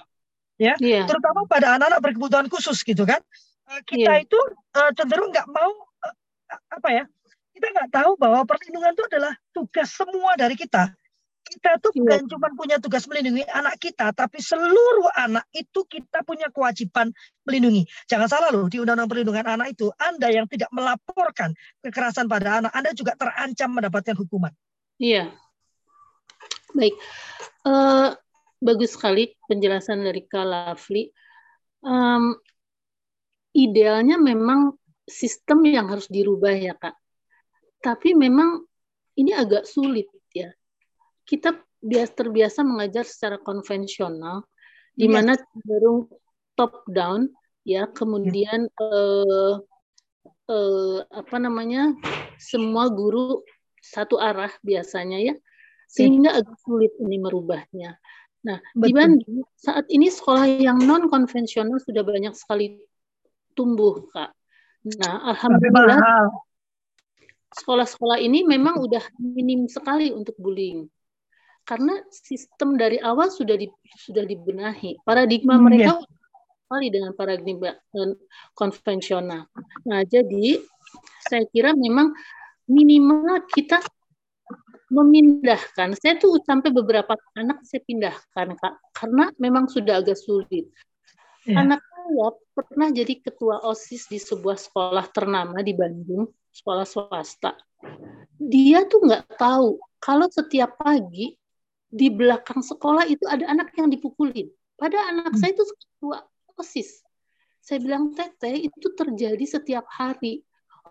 Ya, 0.63 0.75
Iya. 0.79 1.11
terutama 1.11 1.43
pada 1.51 1.75
anak-anak 1.75 1.99
berkebutuhan 1.99 2.47
khusus 2.47 2.87
gitu 2.87 3.03
kan. 3.03 3.19
Eh, 3.67 3.83
Kita 3.83 4.15
Iya. 4.15 4.23
itu 4.23 4.39
eh, 4.79 4.91
cenderung 4.95 5.35
nggak 5.35 5.51
mau 5.51 5.73
eh, 6.07 6.15
apa 6.71 6.89
ya? 6.95 7.05
Kita 7.51 7.67
nggak 7.75 7.91
tahu 7.91 8.11
bahwa 8.15 8.47
perlindungan 8.47 8.95
itu 8.95 9.03
adalah 9.11 9.35
tugas 9.51 9.91
semua 9.91 10.39
dari 10.39 10.55
kita 10.55 10.95
kita 11.53 11.77
tuh 11.83 11.93
iya. 11.93 12.01
bukan 12.01 12.21
cuma 12.31 12.49
punya 12.57 12.77
tugas 12.81 13.05
melindungi 13.05 13.45
anak 13.51 13.77
kita, 13.77 14.15
tapi 14.17 14.41
seluruh 14.41 15.11
anak 15.13 15.45
itu 15.53 15.85
kita 15.85 16.25
punya 16.25 16.49
kewajiban 16.49 17.13
melindungi. 17.45 17.85
Jangan 18.09 18.29
salah 18.31 18.49
loh, 18.49 18.71
di 18.71 18.81
Undang-Undang 18.81 19.11
Perlindungan 19.11 19.47
Anak 19.59 19.77
itu, 19.77 19.93
Anda 20.01 20.33
yang 20.33 20.47
tidak 20.49 20.71
melaporkan 20.73 21.53
kekerasan 21.85 22.31
pada 22.31 22.63
anak, 22.63 22.73
Anda 22.73 22.91
juga 22.97 23.19
terancam 23.19 23.69
mendapatkan 23.75 24.17
hukuman. 24.17 24.53
Iya. 24.97 25.35
Baik. 26.73 26.95
Uh, 27.67 28.17
bagus 28.63 28.95
sekali 28.95 29.35
penjelasan 29.51 30.07
dari 30.07 30.23
Kak 30.23 30.47
Lafli. 30.47 31.11
Um, 31.83 32.39
idealnya 33.51 34.17
memang 34.17 34.79
sistem 35.03 35.67
yang 35.67 35.91
harus 35.91 36.07
dirubah 36.07 36.55
ya 36.55 36.79
Kak. 36.79 36.95
Tapi 37.83 38.15
memang 38.15 38.63
ini 39.19 39.35
agak 39.35 39.67
sulit 39.67 40.07
ya 40.33 40.55
kita 41.27 41.55
biasa 41.83 42.13
terbiasa 42.15 42.61
mengajar 42.63 43.05
secara 43.07 43.37
konvensional 43.43 44.47
di 44.95 45.09
iya. 45.09 45.15
mana 45.19 45.33
cenderung 45.35 46.07
top 46.55 46.85
down 46.87 47.27
ya 47.67 47.89
kemudian 47.91 48.69
eh, 48.69 49.55
eh, 50.51 50.99
apa 51.11 51.37
namanya 51.41 51.97
semua 52.39 52.91
guru 52.93 53.43
satu 53.83 54.19
arah 54.21 54.53
biasanya 54.63 55.19
ya 55.19 55.35
sehingga 55.93 56.41
agak 56.41 56.57
sulit 56.65 56.93
ini 57.05 57.21
merubahnya. 57.21 58.01
Nah, 58.43 58.59
Betul. 58.75 58.83
di 58.83 58.91
Bandung 58.95 59.39
saat 59.55 59.87
ini 59.87 60.11
sekolah 60.11 60.47
yang 60.59 60.83
non 60.83 61.07
konvensional 61.07 61.79
sudah 61.79 62.03
banyak 62.03 62.35
sekali 62.35 62.83
tumbuh, 63.55 64.03
Kak. 64.11 64.35
Nah, 64.99 65.31
alhamdulillah 65.31 66.31
sekolah-sekolah 67.53 68.19
ini 68.19 68.43
memang 68.43 68.81
udah 68.81 69.05
minim 69.21 69.69
sekali 69.69 70.09
untuk 70.11 70.35
bullying 70.41 70.89
karena 71.63 71.95
sistem 72.11 72.75
dari 72.75 72.99
awal 72.99 73.31
sudah 73.31 73.55
di, 73.55 73.71
sudah 73.95 74.27
dibenahi. 74.27 74.99
Paradigma 75.07 75.55
hmm, 75.55 75.63
mereka 75.63 75.95
yeah. 75.95 76.03
kembali 76.67 76.89
dengan 76.91 77.13
paradigma 77.15 77.71
konvensional. 78.59 79.47
Nah, 79.87 80.03
jadi 80.03 80.59
saya 81.31 81.47
kira 81.55 81.77
memang 81.79 82.11
minimal 82.67 83.47
kita 83.55 83.79
memindahkan. 84.93 85.97
Saya 85.97 86.21
tuh 86.21 86.37
sampai 86.45 86.69
beberapa 86.69 87.17
anak 87.33 87.65
saya 87.65 87.81
pindahkan 87.89 88.53
kak, 88.61 88.75
karena 88.93 89.33
memang 89.41 89.65
sudah 89.73 90.05
agak 90.05 90.21
sulit. 90.21 90.69
Yeah. 91.49 91.65
Anak 91.65 91.81
saya 91.81 92.29
pernah 92.53 92.93
jadi 92.93 93.25
ketua 93.25 93.65
osis 93.65 94.13
di 94.13 94.21
sebuah 94.21 94.61
sekolah 94.61 95.09
ternama 95.11 95.65
di 95.65 95.73
Bandung, 95.73 96.29
sekolah 96.53 96.85
swasta. 96.85 97.57
Dia 98.37 98.85
tuh 98.85 99.09
nggak 99.09 99.41
tahu 99.41 99.81
kalau 99.97 100.29
setiap 100.29 100.77
pagi 100.77 101.33
di 101.93 102.09
belakang 102.13 102.61
sekolah 102.61 103.09
itu 103.09 103.25
ada 103.25 103.49
anak 103.49 103.73
yang 103.81 103.89
dipukulin. 103.89 104.53
Pada 104.77 104.99
anak 105.09 105.33
hmm. 105.33 105.41
saya 105.41 105.51
itu 105.57 105.65
ketua 105.65 106.19
OSIS. 106.59 107.05
Saya 107.63 107.79
bilang, 107.79 108.11
Teteh, 108.11 108.67
itu 108.67 108.91
terjadi 108.99 109.47
setiap 109.47 109.87
hari. 109.87 110.43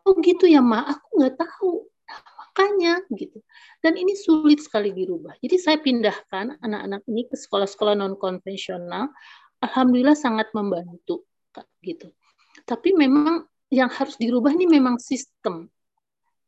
Oh 0.07 0.15
gitu 0.23 0.47
ya, 0.47 0.63
Ma, 0.63 0.87
aku 0.87 1.19
nggak 1.19 1.35
tahu. 1.35 1.90
Makanya 2.51 2.99
gitu. 3.15 3.39
Dan 3.79 3.95
ini 3.95 4.11
sulit 4.19 4.59
sekali 4.59 4.91
dirubah. 4.91 5.39
Jadi 5.39 5.55
saya 5.55 5.79
pindahkan 5.79 6.59
anak-anak 6.59 7.07
ini 7.07 7.23
ke 7.31 7.39
sekolah-sekolah 7.39 7.95
non-konvensional. 7.95 9.07
Alhamdulillah 9.63 10.19
sangat 10.19 10.51
membantu. 10.51 11.23
gitu. 11.79 12.11
Tapi 12.67 12.91
memang 12.91 13.47
yang 13.71 13.87
harus 13.87 14.19
dirubah 14.19 14.51
ini 14.51 14.67
memang 14.67 14.99
sistem. 14.99 15.71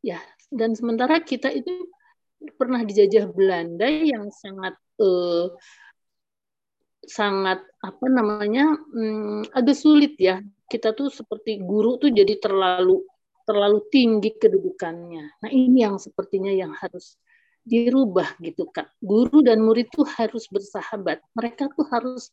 Ya, 0.04 0.20
dan 0.52 0.76
sementara 0.76 1.24
kita 1.24 1.48
itu 1.56 1.72
pernah 2.60 2.84
dijajah 2.84 3.32
Belanda 3.32 3.88
yang 3.88 4.28
sangat 4.28 4.76
uh, 5.00 5.48
sangat 7.08 7.64
apa 7.84 8.06
namanya 8.08 8.76
um, 8.96 9.44
agak 9.52 9.76
sulit 9.76 10.16
ya 10.20 10.40
kita 10.72 10.96
tuh 10.96 11.12
seperti 11.12 11.60
guru 11.60 12.00
tuh 12.00 12.12
jadi 12.12 12.40
terlalu 12.40 13.04
terlalu 13.44 13.84
tinggi 13.92 14.36
kedudukannya. 14.36 15.44
Nah 15.44 15.50
ini 15.52 15.84
yang 15.84 16.00
sepertinya 16.00 16.52
yang 16.52 16.72
harus 16.76 17.16
dirubah 17.64 18.36
gitu 18.44 18.68
kak. 18.72 18.92
Guru 19.00 19.44
dan 19.44 19.64
murid 19.64 19.92
tuh 19.92 20.08
harus 20.08 20.48
bersahabat. 20.52 21.24
Mereka 21.36 21.72
tuh 21.76 21.88
harus 21.92 22.32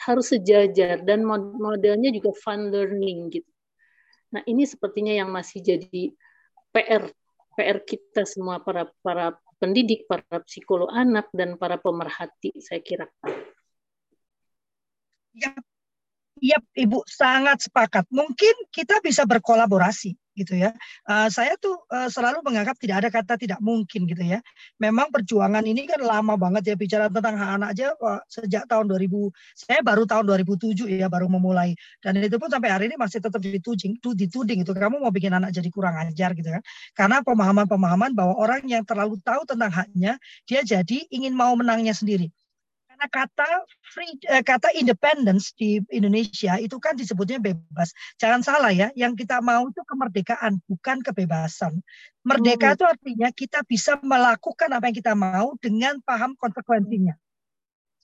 harus 0.00 0.32
sejajar 0.32 1.04
dan 1.04 1.20
modelnya 1.28 2.08
juga 2.08 2.32
fun 2.40 2.72
learning 2.72 3.40
gitu. 3.40 3.50
Nah 4.32 4.40
ini 4.48 4.64
sepertinya 4.64 5.12
yang 5.12 5.28
masih 5.28 5.60
jadi 5.60 6.16
PR 6.72 7.04
PR 7.58 7.78
kita 7.84 8.24
semua 8.24 8.62
para 8.64 8.88
para 9.04 9.36
pendidik, 9.60 10.08
para 10.08 10.40
psikolog 10.48 10.88
anak, 10.88 11.28
dan 11.36 11.60
para 11.60 11.76
pemerhati, 11.76 12.56
saya 12.64 12.80
kira. 12.80 13.04
Ya, 16.40 16.56
Ibu 16.72 17.04
sangat 17.04 17.68
sepakat. 17.68 18.08
Mungkin 18.08 18.72
kita 18.72 19.04
bisa 19.04 19.28
berkolaborasi 19.28 20.16
gitu 20.40 20.56
ya. 20.56 20.72
Uh, 21.04 21.28
saya 21.28 21.54
tuh 21.60 21.76
uh, 21.92 22.08
selalu 22.08 22.40
menganggap 22.40 22.80
tidak 22.80 22.96
ada 23.04 23.08
kata 23.12 23.36
tidak 23.36 23.60
mungkin 23.60 24.08
gitu 24.08 24.24
ya. 24.24 24.40
Memang 24.80 25.12
perjuangan 25.12 25.60
ini 25.68 25.84
kan 25.84 26.00
lama 26.00 26.40
banget 26.40 26.72
ya 26.72 26.74
bicara 26.80 27.12
tentang 27.12 27.36
hak 27.36 27.50
anak 27.60 27.68
aja 27.76 27.86
uh, 28.00 28.20
sejak 28.32 28.64
tahun 28.64 28.88
2000. 28.88 29.28
Saya 29.52 29.80
baru 29.84 30.08
tahun 30.08 30.24
2007 30.24 30.88
ya 30.88 31.12
baru 31.12 31.28
memulai 31.28 31.76
dan 32.00 32.16
itu 32.18 32.40
pun 32.40 32.48
sampai 32.48 32.70
hari 32.72 32.84
ini 32.88 32.96
masih 32.96 33.20
tetap 33.20 33.38
dituding, 33.44 34.00
dituding 34.00 34.64
itu 34.64 34.72
kamu 34.72 34.96
mau 35.04 35.12
bikin 35.12 35.36
anak 35.36 35.52
jadi 35.52 35.68
kurang 35.68 36.00
ajar 36.00 36.32
gitu 36.32 36.48
kan. 36.48 36.62
Karena 36.96 37.20
pemahaman-pemahaman 37.20 38.16
bahwa 38.16 38.34
orang 38.40 38.64
yang 38.64 38.82
terlalu 38.88 39.20
tahu 39.20 39.44
tentang 39.44 39.68
haknya 39.68 40.16
dia 40.48 40.64
jadi 40.64 41.04
ingin 41.12 41.36
mau 41.36 41.52
menangnya 41.52 41.92
sendiri 41.92 42.32
karena 43.00 43.24
kata 43.24 43.48
free 43.80 44.12
eh, 44.28 44.44
kata 44.44 44.76
independence 44.76 45.56
di 45.56 45.80
Indonesia 45.88 46.60
itu 46.60 46.76
kan 46.76 46.92
disebutnya 46.92 47.40
bebas. 47.40 47.96
Jangan 48.20 48.44
salah 48.44 48.68
ya, 48.76 48.92
yang 48.92 49.16
kita 49.16 49.40
mau 49.40 49.64
itu 49.72 49.80
kemerdekaan 49.88 50.60
bukan 50.68 51.00
kebebasan. 51.00 51.80
Merdeka 52.28 52.68
hmm. 52.68 52.76
itu 52.76 52.84
artinya 52.84 53.28
kita 53.32 53.64
bisa 53.64 53.96
melakukan 54.04 54.68
apa 54.76 54.92
yang 54.92 54.96
kita 55.00 55.16
mau 55.16 55.56
dengan 55.64 55.96
paham 56.04 56.36
konsekuensinya. 56.36 57.16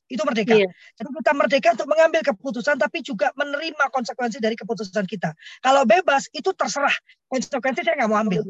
Itu 0.08 0.24
merdeka. 0.24 0.56
Iya. 0.56 0.72
Jadi 0.96 1.08
kita 1.12 1.32
merdeka 1.36 1.68
untuk 1.76 1.88
mengambil 1.92 2.20
keputusan 2.24 2.80
tapi 2.80 3.04
juga 3.04 3.36
menerima 3.36 3.92
konsekuensi 3.92 4.40
dari 4.40 4.56
keputusan 4.56 5.04
kita. 5.04 5.36
Kalau 5.60 5.84
bebas 5.84 6.32
itu 6.32 6.56
terserah 6.56 6.94
konsekuensi 7.28 7.84
saya 7.84 8.00
nggak 8.00 8.08
mau 8.08 8.24
ambil. 8.24 8.48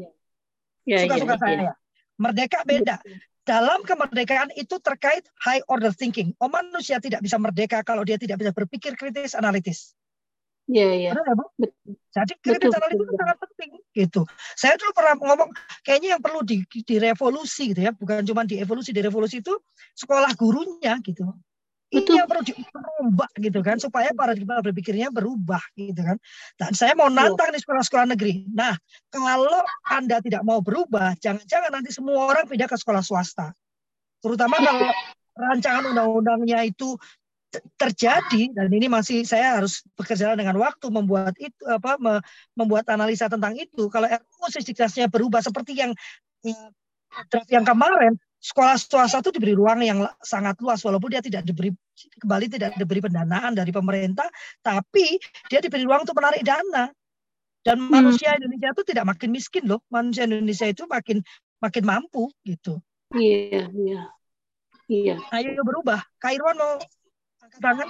Iya, 0.87 1.03
Suka-suka 1.03 1.35
ya, 1.35 1.35
ya, 1.35 1.43
saya. 1.43 1.59
Ya. 1.59 1.73
Merdeka 2.15 2.63
beda 2.63 3.03
dalam 3.47 3.79
kemerdekaan 3.87 4.51
itu 4.59 4.75
terkait 4.83 5.23
high 5.39 5.63
order 5.71 5.95
thinking. 5.95 6.35
Oh 6.43 6.51
manusia 6.51 6.99
tidak 6.99 7.23
bisa 7.23 7.39
merdeka 7.39 7.79
kalau 7.87 8.03
dia 8.03 8.19
tidak 8.19 8.43
bisa 8.43 8.51
berpikir 8.51 8.99
kritis 8.99 9.33
analitis. 9.33 9.95
Iya, 10.67 10.89
iya. 10.99 11.11
Ya, 11.15 11.33
Jadi 12.11 12.33
kritis 12.43 12.67
betul, 12.67 12.75
analitis 12.75 12.99
betul. 12.99 13.07
itu 13.07 13.21
sangat 13.23 13.37
penting 13.39 13.69
gitu. 13.95 14.21
Saya 14.59 14.75
dulu 14.75 14.91
pernah 14.91 15.15
ngomong 15.15 15.49
kayaknya 15.87 16.19
yang 16.19 16.21
perlu 16.21 16.43
di, 16.43 16.67
direvolusi 16.67 17.71
gitu 17.71 17.87
ya, 17.87 17.95
bukan 17.95 18.27
cuma 18.27 18.43
di 18.43 18.59
evolusi, 18.59 18.91
di 18.91 18.99
revolusi 18.99 19.39
itu 19.39 19.55
sekolah 19.95 20.35
gurunya 20.35 20.99
gitu. 20.99 21.23
Betul. 21.87 22.19
Ini 22.19 22.19
yang 22.19 22.27
perlu 22.27 22.43
diubah 22.43 23.29
gitu 23.39 23.59
kan 23.63 23.79
supaya 23.79 24.11
paradigma 24.11 24.59
berpikirnya 24.59 25.07
berubah 25.07 25.63
gitu 25.79 26.03
kan. 26.03 26.19
Dan 26.59 26.75
saya 26.75 26.91
mau 26.99 27.07
nantang 27.07 27.55
di 27.55 27.63
sekolah-sekolah 27.63 28.11
negeri. 28.11 28.43
Nah, 28.51 28.75
kalau 29.07 29.63
Anda 29.87 30.19
tidak 30.19 30.43
mau 30.43 30.59
berubah, 30.59 31.15
jangan-jangan 31.23 31.71
nanti 31.71 31.95
semua 31.95 32.27
orang 32.27 32.43
pindah 32.43 32.67
ke 32.67 32.75
sekolah 32.75 32.99
swasta. 32.99 33.55
Terutama 34.19 34.59
kalau 34.59 34.91
rancangan 35.37 35.83
undang-undangnya 35.95 36.67
itu 36.67 36.99
terjadi 37.79 38.51
dan 38.51 38.67
ini 38.67 38.91
masih 38.91 39.23
saya 39.23 39.55
harus 39.55 39.79
bekerja 39.95 40.35
dengan 40.35 40.59
waktu 40.59 40.91
membuat 40.91 41.31
itu 41.39 41.63
apa 41.63 41.95
membuat 42.51 42.91
analisa 42.91 43.31
tentang 43.31 43.55
itu 43.55 43.87
kalau 43.87 44.11
RUU 44.11 44.51
sisdiknasnya 44.51 45.07
berubah 45.07 45.39
seperti 45.39 45.79
yang 45.79 45.95
eh, 46.43 46.67
draft 47.31 47.47
yang 47.47 47.63
kemarin 47.63 48.19
sekolah 48.37 48.77
swasta 48.77 49.19
itu 49.19 49.33
diberi 49.33 49.57
ruang 49.57 49.81
yang 49.81 49.99
sangat 50.21 50.55
luas 50.61 50.79
walaupun 50.85 51.09
dia 51.09 51.21
tidak 51.25 51.41
diberi 51.43 51.73
kembali 52.21 52.45
tidak 52.53 52.77
diberi 52.77 53.01
pendanaan 53.01 53.57
dari 53.57 53.73
pemerintah 53.73 54.29
tapi 54.61 55.17
dia 55.49 55.59
diberi 55.59 55.83
ruang 55.83 56.05
untuk 56.05 56.17
menarik 56.17 56.45
dana. 56.45 56.89
Dan 57.65 57.83
hmm. 57.83 57.91
manusia 57.91 58.31
Indonesia 58.37 58.71
itu 58.71 58.83
tidak 58.87 59.05
makin 59.11 59.29
miskin 59.33 59.67
loh. 59.67 59.83
Manusia 59.91 60.23
Indonesia 60.23 60.71
itu 60.71 60.87
makin 60.87 61.19
makin 61.59 61.83
mampu 61.83 62.31
gitu. 62.47 62.79
Iya 63.11 63.67
iya. 63.75 64.01
Iya. 64.87 65.15
Ayo 65.35 65.59
berubah. 65.67 65.99
Kairwan 66.15 66.55
mau 66.55 66.79
angkat 67.43 67.59
tangan? 67.59 67.89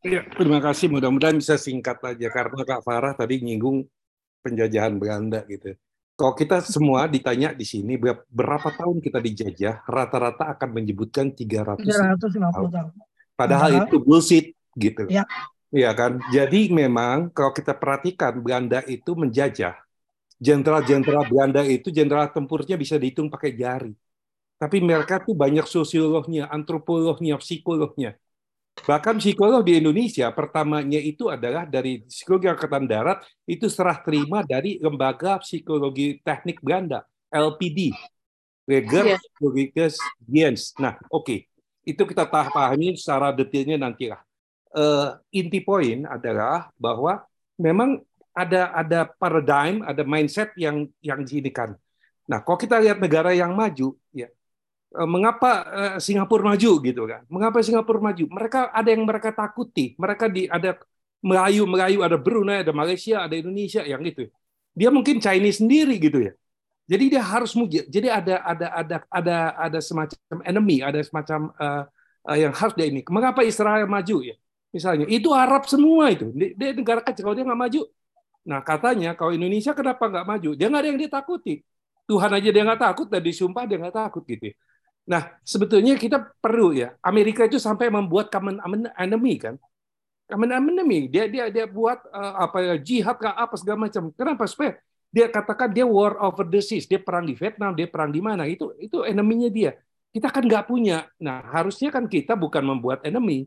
Iya, 0.00 0.24
terima 0.32 0.64
kasih. 0.64 0.88
Mudah-mudahan 0.88 1.36
bisa 1.36 1.60
singkat 1.60 2.00
aja 2.00 2.32
karena 2.32 2.64
Kak 2.64 2.80
Farah 2.80 3.12
tadi 3.12 3.44
nyinggung 3.44 3.84
penjajahan 4.40 4.96
Belanda 4.96 5.44
gitu. 5.44 5.76
Kalau 6.20 6.36
kita 6.36 6.60
semua 6.60 7.08
ditanya 7.08 7.56
di 7.56 7.64
sini 7.64 7.96
berapa 8.28 8.68
tahun 8.76 9.00
kita 9.00 9.24
dijajah, 9.24 9.88
rata-rata 9.88 10.52
akan 10.52 10.68
menyebutkan 10.76 11.32
300 11.32 11.80
350 11.80 12.76
tahun. 12.76 12.92
Padahal 13.32 13.70
nah. 13.72 13.80
itu 13.88 13.96
bullshit 13.96 14.52
gitu. 14.76 15.08
Ya. 15.08 15.24
Iya 15.72 15.96
kan? 15.96 16.20
Jadi 16.28 16.68
memang 16.68 17.32
kalau 17.32 17.56
kita 17.56 17.72
perhatikan 17.72 18.36
Belanda 18.36 18.84
itu 18.84 19.16
menjajah. 19.16 19.80
Jenderal-jenderal 20.36 21.24
Belanda 21.24 21.64
itu 21.64 21.88
jenderal 21.88 22.28
tempurnya 22.28 22.76
bisa 22.76 23.00
dihitung 23.00 23.32
pakai 23.32 23.56
jari. 23.56 23.96
tapi 24.60 24.76
mereka 24.76 25.16
tuh 25.24 25.32
banyak 25.32 25.64
sosiolognya, 25.64 26.44
antropolognya, 26.52 27.40
psikolognya. 27.40 28.20
Bahkan 28.80 29.20
psikolog 29.20 29.60
di 29.60 29.76
Indonesia 29.76 30.32
pertamanya 30.32 30.96
itu 30.96 31.28
adalah 31.28 31.68
dari 31.68 32.00
psikologi 32.08 32.48
angkatan 32.48 32.88
darat 32.88 33.20
itu 33.44 33.68
serah 33.68 34.00
terima 34.00 34.40
dari 34.40 34.80
lembaga 34.80 35.36
psikologi 35.42 36.16
teknik 36.24 36.64
Belanda 36.64 37.04
LPD, 37.28 37.92
Reger 38.64 39.14
yeah. 39.14 39.90
Dienst. 40.18 40.74
Nah, 40.80 40.96
oke, 41.12 41.22
okay. 41.22 41.38
itu 41.86 42.02
kita 42.02 42.26
pahami 42.26 42.96
secara 42.96 43.30
detailnya 43.30 43.78
nanti 43.78 44.10
lah. 44.10 44.20
Uh, 44.70 45.18
inti 45.34 45.58
poin 45.60 46.06
adalah 46.06 46.70
bahwa 46.78 47.26
memang 47.58 48.00
ada 48.30 48.70
ada 48.72 49.00
paradigm, 49.18 49.82
ada 49.82 50.02
mindset 50.06 50.54
yang 50.54 50.86
yang 51.02 51.22
diinikan. 51.26 51.74
Nah, 52.30 52.38
kalau 52.42 52.58
kita 52.58 52.78
lihat 52.78 53.02
negara 53.02 53.34
yang 53.34 53.50
maju, 53.52 53.98
ya 54.14 54.30
mengapa 54.90 55.50
eh, 55.70 55.94
Singapura 56.02 56.42
maju 56.54 56.70
gitu 56.82 57.02
kan? 57.06 57.22
Mengapa 57.30 57.62
Singapura 57.62 58.00
maju? 58.02 58.24
Mereka 58.26 58.74
ada 58.74 58.88
yang 58.90 59.02
mereka 59.06 59.30
takuti. 59.30 59.94
Mereka 59.94 60.26
di 60.26 60.50
ada 60.50 60.78
Melayu, 61.22 61.68
Melayu, 61.68 61.98
ada 62.02 62.16
Brunei, 62.16 62.64
ada 62.64 62.72
Malaysia, 62.72 63.22
ada 63.22 63.34
Indonesia 63.36 63.84
yang 63.84 64.02
itu. 64.02 64.26
Dia 64.74 64.88
mungkin 64.88 65.20
Chinese 65.20 65.60
sendiri 65.62 66.00
gitu 66.00 66.18
ya. 66.26 66.32
Jadi 66.90 67.04
dia 67.06 67.22
harus 67.22 67.54
muji. 67.54 67.86
Jadi 67.86 68.08
ada 68.10 68.42
ada 68.42 68.66
ada 68.74 68.96
ada 69.06 69.36
ada 69.54 69.78
semacam 69.78 70.38
enemy, 70.42 70.82
ada 70.82 70.98
semacam 71.06 71.54
uh, 71.54 71.84
uh, 72.26 72.36
yang 72.38 72.50
harus 72.50 72.74
dia 72.74 72.90
ini. 72.90 73.06
Mengapa 73.06 73.46
Israel 73.46 73.86
maju 73.86 74.26
ya? 74.26 74.34
Misalnya 74.74 75.06
itu 75.06 75.30
Arab 75.30 75.66
semua 75.70 76.10
itu. 76.10 76.34
Dia, 76.34 76.74
negara 76.74 76.98
kecil 77.02 77.22
kalau 77.26 77.36
dia 77.38 77.46
nggak 77.46 77.60
maju. 77.62 77.80
Nah 78.50 78.60
katanya 78.66 79.14
kalau 79.14 79.30
Indonesia 79.30 79.70
kenapa 79.70 80.10
nggak 80.10 80.26
maju? 80.26 80.50
Dia 80.58 80.66
nggak 80.66 80.82
ada 80.82 80.90
yang 80.90 81.00
ditakuti. 81.00 81.54
Tuhan 82.10 82.30
aja 82.34 82.48
dia 82.50 82.62
nggak 82.66 82.80
takut 82.82 83.06
dan 83.06 83.22
disumpah 83.22 83.64
dia 83.70 83.78
nggak 83.78 83.94
takut 83.94 84.22
gitu. 84.26 84.50
Ya. 84.50 84.54
Nah, 85.08 85.32
sebetulnya 85.42 85.96
kita 85.96 86.22
perlu 86.38 86.76
ya. 86.76 86.94
Amerika 87.00 87.46
itu 87.48 87.58
sampai 87.58 87.88
membuat 87.88 88.28
common 88.28 88.60
enemy 88.94 89.34
kan. 89.40 89.54
Common 90.30 90.54
enemy. 90.54 91.10
Dia 91.10 91.26
dia 91.26 91.50
dia 91.50 91.66
buat 91.66 91.98
uh, 92.14 92.46
apa 92.46 92.58
ya 92.62 92.74
jihad 92.78 93.16
kah 93.18 93.34
apa 93.34 93.58
segala 93.58 93.90
macam. 93.90 94.14
Kenapa? 94.14 94.46
Supaya 94.46 94.78
dia 95.10 95.26
katakan 95.26 95.74
dia 95.74 95.82
war 95.82 96.14
over 96.22 96.46
the 96.46 96.62
seas. 96.62 96.86
Dia 96.86 97.02
perang 97.02 97.26
di 97.26 97.34
Vietnam, 97.34 97.74
dia 97.74 97.90
perang 97.90 98.14
di 98.14 98.22
mana. 98.22 98.46
Itu 98.46 98.70
itu 98.78 99.02
enemy-nya 99.02 99.50
dia. 99.50 99.72
Kita 100.14 100.30
kan 100.30 100.46
nggak 100.46 100.70
punya. 100.70 101.06
Nah, 101.18 101.42
harusnya 101.50 101.90
kan 101.90 102.06
kita 102.06 102.38
bukan 102.38 102.62
membuat 102.62 103.02
enemy. 103.02 103.46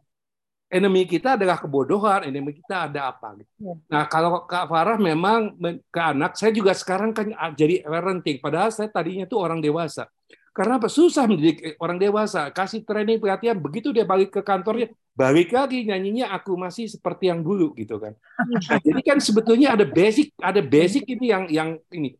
Enemy 0.73 1.05
kita 1.05 1.37
adalah 1.37 1.61
kebodohan, 1.61 2.25
enemy 2.25 2.49
kita 2.49 2.89
ada 2.89 3.13
apa 3.13 3.37
gitu. 3.37 3.51
Ya. 3.61 3.73
Nah, 3.93 4.03
kalau 4.09 4.41
Kak 4.49 4.65
Farah 4.65 4.97
memang 4.97 5.53
ke 5.93 6.01
anak, 6.01 6.33
saya 6.33 6.49
juga 6.49 6.73
sekarang 6.73 7.13
kan 7.13 7.29
jadi 7.53 7.85
parenting. 7.85 8.41
Padahal 8.41 8.73
saya 8.73 8.89
tadinya 8.89 9.29
tuh 9.29 9.37
orang 9.37 9.61
dewasa 9.61 10.09
karena 10.53 10.77
apa? 10.77 10.85
Susah 10.85 11.25
mendidik 11.25 11.73
orang 11.81 11.97
dewasa. 11.97 12.53
Kasih 12.53 12.85
training 12.85 13.17
pelatihan, 13.17 13.57
begitu 13.57 13.89
dia 13.89 14.05
balik 14.05 14.29
ke 14.37 14.45
kantornya, 14.45 14.93
balik 15.17 15.49
lagi 15.49 15.81
nyanyinya 15.81 16.29
aku 16.29 16.53
masih 16.53 16.85
seperti 16.85 17.33
yang 17.33 17.41
dulu 17.41 17.73
gitu 17.73 17.97
kan. 17.97 18.13
Nah, 18.37 18.77
jadi 18.77 19.01
kan 19.01 19.17
sebetulnya 19.17 19.73
ada 19.73 19.81
basic, 19.81 20.29
ada 20.37 20.61
basic 20.61 21.09
ini 21.09 21.25
yang 21.33 21.43
yang 21.49 21.69
ini. 21.89 22.13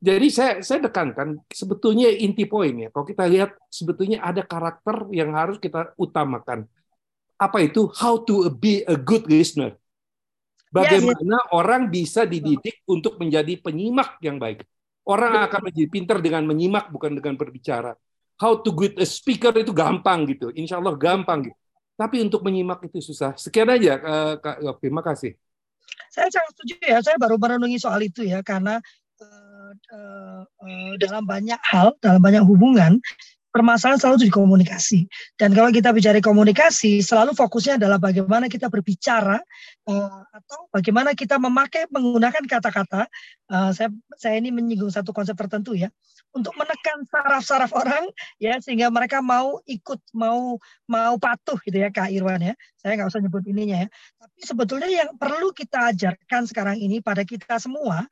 Jadi 0.00 0.26
saya 0.32 0.52
saya 0.64 0.88
tekankan 0.88 1.44
sebetulnya 1.52 2.08
inti 2.08 2.48
poinnya. 2.48 2.88
Kalau 2.88 3.04
kita 3.04 3.28
lihat 3.28 3.52
sebetulnya 3.68 4.24
ada 4.24 4.40
karakter 4.40 5.12
yang 5.12 5.36
harus 5.36 5.60
kita 5.60 5.92
utamakan. 6.00 6.64
Apa 7.36 7.60
itu? 7.60 7.92
How 8.00 8.16
to 8.24 8.48
be 8.48 8.80
a 8.88 8.96
good 8.96 9.28
listener. 9.28 9.76
Bagaimana 10.72 11.20
ya, 11.20 11.38
ya. 11.38 11.40
orang 11.52 11.92
bisa 11.92 12.24
dididik 12.24 12.80
untuk 12.88 13.20
menjadi 13.20 13.60
penyimak 13.60 14.18
yang 14.24 14.40
baik. 14.40 14.64
Orang 15.04 15.36
akan 15.36 15.68
menjadi 15.68 15.88
pintar 15.92 16.18
dengan 16.24 16.48
menyimak 16.48 16.88
bukan 16.88 17.12
dengan 17.12 17.36
berbicara. 17.36 17.92
How 18.40 18.56
to 18.58 18.72
good 18.72 18.96
a 18.96 19.06
speaker 19.06 19.52
itu 19.54 19.70
gampang 19.70 20.24
gitu. 20.32 20.48
Insya 20.56 20.80
Allah 20.80 20.96
gampang 20.96 21.52
gitu. 21.52 21.56
Tapi 21.94 22.24
untuk 22.24 22.42
menyimak 22.42 22.82
itu 22.88 22.98
susah. 22.98 23.36
Sekian 23.38 23.70
aja 23.70 24.00
uh, 24.00 24.34
Kak. 24.40 24.58
Terima 24.82 25.04
kasih. 25.04 25.38
Saya 26.10 26.32
sangat 26.32 26.50
setuju 26.56 26.74
ya. 26.82 26.98
Saya 27.04 27.16
baru 27.20 27.38
merenungi 27.38 27.78
soal 27.78 28.02
itu 28.02 28.26
ya 28.26 28.42
karena 28.42 28.82
uh, 29.20 29.72
uh, 29.94 30.92
dalam 30.98 31.22
banyak 31.22 31.60
hal, 31.62 31.94
dalam 32.02 32.18
banyak 32.18 32.42
hubungan 32.42 32.98
permasalahan 33.54 34.02
selalu 34.02 34.26
di 34.26 34.30
komunikasi. 34.34 35.06
Dan 35.38 35.54
kalau 35.54 35.70
kita 35.70 35.94
bicara 35.94 36.18
komunikasi, 36.18 36.98
selalu 36.98 37.38
fokusnya 37.38 37.78
adalah 37.78 38.02
bagaimana 38.02 38.50
kita 38.50 38.66
berbicara 38.66 39.38
uh, 39.86 40.20
atau 40.26 40.66
bagaimana 40.74 41.14
kita 41.14 41.38
memakai 41.38 41.86
menggunakan 41.86 42.42
kata-kata. 42.50 43.06
Uh, 43.46 43.70
saya 43.70 43.94
saya 44.18 44.42
ini 44.42 44.50
menyinggung 44.50 44.90
satu 44.90 45.14
konsep 45.14 45.38
tertentu 45.38 45.78
ya, 45.78 45.86
untuk 46.34 46.50
menekan 46.58 47.06
saraf-saraf 47.06 47.70
orang 47.78 48.10
ya 48.42 48.58
sehingga 48.58 48.90
mereka 48.90 49.22
mau 49.22 49.62
ikut, 49.70 50.02
mau 50.10 50.58
mau 50.90 51.14
patuh 51.22 51.54
gitu 51.62 51.78
ya 51.78 51.94
Kak 51.94 52.10
Irwan 52.10 52.42
ya. 52.42 52.58
Saya 52.82 52.98
nggak 52.98 53.14
usah 53.14 53.22
nyebut 53.22 53.46
ininya 53.46 53.86
ya. 53.86 53.88
Tapi 54.18 54.38
sebetulnya 54.42 54.90
yang 54.90 55.14
perlu 55.14 55.54
kita 55.54 55.94
ajarkan 55.94 56.50
sekarang 56.50 56.82
ini 56.82 56.98
pada 56.98 57.22
kita 57.22 57.62
semua 57.62 58.02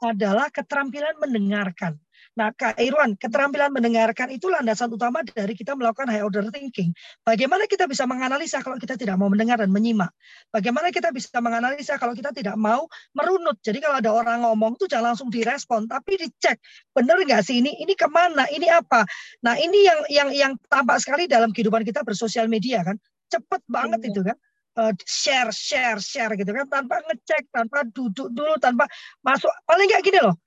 adalah 0.00 0.52
keterampilan 0.52 1.16
mendengarkan 1.20 1.96
Nah, 2.40 2.56
Kak 2.56 2.80
Irwan, 2.80 3.20
keterampilan 3.20 3.68
mendengarkan 3.68 4.32
itu 4.32 4.48
landasan 4.48 4.88
utama 4.88 5.20
dari 5.20 5.52
kita 5.52 5.76
melakukan 5.76 6.08
high 6.08 6.24
order 6.24 6.48
thinking. 6.48 6.96
Bagaimana 7.20 7.68
kita 7.68 7.84
bisa 7.84 8.08
menganalisa 8.08 8.64
kalau 8.64 8.80
kita 8.80 8.96
tidak 8.96 9.20
mau 9.20 9.28
mendengar 9.28 9.60
dan 9.60 9.68
menyimak? 9.68 10.08
Bagaimana 10.48 10.88
kita 10.88 11.12
bisa 11.12 11.36
menganalisa 11.44 12.00
kalau 12.00 12.16
kita 12.16 12.32
tidak 12.32 12.56
mau 12.56 12.88
merunut? 13.12 13.60
Jadi 13.60 13.84
kalau 13.84 14.00
ada 14.00 14.08
orang 14.16 14.40
ngomong 14.40 14.80
itu 14.80 14.88
jangan 14.88 15.12
langsung 15.12 15.28
direspon, 15.28 15.84
tapi 15.84 16.16
dicek 16.16 16.56
benar 16.96 17.20
nggak 17.20 17.44
sih 17.44 17.60
ini 17.60 17.76
ini 17.76 17.92
ke 17.92 18.08
mana, 18.08 18.48
ini 18.48 18.72
apa? 18.72 19.04
Nah 19.44 19.60
ini 19.60 19.84
yang 19.84 20.00
yang 20.08 20.28
yang 20.32 20.52
tampak 20.72 20.96
sekali 21.04 21.28
dalam 21.28 21.52
kehidupan 21.52 21.84
kita 21.84 22.00
bersosial 22.08 22.48
media 22.48 22.80
kan, 22.80 22.96
cepet 23.28 23.60
banget 23.68 24.00
iya. 24.00 24.08
itu 24.16 24.20
kan 24.24 24.36
eh, 24.80 24.92
share 25.04 25.52
share 25.52 26.00
share 26.00 26.32
gitu 26.40 26.56
kan 26.56 26.64
tanpa 26.72 27.04
ngecek 27.04 27.52
tanpa 27.52 27.84
duduk 27.84 28.32
dulu 28.32 28.56
tanpa 28.56 28.88
masuk 29.20 29.52
paling 29.68 29.84
nggak 29.92 30.08
gini 30.08 30.24
loh 30.24 30.40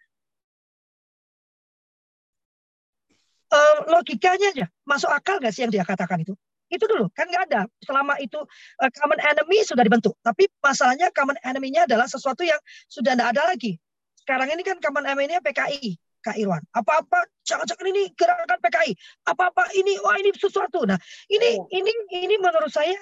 uh, 3.53 3.75
logikanya 3.93 4.49
aja 4.49 4.65
masuk 4.83 5.13
akal 5.13 5.37
nggak 5.37 5.53
sih 5.53 5.61
yang 5.63 5.71
dia 5.71 5.85
katakan 5.85 6.25
itu? 6.25 6.33
Itu 6.73 6.89
dulu 6.89 7.13
kan 7.13 7.29
nggak 7.29 7.53
ada. 7.53 7.61
Selama 7.85 8.17
itu 8.17 8.41
uh, 8.81 8.91
common 8.97 9.21
enemy 9.21 9.61
sudah 9.61 9.85
dibentuk, 9.85 10.17
tapi 10.25 10.49
masalahnya 10.59 11.13
common 11.13 11.37
enemy-nya 11.45 11.85
adalah 11.85 12.09
sesuatu 12.09 12.41
yang 12.41 12.57
sudah 12.89 13.13
tidak 13.13 13.37
ada 13.37 13.53
lagi. 13.53 13.77
Sekarang 14.17 14.49
ini 14.49 14.65
kan 14.65 14.81
common 14.81 15.05
enemy-nya 15.05 15.43
PKI, 15.43 15.99
Kak 16.23 16.39
Irwan. 16.39 16.63
Apa-apa 16.73 17.27
jangan-jangan 17.45 17.85
ini 17.93 18.09
gerakan 18.17 18.57
PKI. 18.63 18.91
Apa-apa 19.29 19.69
ini 19.77 19.99
wah 20.01 20.17
ini 20.17 20.33
sesuatu. 20.33 20.87
Nah, 20.87 20.97
ini 21.29 21.59
oh. 21.59 21.67
ini 21.69 21.91
ini 22.09 22.35
menurut 22.39 22.71
saya 22.71 22.97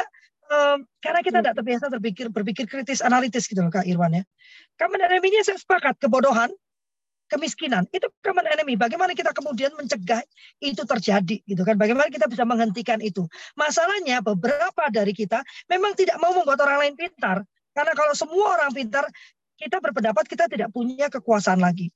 um, 0.52 0.84
karena 1.00 1.22
kita 1.24 1.40
tidak 1.40 1.56
terbiasa 1.56 1.86
berpikir 1.94 2.28
berpikir 2.34 2.66
kritis 2.68 3.00
analitis 3.00 3.48
gitu 3.48 3.64
loh 3.64 3.72
Kak 3.72 3.88
Irwan 3.88 4.18
ya. 4.20 4.24
Common 4.76 5.06
enemy-nya 5.06 5.46
saya 5.46 5.62
sepakat 5.62 6.02
kebodohan, 6.02 6.52
kemiskinan 7.32 7.88
itu 7.96 8.12
common 8.20 8.44
enemy. 8.52 8.76
Bagaimana 8.76 9.16
kita 9.16 9.32
kemudian 9.32 9.72
mencegah 9.80 10.20
itu 10.60 10.84
terjadi 10.84 11.40
gitu 11.48 11.64
kan? 11.64 11.80
Bagaimana 11.80 12.12
kita 12.12 12.28
bisa 12.28 12.44
menghentikan 12.44 13.00
itu? 13.00 13.24
Masalahnya 13.56 14.20
beberapa 14.20 14.92
dari 14.92 15.16
kita 15.16 15.40
memang 15.72 15.96
tidak 15.96 16.20
mau 16.20 16.36
membuat 16.36 16.60
orang 16.68 16.84
lain 16.88 16.96
pintar. 17.00 17.48
Karena 17.72 17.96
kalau 17.96 18.12
semua 18.12 18.60
orang 18.60 18.76
pintar, 18.76 19.08
kita 19.56 19.80
berpendapat 19.80 20.28
kita 20.28 20.52
tidak 20.52 20.68
punya 20.76 21.08
kekuasaan 21.08 21.64
lagi. 21.64 21.88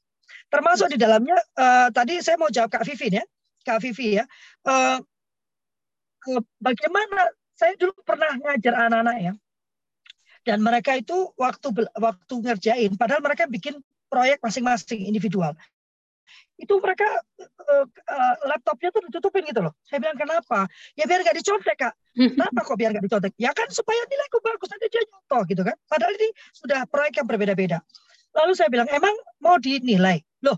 Termasuk 0.48 0.96
di 0.96 0.98
dalamnya 0.98 1.36
uh, 1.60 1.92
tadi 1.92 2.24
saya 2.24 2.40
mau 2.40 2.48
jawab 2.48 2.72
Kak 2.72 2.88
Vivi 2.88 3.20
ya, 3.20 3.24
Kak 3.68 3.84
Vivi 3.84 4.18
ya. 4.18 4.24
Uh, 4.64 5.04
bagaimana 6.58 7.30
saya 7.54 7.76
dulu 7.78 7.94
pernah 8.02 8.34
ngajar 8.40 8.74
anak-anak 8.88 9.18
ya, 9.22 9.34
dan 10.46 10.60
mereka 10.62 10.98
itu 10.98 11.34
waktu 11.38 11.70
waktu 11.98 12.34
ngerjain, 12.42 12.92
padahal 12.98 13.22
mereka 13.22 13.46
bikin 13.46 13.78
proyek 14.16 14.40
masing-masing 14.40 15.04
individual. 15.04 15.52
Itu 16.56 16.80
mereka 16.80 17.04
uh, 17.44 17.84
uh, 17.84 18.36
laptopnya 18.48 18.88
tuh 18.96 19.04
ditutupin 19.12 19.44
gitu 19.44 19.60
loh. 19.60 19.76
Saya 19.84 20.00
bilang 20.00 20.16
kenapa? 20.16 20.72
Ya 20.96 21.04
biar 21.04 21.20
nggak 21.20 21.36
dicontek 21.44 21.76
kak. 21.76 21.94
Kenapa 22.16 22.64
kok 22.64 22.80
biar 22.80 22.96
nggak 22.96 23.04
dicontek? 23.04 23.36
Ya 23.36 23.52
kan 23.52 23.68
supaya 23.76 24.00
nilaiku 24.08 24.40
bagus 24.40 24.72
nanti 24.72 24.88
dia 24.88 25.04
nyontoh 25.04 25.44
gitu 25.52 25.62
kan. 25.68 25.76
Padahal 25.92 26.16
ini 26.16 26.32
sudah 26.56 26.88
proyek 26.88 27.20
yang 27.20 27.28
berbeda-beda. 27.28 27.84
Lalu 28.32 28.52
saya 28.56 28.72
bilang 28.72 28.88
emang 28.88 29.12
mau 29.44 29.60
dinilai? 29.60 30.24
Loh, 30.48 30.56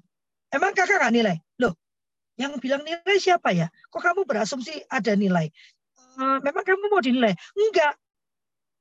emang 0.53 0.77
kakak 0.77 1.01
nggak 1.01 1.13
nilai? 1.17 1.35
Loh, 1.57 1.73
yang 2.37 2.53
bilang 2.61 2.85
nilai 2.85 3.17
siapa 3.17 3.57
ya? 3.57 3.65
Kok 3.89 4.01
kamu 4.01 4.21
berasumsi 4.29 4.85
ada 4.93 5.17
nilai? 5.17 5.49
Uh, 6.17 6.37
memang 6.45 6.61
kamu 6.61 6.93
mau 6.93 7.01
dinilai? 7.01 7.33
Enggak, 7.57 7.97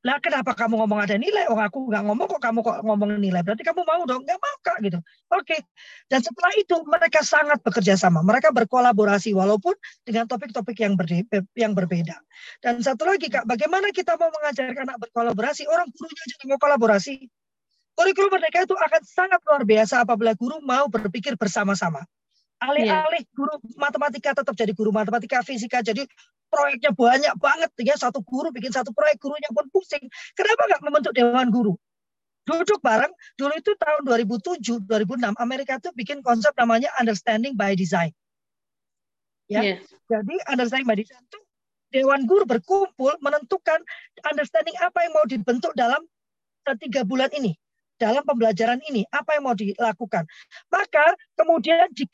lah 0.07 0.23
kenapa 0.23 0.55
kamu 0.55 0.79
ngomong 0.79 1.03
ada 1.03 1.19
nilai? 1.19 1.51
Oh 1.51 1.59
aku 1.59 1.91
nggak 1.91 2.07
ngomong 2.07 2.31
kok 2.31 2.39
kamu 2.39 2.63
kok 2.63 2.79
ngomong 2.87 3.19
nilai. 3.19 3.43
Berarti 3.43 3.67
kamu 3.67 3.83
mau 3.83 4.07
dong? 4.07 4.23
Nggak 4.23 4.39
mau 4.39 4.57
kak 4.63 4.79
gitu. 4.87 4.99
Oke. 5.35 5.59
Dan 6.07 6.23
setelah 6.23 6.55
itu 6.55 6.79
mereka 6.87 7.27
sangat 7.27 7.59
bekerja 7.59 7.99
sama. 7.99 8.23
Mereka 8.23 8.55
berkolaborasi 8.55 9.35
walaupun 9.35 9.75
dengan 10.07 10.31
topik-topik 10.31 10.79
yang 10.79 10.95
ber 10.95 11.11
yang 11.59 11.75
berbeda. 11.75 12.23
Dan 12.63 12.87
satu 12.87 13.03
lagi 13.03 13.27
kak, 13.27 13.51
bagaimana 13.51 13.91
kita 13.91 14.15
mau 14.15 14.31
mengajarkan 14.31 14.87
anak 14.87 15.11
berkolaborasi? 15.11 15.67
Orang 15.67 15.91
gurunya 15.91 16.25
juga 16.39 16.45
mau 16.55 16.59
kolaborasi. 16.63 17.27
Kurikulum 17.99 18.31
mereka 18.31 18.63
itu 18.63 18.79
akan 18.79 19.03
sangat 19.03 19.43
luar 19.43 19.67
biasa 19.67 20.07
apabila 20.07 20.39
guru 20.39 20.63
mau 20.63 20.87
berpikir 20.87 21.35
bersama-sama. 21.35 22.07
Alih-alih 22.63 23.27
yeah. 23.27 23.35
guru 23.35 23.59
matematika 23.75 24.39
tetap 24.39 24.55
jadi 24.55 24.71
guru 24.73 24.89
matematika, 24.95 25.43
fisika, 25.43 25.83
jadi 25.83 26.07
proyeknya 26.57 26.91
banyak 26.97 27.35
banget 27.37 27.71
ya 27.85 27.97
satu 28.01 28.25
guru 28.25 28.49
bikin 28.49 28.73
satu 28.73 28.97
proyek 28.97 29.21
gurunya 29.21 29.53
pun 29.53 29.69
pusing. 29.69 30.01
Kenapa 30.33 30.73
nggak 30.73 30.81
membentuk 30.81 31.13
dewan 31.13 31.53
guru? 31.53 31.77
Duduk 32.49 32.81
bareng. 32.81 33.13
Dulu 33.37 33.53
itu 33.61 33.77
tahun 33.77 34.09
2007, 34.09 34.89
2006 34.89 35.37
Amerika 35.37 35.77
tuh 35.77 35.93
bikin 35.93 36.25
konsep 36.25 36.57
namanya 36.57 36.89
understanding 36.97 37.53
by 37.53 37.77
design. 37.77 38.17
Ya. 39.53 39.77
Yeah. 39.77 39.79
Jadi 40.09 40.35
understanding 40.49 40.89
by 40.89 40.97
design 40.97 41.21
itu 41.21 41.41
dewan 41.93 42.25
guru 42.25 42.49
berkumpul 42.49 43.21
menentukan 43.21 43.85
understanding 44.25 44.75
apa 44.81 45.05
yang 45.05 45.13
mau 45.13 45.27
dibentuk 45.29 45.77
dalam 45.77 46.01
tiga 46.83 47.07
bulan 47.07 47.31
ini 47.37 47.55
dalam 47.97 48.23
pembelajaran 48.25 48.81
ini 48.89 49.05
apa 49.13 49.37
yang 49.37 49.45
mau 49.49 49.57
dilakukan? 49.57 50.25
Maka 50.69 51.17
kemudian 51.37 51.89
di 51.93 52.05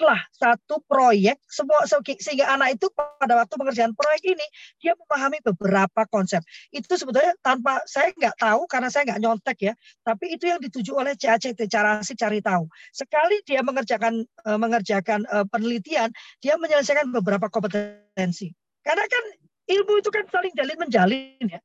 lah 0.00 0.20
satu 0.36 0.80
proyek 0.84 1.40
semua 1.48 1.84
sehingga 2.20 2.52
anak 2.52 2.80
itu 2.80 2.86
pada 2.92 3.40
waktu 3.40 3.54
pengerjaan 3.56 3.92
proyek 3.96 4.36
ini 4.36 4.46
dia 4.80 4.92
memahami 4.96 5.40
beberapa 5.44 6.04
konsep. 6.08 6.44
Itu 6.72 6.96
sebetulnya 6.96 7.36
tanpa 7.40 7.80
saya 7.88 8.12
nggak 8.12 8.36
tahu 8.36 8.68
karena 8.68 8.88
saya 8.92 9.02
nggak 9.08 9.20
nyontek 9.20 9.58
ya 9.60 9.74
tapi 10.04 10.36
itu 10.36 10.48
yang 10.48 10.60
dituju 10.60 10.92
oleh 10.96 11.16
CACT 11.16 11.60
cara 11.68 12.00
asik 12.00 12.20
cari 12.20 12.40
tahu. 12.44 12.68
Sekali 12.92 13.40
dia 13.44 13.60
mengerjakan 13.64 14.24
uh, 14.44 14.58
mengerjakan 14.60 15.24
uh, 15.28 15.44
penelitian 15.48 16.12
dia 16.40 16.56
menyelesaikan 16.60 17.08
beberapa 17.12 17.48
kompetensi. 17.48 18.52
Karena 18.80 19.04
kan 19.04 19.24
ilmu 19.68 20.00
itu 20.00 20.10
kan 20.12 20.24
saling 20.28 20.52
jalin 20.56 20.78
menjalin 20.80 21.46
ya. 21.48 21.60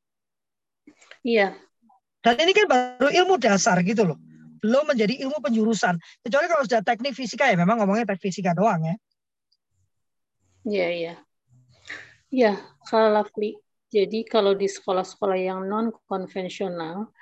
Iya 1.25 1.47
dan 2.25 2.41
ini 2.41 2.57
kan 2.57 2.65
baru 2.65 3.13
ilmu 3.13 3.37
dasar 3.37 3.77
gitu 3.85 4.01
loh. 4.01 4.17
Belum 4.65 4.81
menjadi 4.89 5.21
ilmu 5.21 5.37
penjurusan. 5.45 6.01
Kecuali 6.25 6.49
kalau 6.49 6.65
sudah 6.65 6.81
teknik 6.81 7.13
fisika 7.13 7.45
ya 7.45 7.53
memang 7.53 7.77
ngomongnya 7.77 8.09
teknik 8.09 8.33
fisika 8.33 8.57
doang 8.57 8.81
ya. 8.81 8.95
Iya, 10.65 10.87
iya. 10.89 11.13
Ya, 12.33 12.57
kalau 12.89 13.13
Lovely. 13.13 13.61
Jadi 13.93 14.25
kalau 14.25 14.57
di 14.57 14.65
sekolah-sekolah 14.65 15.37
yang 15.37 15.69
non 15.69 15.93
konvensional 16.09 17.13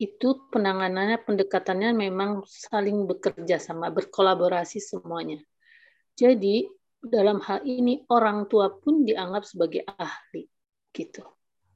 itu 0.00 0.48
penanganannya 0.48 1.20
pendekatannya 1.28 1.92
memang 1.92 2.40
saling 2.48 3.04
bekerja 3.04 3.60
sama, 3.60 3.92
berkolaborasi 3.92 4.80
semuanya. 4.80 5.44
Jadi 6.16 6.64
dalam 7.04 7.44
hal 7.44 7.62
ini 7.68 8.02
orang 8.08 8.48
tua 8.48 8.72
pun 8.72 9.04
dianggap 9.04 9.44
sebagai 9.44 9.84
ahli 9.84 10.48
gitu. 10.96 11.22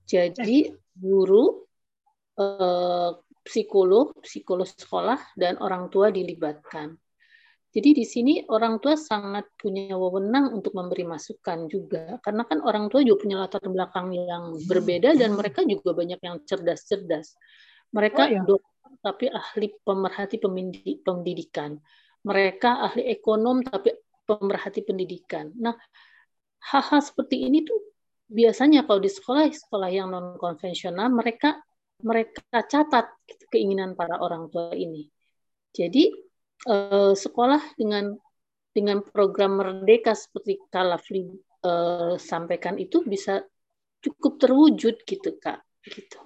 Jadi 0.08 0.72
guru 0.96 1.68
Eh, 2.32 3.10
psikolog, 3.42 4.14
psikolog 4.22 4.64
sekolah, 4.64 5.18
dan 5.34 5.58
orang 5.58 5.90
tua 5.90 6.14
dilibatkan. 6.14 6.94
Jadi 7.72 7.90
di 7.90 8.04
sini 8.04 8.34
orang 8.46 8.78
tua 8.78 8.94
sangat 8.94 9.48
punya 9.58 9.96
wewenang 9.96 10.52
untuk 10.54 10.76
memberi 10.76 11.02
masukan 11.02 11.66
juga, 11.66 12.20
karena 12.22 12.46
kan 12.46 12.62
orang 12.62 12.86
tua 12.86 13.02
juga 13.02 13.26
punya 13.26 13.36
latar 13.42 13.64
belakang 13.66 14.14
yang 14.14 14.60
berbeda 14.68 15.16
dan 15.16 15.34
mereka 15.34 15.64
juga 15.64 15.90
banyak 15.96 16.20
yang 16.22 16.36
cerdas-cerdas. 16.44 17.34
Mereka 17.90 18.22
oh, 18.22 18.30
ya. 18.30 18.40
dokter 18.44 18.90
tapi 19.02 19.26
ahli 19.26 19.68
pemerhati 19.82 20.36
pendidikan. 21.02 21.80
Mereka 22.22 22.70
ahli 22.92 23.02
ekonom 23.10 23.66
tapi 23.66 23.90
pemerhati 24.22 24.86
pendidikan. 24.86 25.50
Nah, 25.58 25.74
hal-hal 26.70 27.00
seperti 27.02 27.42
ini 27.42 27.66
tuh 27.66 27.80
biasanya 28.30 28.86
kalau 28.86 29.00
di 29.02 29.10
sekolah 29.10 29.50
sekolah 29.50 29.90
yang 29.90 30.14
non 30.14 30.38
konvensional 30.38 31.10
mereka 31.10 31.58
mereka 32.02 32.42
catat 32.66 33.06
keinginan 33.48 33.94
para 33.94 34.18
orang 34.18 34.50
tua 34.50 34.74
ini. 34.74 35.08
Jadi 35.72 36.12
eh, 36.68 37.14
sekolah 37.14 37.78
dengan 37.78 38.12
dengan 38.72 39.04
program 39.04 39.60
merdeka 39.60 40.16
seperti 40.16 40.58
Kalafli 40.68 41.28
eh, 41.64 42.14
sampaikan 42.18 42.76
itu 42.76 43.04
bisa 43.04 43.40
cukup 44.02 44.42
terwujud 44.42 45.00
gitu 45.06 45.30
kak 45.38 45.62
gitu. 45.86 46.18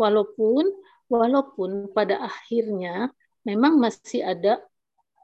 Walaupun 0.00 0.64
walaupun 1.08 1.92
pada 1.92 2.24
akhirnya 2.24 3.12
memang 3.44 3.80
masih 3.80 4.24
ada 4.24 4.60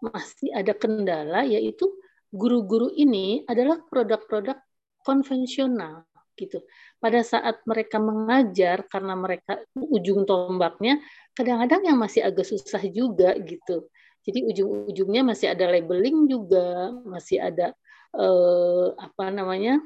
masih 0.01 0.53
ada 0.53 0.73
kendala 0.77 1.49
yaitu 1.49 1.89
guru-guru 2.29 2.93
ini 2.93 3.47
adalah 3.49 3.81
produk-produk 3.89 4.59
konvensional 5.05 6.05
gitu. 6.35 6.59
Pada 7.05 7.21
saat 7.21 7.61
mereka 7.69 8.01
mengajar 8.01 8.89
karena 8.89 9.13
mereka 9.13 9.61
ujung 9.77 10.25
tombaknya 10.25 11.05
kadang-kadang 11.37 11.93
yang 11.93 11.99
masih 12.01 12.25
agak 12.25 12.49
susah 12.49 12.81
juga 12.89 13.37
gitu. 13.45 13.93
Jadi 14.25 14.41
ujung-ujungnya 14.49 15.21
masih 15.21 15.53
ada 15.53 15.69
labeling 15.69 16.25
juga, 16.33 16.97
masih 17.05 17.45
ada 17.45 17.77
eh, 18.17 18.87
apa 18.97 19.29
namanya? 19.29 19.85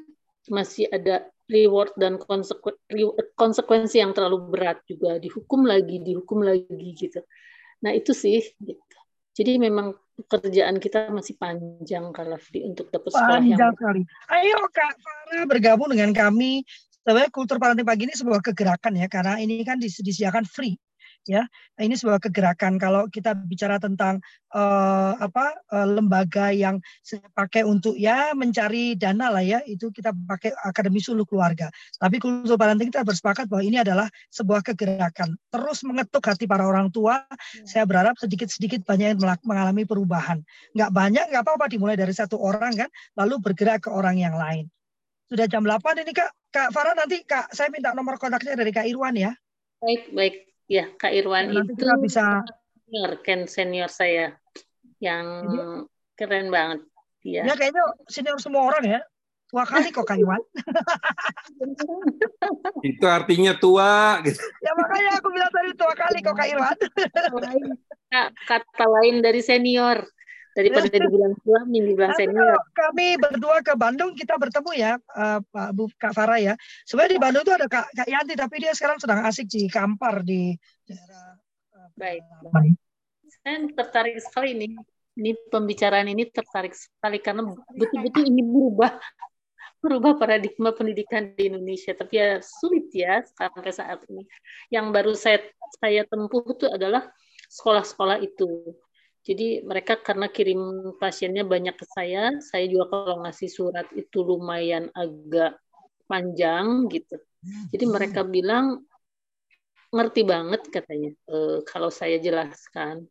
masih 0.49 0.89
ada 0.89 1.29
reward 1.49 1.93
dan 1.97 2.17
konsekuensi 3.35 4.01
yang 4.01 4.13
terlalu 4.13 4.49
berat 4.49 4.81
juga 4.85 5.17
dihukum 5.17 5.65
lagi, 5.65 6.01
dihukum 6.01 6.45
lagi 6.45 6.87
gitu. 6.97 7.21
Nah, 7.85 7.91
itu 7.91 8.13
sih 8.13 8.41
gitu. 8.59 8.97
Jadi 9.33 9.55
memang 9.55 9.95
pekerjaan 10.19 10.77
kita 10.83 11.09
masih 11.15 11.39
panjang 11.39 12.11
kalau 12.11 12.35
untuk 12.67 12.91
dapat 12.91 13.11
sekolah 13.13 13.39
panjang 13.39 13.55
yang 13.55 13.71
sekali. 13.71 14.01
Ayo 14.35 14.59
Kak 14.67 14.93
Farah 14.99 15.43
bergabung 15.47 15.89
dengan 15.95 16.11
kami. 16.11 16.67
Sebenarnya 17.03 17.31
kultur 17.31 17.57
parenting 17.57 17.87
pagi 17.87 18.03
ini 18.05 18.15
sebuah 18.15 18.43
kegerakan 18.43 18.93
ya 18.99 19.07
karena 19.07 19.39
ini 19.39 19.63
kan 19.63 19.79
disediakan 19.79 20.43
free 20.43 20.77
ya. 21.27 21.45
Ini 21.79 21.95
sebuah 21.95 22.19
kegerakan. 22.19 22.75
Kalau 22.81 23.07
kita 23.07 23.35
bicara 23.35 23.79
tentang 23.81 24.19
uh, 24.51 25.15
apa 25.19 25.55
uh, 25.71 25.87
lembaga 25.87 26.51
yang 26.51 26.81
saya 27.05 27.23
pakai 27.33 27.63
untuk 27.63 27.95
ya 27.95 28.35
mencari 28.35 28.95
dana 28.99 29.31
lah 29.31 29.43
ya 29.43 29.59
itu 29.65 29.93
kita 29.93 30.11
pakai 30.11 30.53
akademi 30.63 30.99
suluh 30.99 31.23
keluarga. 31.23 31.71
Tapi 31.97 32.19
kultur 32.21 32.55
parenting 32.59 32.91
kita 32.91 33.05
bersepakat 33.05 33.47
bahwa 33.47 33.63
ini 33.63 33.81
adalah 33.81 34.07
sebuah 34.31 34.65
kegerakan. 34.65 35.35
Terus 35.53 35.85
mengetuk 35.87 36.23
hati 36.25 36.45
para 36.49 36.67
orang 36.67 36.91
tua 36.91 37.23
ya. 37.29 37.63
saya 37.65 37.83
berharap 37.87 38.15
sedikit-sedikit 38.19 38.83
banyak 38.83 39.15
yang 39.15 39.19
mengalami 39.47 39.83
perubahan. 39.87 40.43
Nggak 40.75 40.91
banyak 40.91 41.25
nggak 41.31 41.43
apa-apa 41.45 41.65
dimulai 41.71 41.95
dari 41.95 42.11
satu 42.11 42.37
orang 42.39 42.75
kan 42.75 42.89
lalu 43.15 43.39
bergerak 43.39 43.87
ke 43.87 43.89
orang 43.93 44.19
yang 44.19 44.35
lain 44.35 44.67
sudah 45.29 45.45
jam 45.45 45.61
8 45.61 46.01
ini 46.01 46.11
Kak 46.11 46.29
Kak 46.49 46.69
Farah 46.73 46.97
nanti 46.97 47.21
Kak 47.23 47.53
saya 47.53 47.69
minta 47.69 47.93
nomor 47.93 48.17
kontaknya 48.17 48.57
dari 48.57 48.73
Kak 48.73 48.89
Irwan 48.89 49.13
ya 49.13 49.31
baik 49.79 50.11
baik 50.11 50.49
Ya, 50.69 50.85
Kak 51.01 51.09
Irwan 51.09 51.49
ya, 51.49 51.65
itu 51.65 51.81
bisa 52.05 52.45
senior, 52.85 53.11
Ken 53.25 53.49
senior 53.49 53.89
saya 53.89 54.37
yang 55.01 55.25
Jadi, 55.49 55.89
keren 56.13 56.53
banget. 56.53 56.85
Ya. 57.25 57.41
ya 57.49 57.57
kayaknya 57.57 57.81
senior 58.05 58.37
semua 58.37 58.69
orang 58.69 58.85
ya. 58.85 59.01
Tua 59.49 59.65
kali 59.65 59.89
kok 59.89 60.05
Kak 60.05 60.21
Irwan. 60.21 60.37
itu 62.93 63.05
artinya 63.09 63.57
tua 63.57 64.21
gitu. 64.21 64.37
Ya 64.61 64.77
makanya 64.77 65.17
aku 65.17 65.33
bilang 65.33 65.49
tadi 65.49 65.73
tua 65.73 65.93
kali 65.97 66.21
kok 66.21 66.37
Kak 66.37 66.49
Irwan. 66.53 66.77
Kata 68.45 68.85
lain 68.85 69.25
dari 69.25 69.41
senior 69.41 70.05
daripada 70.53 70.85
dibilang 70.89 71.33
tua 71.45 71.59
minggu 71.65 71.93
bilang 71.93 72.13
senior. 72.17 72.57
Kami 72.73 73.19
berdua 73.21 73.61
ke 73.61 73.73
Bandung 73.77 74.11
kita 74.17 74.35
bertemu 74.35 74.71
ya 74.75 74.91
uh, 75.15 75.39
Pak 75.43 75.69
Bu 75.75 75.87
Kak 75.95 76.13
Farah 76.13 76.39
ya. 76.41 76.53
Sebenarnya 76.85 77.13
di 77.15 77.21
Bandung 77.21 77.43
itu 77.45 77.53
ada 77.53 77.67
Kak, 77.69 77.85
Kak 77.93 78.07
Yanti 78.09 78.33
tapi 78.33 78.55
dia 78.61 78.73
sekarang 78.73 78.97
sedang 78.97 79.21
asik 79.25 79.45
di 79.49 79.69
Kampar 79.69 80.25
di 80.25 80.53
daerah 80.85 81.37
uh, 81.77 81.89
Baik. 81.97 82.23
Saya 83.43 83.55
tertarik 83.73 84.17
sekali 84.19 84.57
ini. 84.57 84.67
Ini 85.19 85.35
pembicaraan 85.51 86.07
ini 86.07 86.31
tertarik 86.31 86.71
sekali 86.71 87.19
karena 87.19 87.43
betul-betul 87.75 88.23
ini 88.23 88.39
berubah 88.39 88.95
merubah 89.83 90.15
paradigma 90.15 90.71
pendidikan 90.71 91.35
di 91.35 91.51
Indonesia. 91.51 91.91
Tapi 91.91 92.13
ya 92.15 92.39
sulit 92.39 92.87
ya 92.95 93.19
sampai 93.27 93.71
saat 93.71 93.99
ini. 94.07 94.23
Yang 94.71 94.85
baru 94.95 95.11
saya 95.19 95.39
saya 95.79 96.07
tempuh 96.07 96.43
itu 96.47 96.71
adalah 96.71 97.11
sekolah-sekolah 97.51 98.23
itu 98.23 98.75
jadi 99.27 99.61
mereka 99.67 99.99
karena 99.99 100.31
kirim 100.31 100.93
pasiennya 100.95 101.43
banyak 101.43 101.75
ke 101.75 101.85
saya, 101.91 102.31
saya 102.39 102.65
juga 102.71 102.87
kalau 102.87 103.27
ngasih 103.27 103.49
surat 103.51 103.87
itu 103.91 104.23
lumayan 104.23 104.87
agak 104.95 105.59
panjang 106.07 106.87
gitu. 106.87 107.19
Jadi 107.71 107.85
mereka 107.87 108.23
bilang 108.23 108.83
ngerti 109.89 110.21
banget 110.21 110.61
katanya 110.69 111.11
e, 111.25 111.65
kalau 111.65 111.89
saya 111.89 112.21
jelaskan 112.21 113.09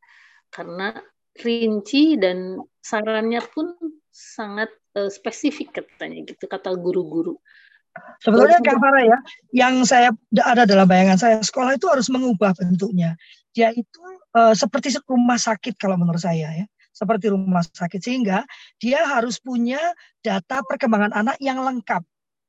karena 0.48 0.94
rinci 1.34 2.14
dan 2.14 2.58
sarannya 2.78 3.42
pun 3.50 3.74
sangat 4.10 4.70
e, 4.94 5.10
spesifik 5.10 5.82
katanya 5.82 6.24
gitu 6.24 6.46
kata 6.48 6.72
guru-guru. 6.78 7.36
Sebetulnya 8.22 8.62
Kak 8.62 8.78
Farah 8.78 9.04
ya, 9.04 9.18
yang 9.50 9.82
saya 9.82 10.14
ada 10.38 10.62
dalam 10.62 10.86
bayangan 10.86 11.18
saya, 11.18 11.36
sekolah 11.42 11.74
itu 11.74 11.90
harus 11.90 12.06
mengubah 12.10 12.54
bentuknya. 12.54 13.18
Dia 13.50 13.74
itu 13.74 13.98
uh, 14.34 14.54
seperti 14.56 14.96
rumah 15.06 15.38
sakit 15.38 15.78
kalau 15.78 15.96
menurut 15.96 16.20
saya 16.20 16.52
ya 16.52 16.66
seperti 16.92 17.30
rumah 17.30 17.62
sakit 17.62 18.00
sehingga 18.02 18.42
dia 18.82 19.06
harus 19.06 19.38
punya 19.38 19.78
data 20.18 20.66
perkembangan 20.66 21.14
anak 21.14 21.38
yang 21.38 21.62
lengkap 21.62 22.02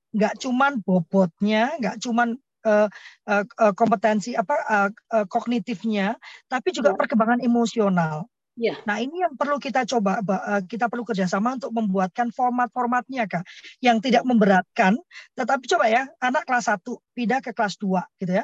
nggak 0.09 0.41
cuman 0.41 0.82
bobotnya 0.82 1.77
nggak 1.77 2.01
cuman 2.01 2.34
uh, 2.65 2.89
uh, 3.30 3.73
kompetensi 3.77 4.34
apa 4.34 4.55
uh, 4.65 4.89
uh, 5.13 5.25
kognitifnya 5.30 6.17
tapi 6.49 6.73
juga 6.73 6.93
ya. 6.93 6.97
perkembangan 6.97 7.45
emosional 7.45 8.25
Ya. 8.59 8.75
Nah 8.84 8.99
ini 8.99 9.23
yang 9.23 9.39
perlu 9.39 9.55
kita 9.55 9.88
coba, 9.88 10.19
eh, 10.19 10.61
kita 10.67 10.91
perlu 10.91 11.07
kerjasama 11.07 11.55
untuk 11.55 11.71
membuatkan 11.71 12.27
format-formatnya 12.36 13.23
kak, 13.32 13.47
yang 13.80 14.03
tidak 14.03 14.27
memberatkan. 14.27 14.99
Tetapi 15.39 15.63
coba 15.63 15.88
ya, 15.88 16.03
anak 16.19 16.43
kelas 16.43 16.67
1 16.67 16.99
pindah 17.15 17.39
ke 17.39 17.55
kelas 17.55 17.80
2 17.80 18.03
gitu 18.19 18.36
ya. 18.36 18.43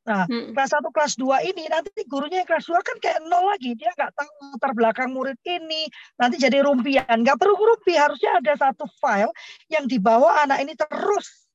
Nah, 0.00 0.24
hmm. 0.24 0.56
kelas 0.56 0.72
1, 0.72 0.96
kelas 0.96 1.12
2 1.20 1.50
ini 1.52 1.68
nanti 1.68 1.92
gurunya 2.08 2.40
yang 2.40 2.48
kelas 2.48 2.66
2 2.66 2.80
kan 2.80 2.96
kayak 2.98 3.20
nol 3.28 3.52
lagi. 3.52 3.76
Dia 3.76 3.92
nggak 3.92 4.12
tahu 4.16 4.30
latar 4.56 4.72
belakang 4.72 5.10
murid 5.12 5.36
ini. 5.44 5.86
Nanti 6.16 6.40
jadi 6.40 6.64
rumpian. 6.64 7.20
Nggak 7.20 7.36
perlu 7.36 7.56
rumpi. 7.56 7.94
Harusnya 8.00 8.40
ada 8.40 8.52
satu 8.56 8.88
file 8.96 9.32
yang 9.68 9.84
dibawa 9.84 10.48
anak 10.48 10.64
ini 10.64 10.72
terus. 10.72 11.48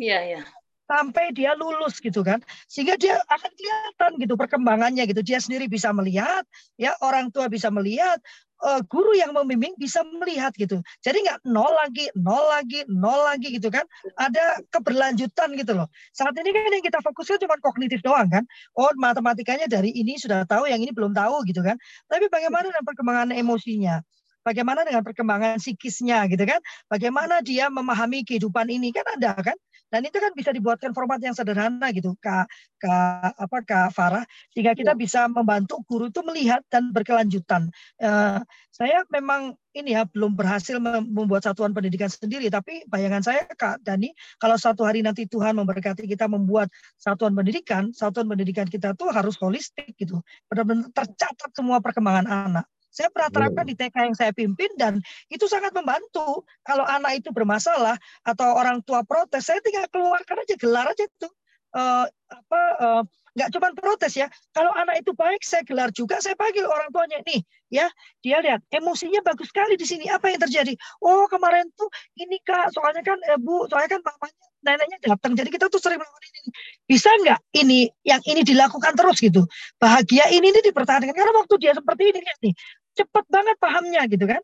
Iya, 0.00 0.20
iya 0.24 0.42
sampai 0.86 1.34
dia 1.34 1.52
lulus 1.58 1.98
gitu 1.98 2.22
kan 2.22 2.38
sehingga 2.70 2.94
dia 2.94 3.18
akan 3.26 3.50
kelihatan 3.58 4.10
gitu 4.22 4.34
perkembangannya 4.38 5.02
gitu 5.10 5.20
dia 5.20 5.42
sendiri 5.42 5.66
bisa 5.66 5.90
melihat 5.90 6.46
ya 6.78 6.94
orang 7.02 7.28
tua 7.34 7.50
bisa 7.50 7.68
melihat 7.74 8.22
uh, 8.62 8.80
guru 8.86 9.12
yang 9.16 9.34
membimbing 9.36 9.76
bisa 9.76 10.00
melihat 10.06 10.52
gitu. 10.56 10.80
Jadi 11.04 11.26
nggak 11.26 11.44
nol 11.44 11.68
lagi 11.76 12.08
nol 12.16 12.44
lagi 12.48 12.86
nol 12.88 13.20
lagi 13.26 13.52
gitu 13.56 13.68
kan. 13.68 13.84
Ada 14.16 14.62
keberlanjutan 14.72 15.56
gitu 15.58 15.72
loh. 15.76 15.88
Saat 16.16 16.36
ini 16.40 16.54
kan 16.54 16.72
yang 16.72 16.84
kita 16.84 17.00
fokuskan 17.02 17.42
cuma 17.44 17.56
kognitif 17.60 18.00
doang 18.00 18.28
kan. 18.30 18.44
Oh 18.78 18.88
matematikanya 18.96 19.68
dari 19.68 19.92
ini 19.92 20.16
sudah 20.16 20.44
tahu 20.48 20.68
yang 20.70 20.80
ini 20.80 20.92
belum 20.94 21.12
tahu 21.12 21.44
gitu 21.48 21.60
kan. 21.60 21.76
Tapi 22.08 22.30
bagaimana 22.32 22.70
dengan 22.70 22.84
perkembangan 22.86 23.28
emosinya 23.36 24.00
bagaimana 24.46 24.86
dengan 24.86 25.02
perkembangan 25.02 25.58
psikisnya 25.58 26.30
gitu 26.30 26.46
kan 26.46 26.62
bagaimana 26.86 27.42
dia 27.42 27.66
memahami 27.66 28.22
kehidupan 28.22 28.70
ini 28.70 28.94
kan 28.94 29.02
ada 29.18 29.34
kan 29.42 29.58
dan 29.86 30.02
itu 30.02 30.18
kan 30.18 30.34
bisa 30.34 30.50
dibuatkan 30.50 30.90
format 30.90 31.22
yang 31.22 31.34
sederhana 31.34 31.94
gitu, 31.94 32.18
Kak, 32.18 32.50
Kak 32.82 33.38
apa 33.38 33.58
Kak 33.62 33.88
Farah, 33.94 34.26
sehingga 34.50 34.74
kita 34.74 34.92
ya. 34.92 34.98
bisa 34.98 35.20
membantu 35.30 35.78
guru 35.86 36.10
itu 36.10 36.26
melihat 36.26 36.58
dan 36.66 36.90
berkelanjutan. 36.90 37.70
Uh, 38.02 38.42
saya 38.74 39.06
memang 39.14 39.54
ini 39.78 39.94
ya 39.94 40.02
belum 40.10 40.34
berhasil 40.34 40.82
membuat 40.82 41.46
satuan 41.46 41.70
pendidikan 41.70 42.10
sendiri, 42.10 42.50
tapi 42.50 42.82
bayangan 42.90 43.22
saya 43.22 43.46
Kak 43.46 43.86
Dani, 43.86 44.10
kalau 44.42 44.58
satu 44.58 44.82
hari 44.82 45.06
nanti 45.06 45.30
Tuhan 45.30 45.54
memberkati 45.54 46.02
kita 46.10 46.26
membuat 46.26 46.66
satuan 46.98 47.38
pendidikan, 47.38 47.94
satuan 47.94 48.26
pendidikan 48.26 48.66
kita 48.66 48.98
tuh 48.98 49.14
harus 49.14 49.38
holistik 49.38 49.94
gitu, 49.94 50.18
benar-benar 50.50 50.90
tercatat 50.90 51.54
semua 51.54 51.78
perkembangan 51.78 52.26
anak. 52.26 52.66
Saya 52.96 53.12
pernah 53.12 53.28
terapkan 53.28 53.68
di 53.68 53.76
TK 53.76 53.96
yang 54.08 54.16
saya 54.16 54.32
pimpin 54.32 54.72
dan 54.80 55.04
itu 55.28 55.44
sangat 55.44 55.76
membantu. 55.76 56.48
Kalau 56.64 56.88
anak 56.88 57.20
itu 57.20 57.28
bermasalah 57.28 58.00
atau 58.24 58.56
orang 58.56 58.80
tua 58.88 59.04
protes, 59.04 59.44
saya 59.44 59.60
tinggal 59.60 59.84
keluarkan 59.92 60.40
aja 60.40 60.56
gelar 60.56 60.88
aja 60.88 61.04
itu. 61.04 61.28
Uh, 61.76 62.08
apa 62.32 62.60
uh, 62.80 63.02
nggak 63.36 63.52
cuma 63.52 63.68
protes 63.76 64.16
ya. 64.16 64.32
Kalau 64.56 64.72
anak 64.72 65.04
itu 65.04 65.12
baik, 65.12 65.44
saya 65.44 65.60
gelar 65.68 65.92
juga. 65.92 66.16
Saya 66.24 66.32
panggil 66.40 66.64
orang 66.64 66.88
tuanya 66.88 67.20
nih, 67.28 67.44
ya. 67.68 67.86
Dia 68.24 68.40
lihat 68.40 68.64
emosinya 68.72 69.20
bagus 69.20 69.52
sekali 69.52 69.76
di 69.76 69.84
sini. 69.84 70.08
Apa 70.08 70.32
yang 70.32 70.40
terjadi? 70.40 70.72
Oh 71.04 71.28
kemarin 71.28 71.68
tuh 71.76 71.92
ini 72.16 72.40
kak, 72.40 72.72
soalnya 72.72 73.04
kan 73.04 73.20
eh, 73.28 73.36
bu, 73.36 73.68
soalnya 73.68 73.92
kan 73.92 74.00
mamanya, 74.00 74.46
neneknya 74.64 74.98
datang. 75.04 75.36
Jadi 75.36 75.52
kita 75.52 75.68
tuh 75.68 75.76
sering 75.76 76.00
melakukan 76.00 76.32
ini. 76.32 76.50
Bisa 76.88 77.12
nggak 77.12 77.40
ini 77.60 77.92
yang 78.08 78.24
ini 78.24 78.40
dilakukan 78.40 78.96
terus 78.96 79.20
gitu? 79.20 79.44
Bahagia 79.76 80.32
ini 80.32 80.48
ini 80.48 80.60
dipertahankan 80.64 81.12
karena 81.12 81.32
waktu 81.36 81.54
dia 81.60 81.76
seperti 81.76 82.16
ini 82.16 82.20
nih, 82.24 82.54
cepat 82.96 83.24
banget 83.28 83.56
pahamnya 83.60 84.02
gitu 84.08 84.24
kan. 84.24 84.42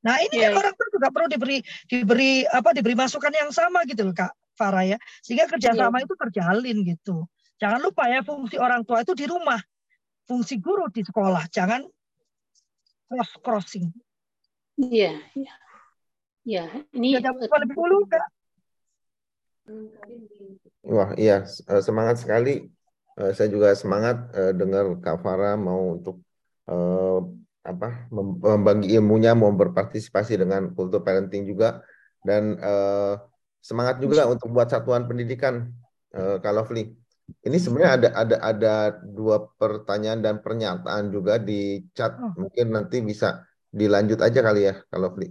Nah 0.00 0.16
ini 0.24 0.40
yeah. 0.40 0.48
kan 0.48 0.52
iya. 0.56 0.60
orang 0.64 0.74
tua 0.74 0.88
juga 0.88 1.08
perlu 1.12 1.28
diberi 1.28 1.58
diberi 1.84 2.32
apa 2.48 2.72
diberi 2.72 2.96
masukan 2.96 3.32
yang 3.32 3.52
sama 3.52 3.84
gitu 3.84 4.08
loh 4.08 4.16
kak 4.16 4.32
Farah 4.56 4.84
ya, 4.84 4.98
sehingga 5.24 5.48
kerjasama 5.48 6.00
yeah. 6.00 6.04
itu 6.04 6.14
terjalin 6.16 6.76
gitu. 6.84 7.16
Jangan 7.60 7.80
lupa 7.80 8.08
ya 8.08 8.20
fungsi 8.24 8.56
orang 8.56 8.84
tua 8.84 9.04
itu 9.04 9.12
di 9.16 9.24
rumah, 9.28 9.60
fungsi 10.24 10.60
guru 10.60 10.88
di 10.92 11.00
sekolah, 11.04 11.48
jangan 11.52 11.84
cross 13.08 13.32
crossing. 13.40 13.88
Iya, 14.80 15.16
iya. 15.36 15.52
Ya, 16.40 16.64
ini 16.96 17.20
ada 17.20 17.36
lebih 17.36 17.76
dulu 17.76 18.08
kak. 18.08 18.24
Wah, 20.88 21.12
iya 21.16 21.44
eh, 21.44 21.82
semangat 21.84 22.24
sekali. 22.24 22.68
Eh, 23.20 23.32
saya 23.36 23.48
juga 23.52 23.76
semangat 23.76 24.32
eh, 24.32 24.52
dengar 24.56 24.88
Kak 25.04 25.20
Farah 25.20 25.56
mau 25.60 26.00
untuk 26.00 26.24
apa 27.60 28.08
membagi 28.08 28.96
ilmunya 28.96 29.36
mau 29.36 29.52
berpartisipasi 29.52 30.40
dengan 30.40 30.72
kultur 30.72 31.04
parenting 31.04 31.44
juga 31.44 31.84
dan 32.24 32.56
uh, 32.56 33.20
semangat 33.60 34.00
juga 34.00 34.24
untuk 34.32 34.48
buat 34.48 34.72
satuan 34.72 35.04
pendidikan 35.04 35.68
uh, 36.16 36.40
kalau 36.40 36.64
Fli. 36.64 36.88
Ini 37.30 37.56
sebenarnya 37.62 37.92
ada 37.94 38.08
ada 38.16 38.36
ada 38.42 38.74
dua 39.06 39.46
pertanyaan 39.54 40.18
dan 40.18 40.36
pernyataan 40.42 41.14
juga 41.14 41.38
di 41.38 41.84
chat 41.94 42.16
oh. 42.18 42.34
mungkin 42.34 42.74
nanti 42.74 43.04
bisa 43.04 43.46
dilanjut 43.70 44.18
aja 44.18 44.40
kali 44.40 44.60
ya 44.66 44.74
kalau 44.88 45.12
Fli. 45.14 45.28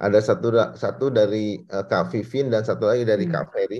Ada 0.00 0.18
satu 0.20 0.48
satu 0.76 1.12
dari 1.14 1.60
uh, 1.60 1.84
Kak 1.86 2.10
Vivin 2.12 2.50
dan 2.50 2.66
satu 2.66 2.90
lagi 2.90 3.06
dari 3.06 3.24
hmm. 3.28 3.32
Kak 3.32 3.46
Ferry. 3.54 3.78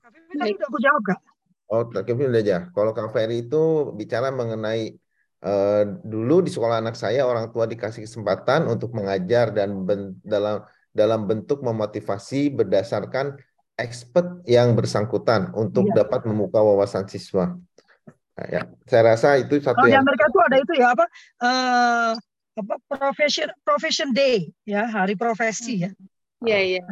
Kak 0.00 0.10
Vivin 0.14 0.36
tadi 0.40 0.52
udah 0.54 0.68
aku 0.70 0.78
jawab 0.80 1.02
Kak. 1.04 1.20
Oh, 1.66 1.82
Kak 1.90 2.04
Vivin 2.06 2.30
udah 2.30 2.42
aja. 2.44 2.58
Kalau 2.70 2.92
Kak 2.94 3.10
Ferry 3.10 3.44
itu 3.48 3.92
bicara 3.96 4.30
mengenai 4.30 4.94
Uh, 5.44 6.00
dulu 6.00 6.40
di 6.40 6.48
sekolah 6.48 6.80
anak 6.80 6.96
saya 6.96 7.28
orang 7.28 7.52
tua 7.52 7.68
dikasih 7.68 8.08
kesempatan 8.08 8.64
untuk 8.72 8.96
mengajar 8.96 9.52
dan 9.52 9.84
ben, 9.84 10.16
dalam 10.24 10.64
dalam 10.96 11.28
bentuk 11.28 11.60
memotivasi 11.60 12.56
berdasarkan 12.56 13.36
expert 13.76 14.40
yang 14.48 14.72
bersangkutan 14.72 15.52
untuk 15.52 15.92
iya. 15.92 16.02
dapat 16.02 16.24
membuka 16.24 16.64
wawasan 16.64 17.04
siswa. 17.04 17.52
Nah, 18.36 18.46
ya, 18.48 18.64
saya 18.88 19.12
rasa 19.12 19.36
itu 19.36 19.60
satu 19.60 19.76
Kalau 19.76 19.92
yang 19.92 20.00
di 20.00 20.08
Amerika 20.08 20.24
itu 20.32 20.40
ada 20.40 20.56
itu 20.56 20.72
ya 20.72 20.86
apa 20.96 21.04
uh, 21.44 22.12
apa 22.56 22.74
profession 22.88 23.48
profession 23.60 24.08
day 24.16 24.48
ya 24.64 24.88
hari 24.88 25.20
profesi 25.20 25.84
ya. 25.84 25.92
Iya 26.40 26.80
iya. 26.80 26.82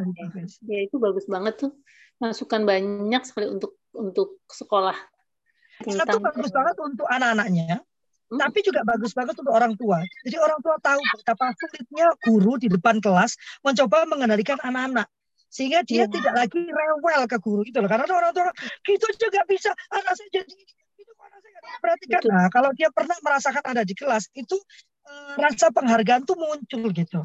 Ya 0.69 0.79
itu 0.85 1.01
bagus 1.01 1.25
banget 1.25 1.65
tuh 1.65 1.73
masukan 2.21 2.61
banyak 2.61 3.25
sekali 3.25 3.49
untuk 3.49 3.73
untuk 3.97 4.37
sekolah. 4.53 4.93
Tentang... 5.81 6.21
Itu 6.21 6.21
bagus 6.21 6.49
banget 6.53 6.75
untuk 6.77 7.09
anak-anaknya 7.09 7.81
Hmm. 8.25 8.41
tapi 8.41 8.65
juga 8.65 8.81
bagus 8.81 9.13
banget 9.13 9.37
untuk 9.37 9.53
orang 9.53 9.77
tua. 9.77 10.01
Jadi 10.25 10.37
orang 10.41 10.57
tua 10.65 10.75
tahu 10.81 10.97
betapa 10.97 11.53
sulitnya 11.61 12.07
guru 12.25 12.57
di 12.57 12.67
depan 12.73 12.97
kelas 12.97 13.37
mencoba 13.61 14.09
mengendalikan 14.09 14.57
anak-anak 14.65 15.05
sehingga 15.53 15.85
dia 15.85 16.03
yeah. 16.03 16.09
tidak 16.09 16.33
lagi 16.33 16.61
rewel 16.65 17.21
ke 17.29 17.37
guru 17.37 17.61
gitu 17.61 17.85
loh. 17.85 17.89
Karena 17.89 18.09
orang 18.09 18.33
tua 18.33 18.49
gitu 18.81 19.07
juga 19.21 19.45
bisa 19.45 19.69
anak 19.93 20.17
saya 20.17 20.41
jadi 20.41 20.53
itu 20.97 21.11
anak 21.21 21.37
saya 21.37 21.77
perhatikan. 21.77 22.21
Nah 22.25 22.45
kalau 22.49 22.73
dia 22.73 22.89
pernah 22.89 23.17
merasakan 23.21 23.61
ada 23.61 23.85
di 23.85 23.93
kelas 23.93 24.25
itu 24.33 24.57
uh, 25.05 25.33
rasa 25.37 25.69
penghargaan 25.69 26.25
tuh 26.25 26.33
muncul 26.33 26.89
gitu. 26.97 27.21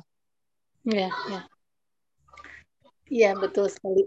Iya, 0.84 1.08
iya. 1.32 1.40
Iya 3.10 3.30
betul 3.40 3.72
sekali. 3.72 4.04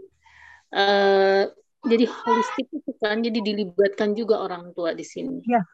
Uh, 0.70 1.50
jadi 1.90 2.06
holistik 2.06 2.70
itu 2.70 2.92
kan 3.02 3.18
jadi 3.20 3.40
dilibatkan 3.42 4.14
juga 4.14 4.46
orang 4.46 4.78
tua 4.78 4.94
di 4.94 5.02
sini. 5.02 5.42
Iya 5.42 5.66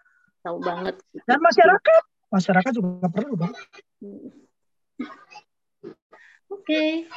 tahu 0.44 0.58
banget 0.64 0.96
dan 1.28 1.40
masyarakat 1.40 2.02
masyarakat 2.30 2.72
juga 2.76 3.08
perlu 3.10 3.34
dong 3.36 3.54
oke 6.50 6.64
okay. 6.64 7.08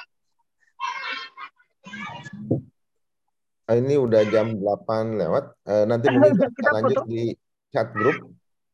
Ah, 3.70 3.78
ini 3.78 3.94
udah 3.94 4.26
jam 4.28 4.58
8 4.58 5.22
lewat 5.22 5.44
uh, 5.70 5.84
nanti 5.86 6.10
mungkin 6.10 6.50
kita 6.50 6.70
lanjut 6.74 6.98
foto. 6.98 7.08
di 7.08 7.32
chat 7.70 7.88
grup 7.94 8.18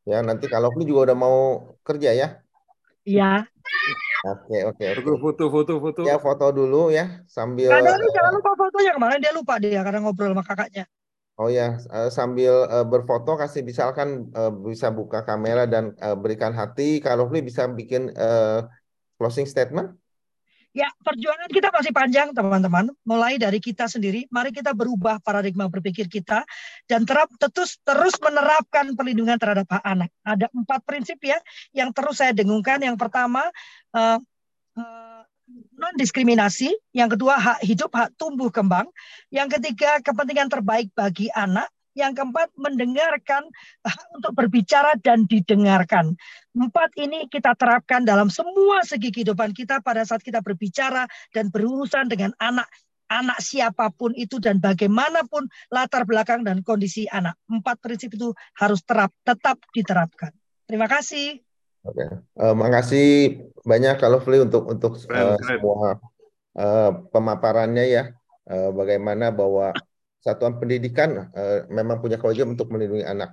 ya 0.08 0.24
nanti 0.24 0.48
kalau 0.48 0.72
aku 0.72 0.82
juga 0.82 1.12
udah 1.12 1.16
mau 1.16 1.38
kerja 1.84 2.16
ya 2.16 2.28
iya 3.04 3.44
Oke 4.26 4.66
oke 4.66 4.84
oke. 4.98 5.14
Foto 5.22 5.44
foto 5.46 5.72
foto. 5.78 6.00
Ya 6.02 6.18
foto 6.18 6.50
dulu 6.50 6.90
ya 6.90 7.22
sambil. 7.30 7.70
Kadang 7.70 8.02
jangan 8.10 8.32
lupa 8.34 8.50
fotonya 8.58 8.92
kemarin 8.98 9.18
dia 9.22 9.30
lupa 9.30 9.54
dia 9.62 9.80
karena 9.86 10.02
ngobrol 10.02 10.34
sama 10.34 10.42
kakaknya. 10.42 10.84
Oh 11.38 11.46
ya, 11.46 11.78
uh, 11.94 12.10
sambil 12.10 12.66
uh, 12.66 12.82
berfoto 12.82 13.38
kasih 13.38 13.62
misalkan 13.62 14.26
uh, 14.34 14.50
bisa 14.50 14.90
buka 14.90 15.22
kamera 15.22 15.70
dan 15.70 15.94
berikan 16.18 16.50
hati. 16.50 16.98
Kalau 16.98 17.30
Fli 17.30 17.46
bisa 17.46 17.70
bikin 17.70 18.10
closing 19.18 19.46
statement. 19.46 19.94
Ya, 20.76 20.86
perjuangan 21.00 21.48
kita 21.50 21.72
masih 21.74 21.90
panjang, 21.96 22.30
teman-teman. 22.36 22.92
Mulai 23.02 23.40
dari 23.40 23.58
kita 23.58 23.88
sendiri, 23.88 24.28
mari 24.30 24.52
kita 24.52 24.76
berubah 24.76 25.18
paradigma 25.24 25.66
berpikir 25.66 26.06
kita 26.06 26.44
dan 26.86 27.08
terap, 27.08 27.32
terus 27.40 27.80
terus 27.82 28.14
menerapkan 28.20 28.92
perlindungan 28.94 29.40
terhadap 29.40 29.66
hak 29.66 29.82
anak. 29.82 30.10
Ada 30.22 30.46
empat 30.52 30.84
prinsip 30.84 31.18
ya 31.24 31.40
yang 31.74 31.90
terus 31.90 32.20
saya 32.20 32.36
dengungkan. 32.36 32.84
Yang 32.84 33.00
pertama, 33.00 33.48
uh, 33.96 34.20
uh, 34.76 35.07
non 35.78 35.94
diskriminasi, 35.96 36.74
yang 36.92 37.08
kedua 37.08 37.38
hak 37.38 37.60
hidup, 37.64 37.90
hak 37.94 38.14
tumbuh 38.20 38.52
kembang, 38.52 38.88
yang 39.32 39.48
ketiga 39.48 40.02
kepentingan 40.04 40.52
terbaik 40.52 40.92
bagi 40.92 41.32
anak, 41.32 41.70
yang 41.96 42.12
keempat 42.14 42.52
mendengarkan 42.54 43.48
hak 43.82 44.06
untuk 44.14 44.32
berbicara 44.36 44.94
dan 45.00 45.24
didengarkan. 45.26 46.14
Empat 46.54 46.94
ini 47.00 47.26
kita 47.26 47.56
terapkan 47.56 48.04
dalam 48.04 48.28
semua 48.28 48.84
segi 48.84 49.10
kehidupan 49.10 49.56
kita 49.56 49.80
pada 49.80 50.04
saat 50.04 50.22
kita 50.22 50.44
berbicara 50.44 51.08
dan 51.32 51.48
berurusan 51.50 52.06
dengan 52.06 52.34
anak 52.38 52.68
anak 53.08 53.40
siapa 53.40 53.88
pun 53.88 54.12
itu 54.12 54.36
dan 54.36 54.60
bagaimanapun 54.60 55.48
latar 55.72 56.04
belakang 56.04 56.44
dan 56.44 56.60
kondisi 56.60 57.08
anak. 57.08 57.40
Empat 57.48 57.80
prinsip 57.80 58.12
itu 58.12 58.36
harus 58.60 58.84
terap, 58.84 59.10
tetap 59.24 59.56
diterapkan. 59.72 60.30
Terima 60.68 60.84
kasih. 60.84 61.47
Oke, 61.88 62.04
uh, 62.36 62.52
makasih 62.52 63.06
banyak 63.64 63.96
kalau 63.96 64.20
Fli 64.20 64.44
untuk 64.44 64.68
untuk 64.68 65.00
uh, 65.08 65.40
semua 65.40 65.96
uh, 66.52 66.90
pemaparannya 67.08 67.84
ya. 67.88 68.04
Uh, 68.48 68.72
bagaimana 68.72 69.32
bahwa 69.32 69.72
satuan 70.20 70.60
pendidikan 70.60 71.32
uh, 71.32 71.64
memang 71.72 72.00
punya 72.04 72.20
kewajiban 72.20 72.52
untuk 72.52 72.68
melindungi 72.68 73.08
anak. 73.08 73.32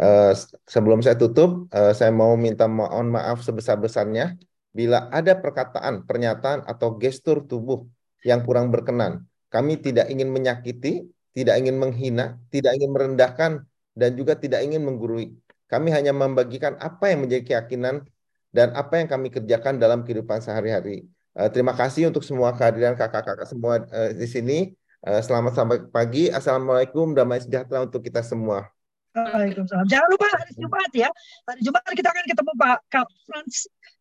Uh, 0.00 0.32
sebelum 0.64 1.04
saya 1.04 1.20
tutup, 1.20 1.68
uh, 1.76 1.92
saya 1.92 2.08
mau 2.08 2.32
minta 2.40 2.64
mohon 2.64 3.12
maaf 3.12 3.44
sebesar-besarnya 3.44 4.40
bila 4.72 5.12
ada 5.12 5.36
perkataan, 5.36 6.08
pernyataan 6.08 6.64
atau 6.64 6.96
gestur 6.96 7.44
tubuh 7.44 7.84
yang 8.24 8.40
kurang 8.48 8.72
berkenan. 8.72 9.28
Kami 9.52 9.76
tidak 9.76 10.08
ingin 10.08 10.32
menyakiti, 10.32 11.04
tidak 11.36 11.60
ingin 11.60 11.76
menghina, 11.76 12.40
tidak 12.48 12.80
ingin 12.80 12.90
merendahkan, 12.96 13.52
dan 13.92 14.10
juga 14.16 14.38
tidak 14.38 14.64
ingin 14.64 14.80
menggurui. 14.86 15.36
Kami 15.70 15.94
hanya 15.94 16.10
membagikan 16.10 16.74
apa 16.82 17.14
yang 17.14 17.22
menjadi 17.22 17.42
keyakinan 17.46 18.02
dan 18.50 18.74
apa 18.74 18.98
yang 18.98 19.06
kami 19.06 19.30
kerjakan 19.30 19.78
dalam 19.78 20.02
kehidupan 20.02 20.42
sehari-hari. 20.42 21.06
Uh, 21.38 21.46
terima 21.46 21.70
kasih 21.78 22.10
untuk 22.10 22.26
semua 22.26 22.50
kehadiran 22.58 22.98
kakak-kakak 22.98 23.46
semua 23.46 23.86
uh, 23.86 24.10
di 24.10 24.26
sini. 24.26 24.74
Uh, 25.06 25.22
selamat 25.22 25.54
sampai 25.54 25.78
pagi. 25.86 26.26
Assalamualaikum, 26.26 27.14
damai 27.14 27.38
sejahtera 27.38 27.86
untuk 27.86 28.02
kita 28.02 28.18
semua. 28.26 28.66
Waalaikumsalam. 29.14 29.86
Jangan 29.86 30.08
lupa 30.10 30.26
hari 30.26 30.52
Jumat 30.58 30.90
ya. 30.94 31.08
Hari 31.46 31.60
Jumat 31.62 31.82
kita 31.86 32.08
akan 32.10 32.24
ketemu 32.26 32.50
Pak 32.58 32.78
Kak 32.90 33.06
Frans 33.26 33.56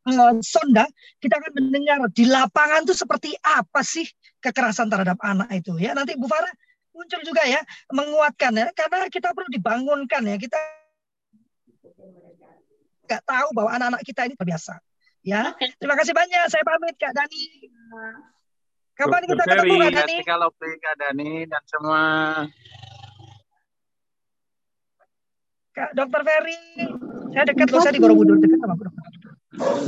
uh, 0.10 0.34
Sonda. 0.42 0.86
Kita 1.22 1.38
akan 1.38 1.52
mendengar 1.54 1.98
di 2.14 2.26
lapangan 2.26 2.86
tuh 2.90 2.98
seperti 2.98 3.38
apa 3.46 3.86
sih 3.86 4.10
kekerasan 4.42 4.90
terhadap 4.90 5.22
anak 5.22 5.50
itu 5.54 5.78
ya. 5.78 5.94
Nanti 5.94 6.18
Bu 6.18 6.26
Farah 6.26 6.50
muncul 6.94 7.22
juga 7.24 7.46
ya 7.46 7.62
menguatkan 7.94 8.58
ya 8.58 8.68
karena 8.74 9.06
kita 9.10 9.34
perlu 9.38 9.50
dibangunkan 9.54 10.26
ya. 10.30 10.38
Kita 10.38 10.58
nggak 13.10 13.26
tahu 13.26 13.48
bahwa 13.58 13.74
anak-anak 13.74 14.02
kita 14.06 14.30
ini 14.30 14.38
terbiasa. 14.38 14.78
Ya. 15.26 15.58
Terima 15.82 15.98
kasih 15.98 16.14
banyak. 16.14 16.46
Saya 16.54 16.62
pamit 16.62 16.94
Kak 17.02 17.18
Dani. 17.18 17.44
Kapan 18.94 19.26
kita 19.26 19.44
ketemu 19.50 19.76
Kak 19.82 19.94
Dani? 19.98 20.16
Kalau 20.22 20.50
Kak 20.54 20.96
Dani 21.02 21.32
dan 21.50 21.64
semua 21.66 22.02
Kak 25.74 25.90
Dokter 25.98 26.22
Ferry. 26.22 26.62
Saya 27.34 27.46
dekat 27.50 27.68
loh, 27.72 27.82
saya 27.82 27.94
di 27.94 28.02
Borobudur 28.02 28.36
dekat 28.38 28.60
sama 28.62 28.76
dokter. 28.78 28.92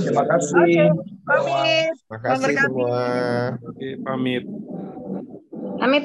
Terima 0.01 0.24
kasih. 0.24 0.55
Oke, 0.55 0.86
pamit. 1.28 1.93
Terima 1.99 2.19
kasih 2.24 2.55
semua. 2.63 3.03
Oke, 3.59 3.88
pamit. 3.99 4.43
Pamit 5.82 5.99